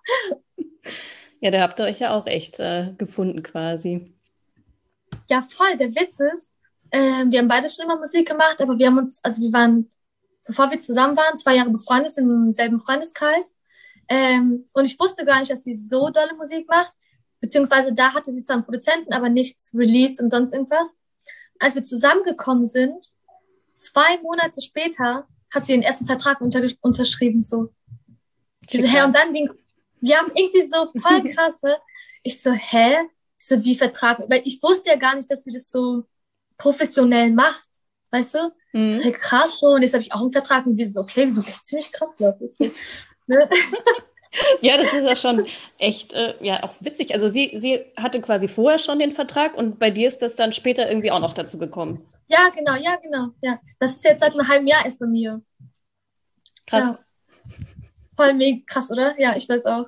Ja, 1.41 1.51
da 1.51 1.61
habt 1.61 1.79
ihr 1.79 1.85
euch 1.85 1.99
ja 1.99 2.17
auch 2.17 2.27
echt 2.27 2.59
äh, 2.59 2.95
gefunden 2.97 3.43
quasi. 3.43 4.15
Ja, 5.29 5.43
voll. 5.43 5.77
Der 5.77 5.91
Witz 5.91 6.19
ist, 6.19 6.54
äh, 6.91 7.25
wir 7.27 7.39
haben 7.39 7.49
beide 7.49 7.69
schon 7.69 7.85
immer 7.85 7.99
Musik 7.99 8.29
gemacht, 8.29 8.61
aber 8.61 8.79
wir 8.79 8.87
haben 8.87 8.99
uns, 8.99 9.23
also 9.23 9.43
wir 9.43 9.53
waren, 9.53 9.91
bevor 10.45 10.71
wir 10.71 10.81
zusammen 10.81 11.17
waren, 11.17 11.37
zwei 11.37 11.57
Jahre 11.57 11.71
befreundet 11.71 12.17
im 12.19 12.53
selben 12.53 12.79
Freundeskreis. 12.79 13.57
Ähm, 14.09 14.69
und 14.73 14.85
ich 14.87 14.99
wusste 14.99 15.25
gar 15.25 15.41
nicht, 15.41 15.51
dass 15.51 15.65
sie 15.65 15.75
so 15.75 16.11
dolle 16.11 16.35
Musik 16.35 16.69
macht. 16.69 16.93
Beziehungsweise 17.41 17.93
da 17.93 18.15
hatte 18.15 18.33
sie 18.33 18.43
zwar 18.43 18.57
einen 18.57 18.65
Produzenten, 18.65 19.13
aber 19.13 19.29
nichts 19.29 19.73
released 19.75 20.21
und 20.21 20.31
sonst 20.31 20.53
irgendwas. 20.53 20.95
Als 21.59 21.75
wir 21.75 21.85
zusammengekommen 21.85 22.67
sind, 22.67 23.15
zwei 23.75 24.19
Monate 24.23 24.61
später, 24.61 25.27
hat 25.51 25.67
sie 25.67 25.73
den 25.73 25.83
ersten 25.83 26.07
Vertrag 26.07 26.41
unter, 26.41 26.67
unterschrieben, 26.81 27.43
so. 27.43 27.71
Diese, 28.73 28.89
hä, 28.89 29.03
und 29.03 29.15
dann 29.15 29.33
ging, 29.33 29.51
ja, 30.01 30.21
irgendwie 30.35 30.63
so 30.63 30.89
voll 31.01 31.23
krass, 31.35 31.63
ne? 31.63 31.77
Ich 32.23 32.43
so, 32.43 32.53
hä? 32.53 32.97
Ich 33.39 33.47
so, 33.47 33.63
wie 33.63 33.75
Vertrag? 33.75 34.23
Weil 34.29 34.43
ich 34.45 34.63
wusste 34.63 34.91
ja 34.91 34.97
gar 34.97 35.15
nicht, 35.15 35.31
dass 35.31 35.45
sie 35.45 35.51
das 35.51 35.71
so 35.71 36.05
professionell 36.59 37.31
macht, 37.31 37.69
weißt 38.11 38.35
du? 38.35 38.53
Mhm. 38.73 38.89
So, 38.89 39.03
hey, 39.03 39.13
krass, 39.13 39.61
so. 39.61 39.69
Und 39.69 39.83
jetzt 39.83 39.95
habe 39.95 40.03
ich 40.03 40.13
auch 40.13 40.21
einen 40.21 40.33
Vertrag 40.33 40.67
und 40.67 40.77
wir 40.77 40.91
so, 40.91 41.01
okay, 41.01 41.27
wir 41.27 41.33
sind 41.33 41.49
echt 41.49 41.67
ziemlich 41.67 41.93
krass, 41.93 42.17
glaube 42.17 42.45
ich. 42.45 42.73
Ne? 43.27 43.49
ja, 44.61 44.77
das 44.77 44.93
ist 44.93 45.05
ja 45.05 45.17
schon 45.17 45.47
echt, 45.79 46.13
äh, 46.13 46.35
ja, 46.45 46.63
auch 46.63 46.75
witzig. 46.81 47.15
Also 47.15 47.31
sie, 47.31 47.53
sie 47.57 47.87
hatte 47.97 48.21
quasi 48.21 48.49
vorher 48.49 48.79
schon 48.79 48.99
den 48.99 49.13
Vertrag 49.13 49.57
und 49.57 49.79
bei 49.79 49.91
dir 49.91 50.09
ist 50.09 50.21
das 50.21 50.37
dann 50.37 50.53
später 50.53 50.91
irgendwie 50.91 51.11
auch 51.11 51.21
noch 51.21 51.33
dazu 51.33 51.57
gekommen. 51.57 52.07
Ja, 52.29 52.51
genau, 52.51 52.75
ja, 52.75 52.97
genau. 52.97 53.29
Ja. 53.41 53.59
Das 53.79 53.97
ist 53.97 54.05
jetzt 54.05 54.21
seit 54.21 54.33
einem 54.33 54.47
halben 54.47 54.67
Jahr 54.67 54.85
erst 54.85 54.99
bei 54.99 55.07
mir. 55.07 55.41
Krass. 56.67 56.91
Ja. 56.91 56.99
Voll 58.17 58.35
mega 58.35 58.63
krass, 58.67 58.91
oder? 58.91 59.19
Ja, 59.19 59.37
ich 59.37 59.49
weiß 59.49 59.65
auch. 59.67 59.87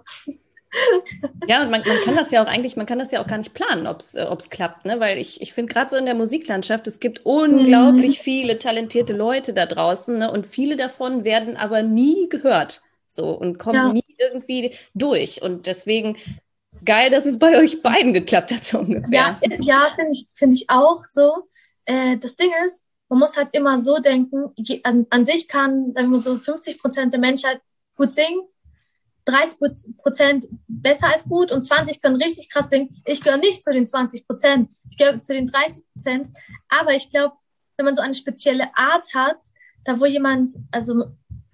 Ja, 1.47 1.63
und 1.63 1.71
man, 1.71 1.83
man, 1.87 1.97
kann 2.05 2.17
das 2.17 2.31
ja 2.31 2.43
auch 2.43 2.49
eigentlich, 2.49 2.77
man 2.77 2.87
kann 2.87 2.99
das 2.99 3.11
ja 3.11 3.23
auch 3.23 3.27
gar 3.27 3.39
nicht 3.39 3.55
planen, 3.55 3.87
ob 3.87 4.01
es 4.01 4.15
äh, 4.15 4.27
klappt, 4.51 4.85
ne? 4.85 5.01
Weil 5.01 5.19
ich, 5.19 5.41
ich 5.41 5.53
finde 5.53 5.73
gerade 5.73 5.91
so 5.91 5.97
in 5.97 6.05
der 6.05 6.15
Musiklandschaft, 6.15 6.87
es 6.87 7.01
gibt 7.01 7.25
unglaublich 7.25 8.19
mhm. 8.19 8.23
viele 8.23 8.59
talentierte 8.59 9.13
Leute 9.13 9.55
da 9.55 9.67
draußen, 9.67 10.19
ne? 10.19 10.31
Und 10.31 10.47
viele 10.47 10.77
davon 10.77 11.25
werden 11.25 11.57
aber 11.57 11.83
nie 11.83 12.29
gehört. 12.29 12.83
So 13.09 13.31
und 13.31 13.59
kommen 13.59 13.77
ja. 13.77 13.93
nie 13.93 14.05
irgendwie 14.19 14.75
durch. 14.95 15.41
Und 15.41 15.67
deswegen 15.67 16.17
geil, 16.85 17.11
dass 17.11 17.25
es 17.25 17.39
bei 17.39 17.59
euch 17.59 17.83
beiden 17.83 18.13
geklappt 18.13 18.53
hat, 18.53 18.65
so 18.65 18.81
ungefähr. 18.81 19.11
Ja, 19.11 19.41
ja 19.61 19.93
finde 19.95 20.13
ich, 20.13 20.27
find 20.35 20.55
ich 20.55 20.69
auch 20.69 21.05
so 21.05 21.49
äh, 21.87 22.19
das 22.19 22.37
Ding 22.37 22.51
ist, 22.67 22.85
man 23.09 23.21
muss 23.21 23.37
halt 23.37 23.49
immer 23.53 23.81
so 23.81 23.99
denken, 23.99 24.53
an, 24.83 25.07
an 25.11 25.25
sich 25.25 25.49
kann, 25.49 25.93
sagen 25.93 26.11
wir 26.11 26.19
so, 26.19 26.39
50 26.39 26.81
Prozent 26.81 27.13
der 27.13 27.21
Menschheit 27.21 27.61
gut 27.97 28.13
singen, 28.13 28.43
30 29.27 29.59
Prozent 29.99 30.47
besser 30.69 31.09
als 31.13 31.25
gut 31.25 31.53
und 31.53 31.63
20 31.63 32.01
können 32.01 32.17
richtig 32.17 32.49
krass 32.49 32.71
singen. 32.71 33.03
Ich 33.05 33.21
gehöre 33.21 33.39
nicht 33.39 33.63
zu 33.63 33.73
den 33.73 33.87
20 33.87 34.27
Prozent, 34.27 34.73
ich 34.89 34.97
gehöre 34.97 35.21
zu 35.21 35.35
den 35.35 35.49
30 35.49 35.85
Prozent. 35.93 36.29
Aber 36.69 36.95
ich 36.95 37.11
glaube, 37.11 37.35
wenn 37.77 37.85
man 37.85 37.95
so 37.95 38.03
eine 38.03 38.15
spezielle 38.15 38.69
Art 38.75 39.15
hat, 39.15 39.39
da 39.85 40.01
wo 40.01 40.07
jemand, 40.07 40.53
also 40.71 41.05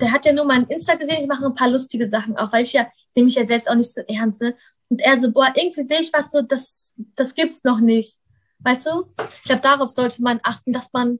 der 0.00 0.12
hat 0.12 0.26
ja 0.26 0.32
nur 0.32 0.44
mein 0.44 0.66
Insta 0.66 0.94
gesehen, 0.94 1.22
ich 1.22 1.28
mache 1.28 1.46
ein 1.46 1.54
paar 1.54 1.70
lustige 1.70 2.06
Sachen 2.06 2.36
auch, 2.36 2.52
weil 2.52 2.62
ich 2.62 2.72
ja, 2.74 2.88
ich 3.08 3.16
nehme 3.16 3.26
mich 3.26 3.34
ja 3.34 3.44
selbst 3.44 3.68
auch 3.70 3.74
nicht 3.74 3.92
so 3.92 4.02
ernst, 4.02 4.42
ne? 4.42 4.54
Und 4.88 5.00
er 5.00 5.16
so, 5.16 5.32
boah, 5.32 5.52
irgendwie 5.54 5.82
sehe 5.82 6.00
ich 6.00 6.12
was 6.12 6.30
so, 6.30 6.42
das, 6.42 6.94
das 7.14 7.34
gibt's 7.34 7.64
noch 7.64 7.80
nicht. 7.80 8.18
Weißt 8.58 8.86
du? 8.86 9.06
Ich 9.38 9.44
glaube, 9.44 9.62
darauf 9.62 9.88
sollte 9.88 10.22
man 10.22 10.40
achten, 10.42 10.72
dass 10.72 10.92
man 10.92 11.18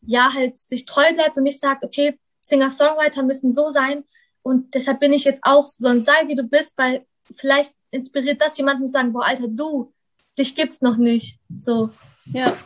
ja 0.00 0.32
halt 0.32 0.56
sich 0.56 0.86
treu 0.86 1.12
bleibt 1.12 1.36
und 1.36 1.42
nicht 1.42 1.60
sagt, 1.60 1.84
okay, 1.84 2.18
Singer-Songwriter 2.40 3.22
müssen 3.22 3.52
so 3.52 3.68
sein 3.68 4.04
und 4.46 4.76
deshalb 4.76 5.00
bin 5.00 5.12
ich 5.12 5.24
jetzt 5.24 5.42
auch 5.42 5.66
so, 5.66 5.82
sondern 5.82 6.04
sei 6.04 6.28
wie 6.28 6.36
du 6.36 6.44
bist, 6.44 6.78
weil 6.78 7.04
vielleicht 7.34 7.72
inspiriert 7.90 8.40
das 8.40 8.56
jemanden 8.56 8.86
zu 8.86 8.92
sagen, 8.92 9.12
boah, 9.12 9.26
Alter, 9.26 9.48
du, 9.48 9.92
dich 10.38 10.54
gibt's 10.54 10.82
noch 10.82 10.98
nicht. 10.98 11.40
So. 11.52 11.90
Ja, 12.26 12.56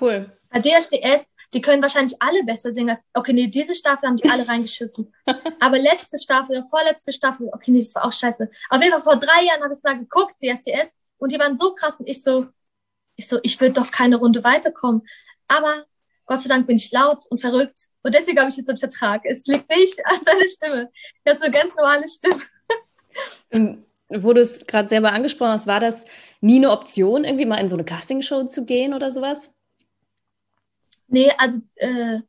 cool. 0.00 0.30
Bei 0.50 0.60
DSDS, 0.60 1.34
die 1.52 1.60
können 1.60 1.82
wahrscheinlich 1.82 2.14
alle 2.22 2.44
besser 2.44 2.72
singen 2.72 2.90
als, 2.90 3.02
okay, 3.12 3.32
nee, 3.32 3.48
diese 3.48 3.74
Staffel 3.74 4.08
haben 4.08 4.18
die 4.18 4.30
alle 4.30 4.46
reingeschissen. 4.46 5.12
Aber 5.60 5.80
letzte 5.80 6.16
Staffel 6.16 6.58
oder 6.58 6.68
vorletzte 6.68 7.12
Staffel, 7.12 7.48
okay, 7.52 7.72
nee, 7.72 7.80
das 7.80 7.92
war 7.96 8.04
auch 8.04 8.12
scheiße. 8.12 8.48
Auf 8.70 8.80
jeden 8.80 8.92
Fall 8.92 9.02
vor 9.02 9.16
drei 9.16 9.46
Jahren 9.46 9.62
habe 9.62 9.72
ich 9.72 9.78
es 9.78 9.82
mal 9.82 9.98
geguckt, 9.98 10.36
DSDS, 10.40 10.94
und 11.18 11.32
die 11.32 11.40
waren 11.40 11.56
so 11.56 11.74
krass 11.74 11.98
und 11.98 12.06
ich 12.06 12.22
so, 12.22 12.46
ich 13.16 13.26
so, 13.26 13.40
ich 13.42 13.60
will 13.60 13.72
doch 13.72 13.90
keine 13.90 14.14
Runde 14.14 14.44
weiterkommen. 14.44 15.02
Aber 15.48 15.86
Gott 16.26 16.42
sei 16.42 16.48
Dank 16.48 16.68
bin 16.68 16.76
ich 16.76 16.92
laut 16.92 17.26
und 17.30 17.40
verrückt. 17.40 17.88
Und 18.04 18.14
deswegen 18.14 18.38
habe 18.38 18.50
ich 18.50 18.56
jetzt 18.56 18.68
einen 18.68 18.78
Vertrag. 18.78 19.22
Es 19.24 19.46
liegt 19.46 19.68
nicht 19.70 19.98
an 20.06 20.20
deiner 20.24 20.48
Stimme. 20.48 20.90
Du 21.24 21.30
hast 21.30 21.40
so 21.40 21.46
eine 21.46 21.54
ganz 21.54 21.74
normale 21.74 22.04
Stimme. 22.06 22.40
Wo 24.08 24.32
du 24.32 24.40
es 24.40 24.64
gerade 24.66 24.88
selber 24.88 25.12
angesprochen 25.12 25.52
hast, 25.52 25.66
war 25.66 25.80
das 25.80 26.04
nie 26.40 26.56
eine 26.56 26.70
Option, 26.70 27.24
irgendwie 27.24 27.46
mal 27.46 27.56
in 27.56 27.68
so 27.68 27.76
eine 27.76 27.84
Castingshow 27.84 28.44
zu 28.44 28.64
gehen 28.64 28.94
oder 28.94 29.10
sowas? 29.10 29.52
Nee, 31.08 31.32
also 31.38 31.58
äh, 31.76 32.20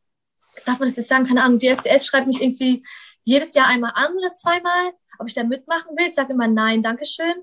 darf 0.66 0.80
man 0.80 0.88
das 0.88 0.96
jetzt 0.96 1.10
sagen? 1.10 1.26
Keine 1.26 1.44
Ahnung. 1.44 1.60
DSDS 1.60 2.06
schreibt 2.08 2.28
mich 2.28 2.42
irgendwie 2.42 2.84
jedes 3.24 3.54
Jahr 3.54 3.68
einmal 3.68 3.92
an 3.94 4.16
oder 4.16 4.34
zweimal, 4.34 4.92
ob 5.20 5.28
ich 5.28 5.34
da 5.34 5.44
mitmachen 5.44 5.96
will. 5.98 6.08
Ich 6.08 6.16
sage 6.16 6.34
immer 6.34 6.48
nein, 6.48 6.82
Dankeschön 6.82 7.36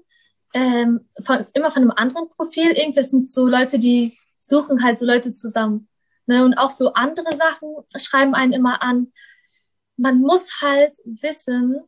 ähm, 0.54 1.08
von, 1.22 1.46
immer 1.54 1.70
von 1.70 1.82
einem 1.82 1.92
anderen 1.92 2.28
Profil. 2.30 2.72
Irgendwie 2.72 3.02
sind 3.02 3.28
so 3.28 3.46
Leute, 3.46 3.78
die 3.78 4.18
suchen 4.38 4.82
halt 4.82 4.98
so 4.98 5.06
Leute 5.06 5.32
zusammen. 5.32 5.88
Ne? 6.26 6.44
Und 6.44 6.54
auch 6.54 6.70
so 6.70 6.92
andere 6.94 7.36
Sachen 7.36 7.68
schreiben 7.96 8.34
einen 8.34 8.52
immer 8.52 8.82
an. 8.82 9.12
Man 9.96 10.20
muss 10.20 10.62
halt 10.62 10.96
wissen, 11.04 11.80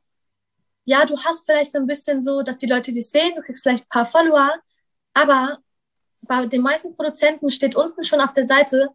ja, 0.85 1.05
du 1.07 1.17
hast 1.17 1.45
vielleicht 1.47 1.73
so 1.73 1.79
ein 1.79 1.87
bisschen 1.87 2.23
so, 2.23 2.43
dass 2.43 2.59
die 2.59 2.67
Leute 2.67 2.93
dich 2.93 3.11
sehen, 3.11 3.35
du 3.37 3.43
kriegst 3.43 3.63
vielleicht 3.63 3.85
ein 3.85 3.89
paar 3.89 4.07
Follower, 4.07 4.53
aber 5.15 5.59
bei 6.23 6.47
den 6.47 6.63
meisten 6.63 6.95
Produzenten 6.95 7.51
steht 7.51 7.75
unten 7.75 8.05
schon 8.05 8.21
auf 8.21 8.33
der 8.35 8.45
Seite, 8.45 8.91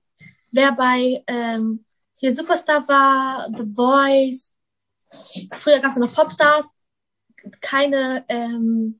wer 0.52 0.72
bei 0.72 1.24
ähm, 1.28 1.86
hier 2.16 2.34
Superstar 2.34 2.88
war, 2.88 3.50
The 3.56 3.74
Voice, 3.74 4.58
früher 5.54 5.80
gab 5.80 5.92
es 5.92 5.98
noch 5.98 6.14
Popstars, 6.14 6.76
keine 7.62 8.26
ähm, 8.28 9.00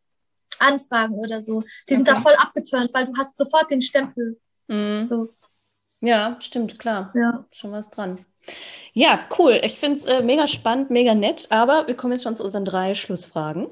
Anfragen 0.60 1.16
oder 1.16 1.42
so. 1.42 1.64
Die 1.88 1.96
sind 1.96 2.08
okay. 2.08 2.18
da 2.18 2.22
voll 2.22 2.36
abgeturnt, 2.36 2.90
weil 2.94 3.08
du 3.08 3.18
hast 3.18 3.38
sofort 3.38 3.70
den 3.72 3.82
Stempel. 3.82 4.40
Mhm. 4.68 5.02
So. 5.02 5.34
Ja, 6.02 6.38
stimmt, 6.40 6.80
klar. 6.80 7.12
Ja. 7.16 7.46
Schon 7.52 7.72
was 7.72 7.90
dran. 7.90 8.26
Ja, 8.94 9.28
cool. 9.38 9.60
Ich 9.64 9.80
finde 9.80 10.00
es 10.00 10.06
äh, 10.06 10.24
mega 10.24 10.48
spannend, 10.48 10.90
mega 10.90 11.14
nett, 11.14 11.48
aber 11.50 11.88
wir 11.88 11.96
kommen 11.96 12.14
jetzt 12.14 12.24
schon 12.24 12.36
zu 12.36 12.44
unseren 12.44 12.66
drei 12.66 12.96
Schlussfragen. 12.96 13.68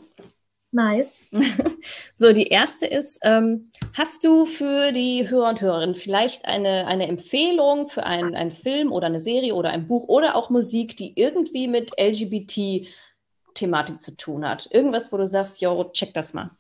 Nice. 0.72 1.26
so, 2.14 2.34
die 2.34 2.48
erste 2.48 2.86
ist, 2.86 3.20
ähm, 3.24 3.72
hast 3.94 4.26
du 4.26 4.46
für 4.46 4.92
die 4.92 5.30
Hörer 5.30 5.50
und 5.50 5.62
Hörerinnen 5.62 5.96
vielleicht 5.96 6.46
eine, 6.46 6.86
eine 6.88 7.08
Empfehlung 7.08 7.88
für 7.88 8.04
einen, 8.04 8.36
einen 8.36 8.52
Film 8.52 8.92
oder 8.92 9.08
eine 9.08 9.22
Serie 9.22 9.56
oder 9.56 9.70
ein 9.70 9.88
Buch 9.88 10.10
oder 10.10 10.36
auch 10.36 10.50
Musik, 10.50 10.98
die 10.98 11.18
irgendwie 11.18 11.70
mit 11.70 11.94
LGBT-Thematik 11.98 14.02
zu 14.02 14.18
tun 14.18 14.48
hat? 14.48 14.68
Irgendwas, 14.70 15.14
wo 15.14 15.18
du 15.18 15.26
sagst, 15.26 15.62
yo, 15.62 15.86
check 15.94 16.14
das 16.14 16.34
mal. 16.34 16.52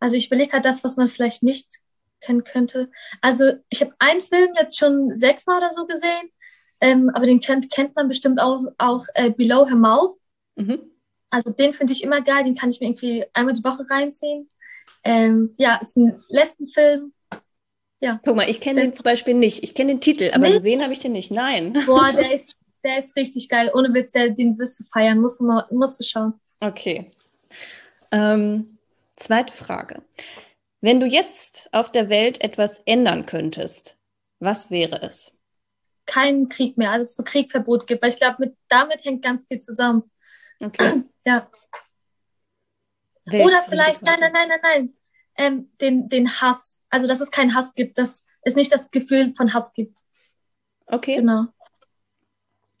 Also 0.00 0.16
ich 0.16 0.28
überlege 0.28 0.54
halt 0.54 0.64
das, 0.64 0.82
was 0.82 0.96
man 0.96 1.10
vielleicht 1.10 1.42
nicht 1.42 1.80
kennen 2.20 2.44
könnte. 2.44 2.90
Also 3.20 3.52
ich 3.68 3.80
habe 3.80 3.92
einen 3.98 4.20
Film 4.20 4.50
jetzt 4.58 4.78
schon 4.78 5.16
sechsmal 5.16 5.58
oder 5.58 5.70
so 5.70 5.86
gesehen, 5.86 6.30
ähm, 6.80 7.10
aber 7.14 7.26
den 7.26 7.40
kennt, 7.40 7.70
kennt 7.70 7.96
man 7.96 8.08
bestimmt 8.08 8.40
auch, 8.40 8.60
auch 8.78 9.04
äh, 9.14 9.30
Below 9.30 9.66
Her 9.66 9.76
Mouth. 9.76 10.16
Mhm. 10.56 10.80
Also 11.30 11.50
den 11.50 11.72
finde 11.72 11.92
ich 11.92 12.02
immer 12.02 12.22
geil, 12.22 12.44
den 12.44 12.54
kann 12.54 12.70
ich 12.70 12.80
mir 12.80 12.86
irgendwie 12.86 13.24
einmal 13.34 13.54
die 13.54 13.64
Woche 13.64 13.84
reinziehen. 13.90 14.48
Ähm, 15.04 15.54
ja, 15.58 15.76
ist 15.76 15.96
ein 15.96 16.22
Lesbenfilm. 16.28 17.12
Ja. 18.00 18.20
Guck 18.24 18.36
mal, 18.36 18.48
ich 18.48 18.60
kenne 18.60 18.80
den 18.80 18.94
zum 18.94 19.02
Beispiel 19.02 19.34
nicht. 19.34 19.62
Ich 19.62 19.74
kenne 19.74 19.92
den 19.92 20.00
Titel, 20.00 20.30
aber 20.32 20.46
nicht? 20.46 20.58
gesehen 20.58 20.82
habe 20.82 20.92
ich 20.92 21.00
den 21.00 21.12
nicht. 21.12 21.30
Nein. 21.30 21.76
Boah, 21.86 22.12
der 22.12 22.32
ist, 22.34 22.56
der 22.84 22.98
ist 22.98 23.16
richtig 23.16 23.48
geil. 23.48 23.70
Ohne 23.74 23.92
Witz, 23.92 24.12
der, 24.12 24.30
den 24.30 24.58
wirst 24.58 24.80
du 24.80 24.84
feiern. 24.84 25.18
Musst 25.18 25.40
du, 25.40 25.46
mal, 25.46 25.66
musst 25.70 25.98
du 25.98 26.04
schauen. 26.04 26.34
Okay. 26.60 27.10
Ähm, 28.12 28.78
zweite 29.16 29.52
Frage. 29.52 30.02
Wenn 30.80 31.00
du 31.00 31.06
jetzt 31.06 31.68
auf 31.72 31.90
der 31.90 32.08
Welt 32.08 32.42
etwas 32.42 32.80
ändern 32.86 33.26
könntest, 33.26 33.96
was 34.38 34.70
wäre 34.70 35.02
es? 35.02 35.32
Kein 36.06 36.48
Krieg 36.48 36.78
mehr, 36.78 36.92
also 36.92 37.02
es 37.02 37.16
so 37.16 37.22
Kriegverbot 37.22 37.86
gibt, 37.86 38.02
weil 38.02 38.10
ich 38.10 38.16
glaube, 38.16 38.54
damit 38.68 39.04
hängt 39.04 39.22
ganz 39.22 39.46
viel 39.46 39.60
zusammen. 39.60 40.10
Okay. 40.60 41.04
Ja. 41.26 41.46
Oder 43.30 43.62
vielleicht, 43.68 44.00
nein, 44.00 44.16
nein, 44.18 44.32
nein, 44.32 44.48
nein, 44.48 44.60
nein, 44.62 44.96
ähm, 45.36 45.70
den, 45.78 46.08
den 46.08 46.40
Hass. 46.40 46.86
Also, 46.88 47.06
dass 47.06 47.20
es 47.20 47.30
keinen 47.30 47.54
Hass 47.54 47.74
gibt, 47.74 47.98
dass 47.98 48.24
es 48.40 48.56
nicht 48.56 48.72
das 48.72 48.90
Gefühl 48.90 49.34
von 49.36 49.52
Hass 49.52 49.74
gibt. 49.74 49.98
Okay. 50.86 51.16
Genau. 51.16 51.48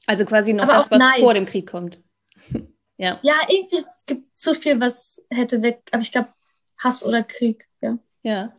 Also 0.06 0.24
quasi 0.24 0.54
noch 0.54 0.64
Aber 0.64 0.72
das, 0.74 0.90
was 0.90 0.98
Neid. 0.98 1.20
vor 1.20 1.34
dem 1.34 1.44
Krieg 1.44 1.68
kommt. 1.68 2.02
ja. 2.96 3.18
Ja, 3.22 3.34
irgendwie 3.48 3.76
es 3.76 4.04
gibt 4.06 4.26
zu 4.26 4.54
viel, 4.54 4.80
was 4.80 5.26
hätte 5.28 5.60
weg. 5.60 5.82
Aber 5.92 6.00
ich 6.00 6.12
glaube, 6.12 6.32
Hass 6.78 7.04
oder 7.04 7.22
Krieg. 7.22 7.67
Ja. 8.22 8.56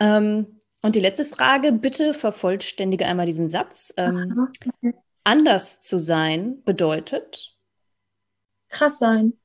Ähm, 0.00 0.60
und 0.82 0.96
die 0.96 1.00
letzte 1.00 1.24
Frage, 1.24 1.72
bitte 1.72 2.14
vervollständige 2.14 3.06
einmal 3.06 3.26
diesen 3.26 3.50
Satz. 3.50 3.92
Ähm, 3.96 4.48
okay. 4.48 4.94
Anders 5.24 5.80
zu 5.80 5.98
sein 5.98 6.62
bedeutet? 6.64 7.54
Krass 8.68 8.98
sein. 8.98 9.38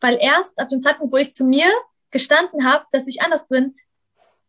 Weil 0.00 0.18
erst 0.20 0.58
ab 0.58 0.68
dem 0.68 0.80
Zeitpunkt, 0.80 1.12
wo 1.12 1.16
ich 1.16 1.34
zu 1.34 1.44
mir 1.44 1.66
gestanden 2.10 2.64
habe, 2.64 2.86
dass 2.92 3.06
ich 3.06 3.22
anders 3.22 3.48
bin, 3.48 3.76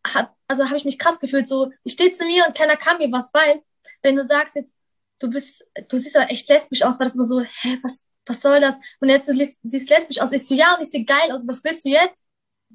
hat, 0.06 0.34
also 0.47 0.66
habe 0.66 0.78
ich 0.78 0.86
mich 0.86 0.97
krass 0.97 1.20
gefühlt, 1.20 1.47
so, 1.47 1.72
ich 1.84 1.93
stehe 1.93 2.12
zu 2.12 2.26
mir 2.26 2.45
und 2.47 2.56
keiner 2.56 2.78
kann 2.78 2.97
mir 2.97 3.12
was, 3.12 3.34
weil, 3.34 3.62
wenn 4.02 4.16
du 4.16 4.24
sagst 4.24 4.56
jetzt, 4.56 4.76
du 5.20 5.30
bist, 5.30 5.66
du 5.89 5.97
siehst 5.97 6.16
aber 6.16 6.32
echt 6.32 6.47
lesbisch 6.47 6.84
aus, 6.84 7.00
war 7.00 7.06
das 7.06 7.16
immer 7.16 7.26
so, 7.26 7.41
hä, 7.41 7.78
was, 7.84 8.08
was 8.26 8.41
soll 8.41 8.62
das? 8.62 8.80
Und 9.02 9.10
jetzt, 9.10 9.28
du 9.28 9.34
siehst 9.64 9.89
lesbisch 9.89 10.22
aus, 10.22 10.32
ich 10.32 10.47
so, 10.47 10.56
ja, 10.56 10.76
und 10.76 10.82
ich 10.82 10.89
sehe 10.89 11.04
geil 11.04 11.32
aus, 11.32 11.47
was 11.47 11.64
willst 11.64 11.86
du 11.86 11.89
jetzt? 11.89 12.26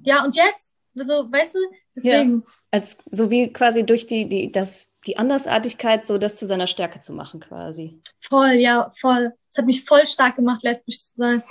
Ja, 0.05 0.25
und 0.25 0.37
jetzt? 0.37 0.79
So, 0.95 1.31
weißt 1.31 1.55
du? 1.55 1.59
Deswegen. 1.97 2.45
Ja, 2.45 2.53
als, 2.71 2.99
so 3.11 3.31
wie 3.31 3.53
quasi 3.53 3.85
durch 3.85 4.07
die, 4.07 4.29
die, 4.29 4.53
das, 4.53 4.89
die 5.07 5.17
Andersartigkeit, 5.17 6.07
so 6.07 6.19
das 6.19 6.37
zu 6.37 6.47
seiner 6.47 6.67
Stärke 6.67 7.01
zu 7.01 7.13
machen, 7.13 7.41
quasi. 7.41 8.01
Voll, 8.21 8.53
ja, 8.53 8.93
voll. 8.97 9.33
Es 9.51 9.59
hat 9.59 9.67
mich 9.67 9.85
voll 9.85 10.07
stark 10.07 10.37
gemacht, 10.37 10.63
lesbisch 10.63 11.01
zu 11.01 11.15
sein. 11.15 11.43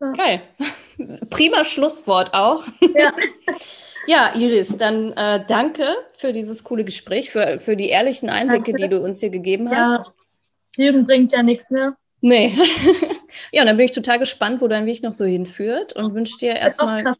Ja. 0.00 0.12
Geil. 0.12 0.42
Prima 1.30 1.64
Schlusswort 1.64 2.34
auch. 2.34 2.64
Ja. 2.94 3.12
ja, 4.06 4.34
Iris, 4.34 4.76
dann 4.76 5.12
äh, 5.12 5.44
danke 5.46 5.96
für 6.16 6.32
dieses 6.32 6.64
coole 6.64 6.84
Gespräch, 6.84 7.30
für, 7.30 7.58
für 7.60 7.76
die 7.76 7.88
ehrlichen 7.88 8.30
Einblicke, 8.30 8.72
danke. 8.72 8.82
die 8.82 8.88
du 8.88 9.02
uns 9.02 9.20
hier 9.20 9.30
gegeben 9.30 9.70
hast. 9.70 10.06
Ja. 10.06 10.84
Lügen 10.84 11.04
bringt 11.04 11.32
ja 11.32 11.42
nichts, 11.42 11.70
ne? 11.70 11.96
Nee. 12.22 12.56
ja, 13.52 13.62
und 13.62 13.66
dann 13.66 13.76
bin 13.76 13.84
ich 13.84 13.92
total 13.92 14.20
gespannt, 14.20 14.60
wo 14.60 14.68
dein 14.68 14.86
Weg 14.86 15.02
noch 15.02 15.12
so 15.12 15.24
hinführt 15.24 15.92
und 15.94 16.14
wünsche 16.14 16.38
dir 16.38 16.54
erstmal 16.54 17.16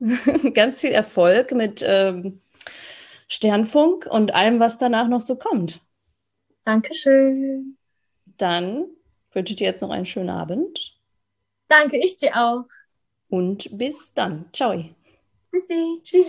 ganz 0.54 0.80
viel 0.80 0.90
Erfolg 0.90 1.52
mit 1.52 1.82
ähm, 1.86 2.42
Sternfunk 3.28 4.06
und 4.10 4.34
allem, 4.34 4.58
was 4.58 4.76
danach 4.76 5.08
noch 5.08 5.20
so 5.20 5.36
kommt. 5.36 5.80
Dankeschön. 6.64 7.78
Dann 8.36 8.86
wünsche 9.32 9.52
ich 9.52 9.56
dir 9.56 9.68
jetzt 9.68 9.82
noch 9.82 9.90
einen 9.90 10.06
schönen 10.06 10.30
Abend. 10.30 10.98
Danke, 11.68 11.96
ich 11.98 12.16
dir 12.16 12.36
auch. 12.36 12.64
Und 13.28 13.78
bis 13.78 14.12
dann. 14.14 14.46
Ciao. 14.52 14.84
Tschüssi. 15.52 16.00
Tschüss. 16.02 16.26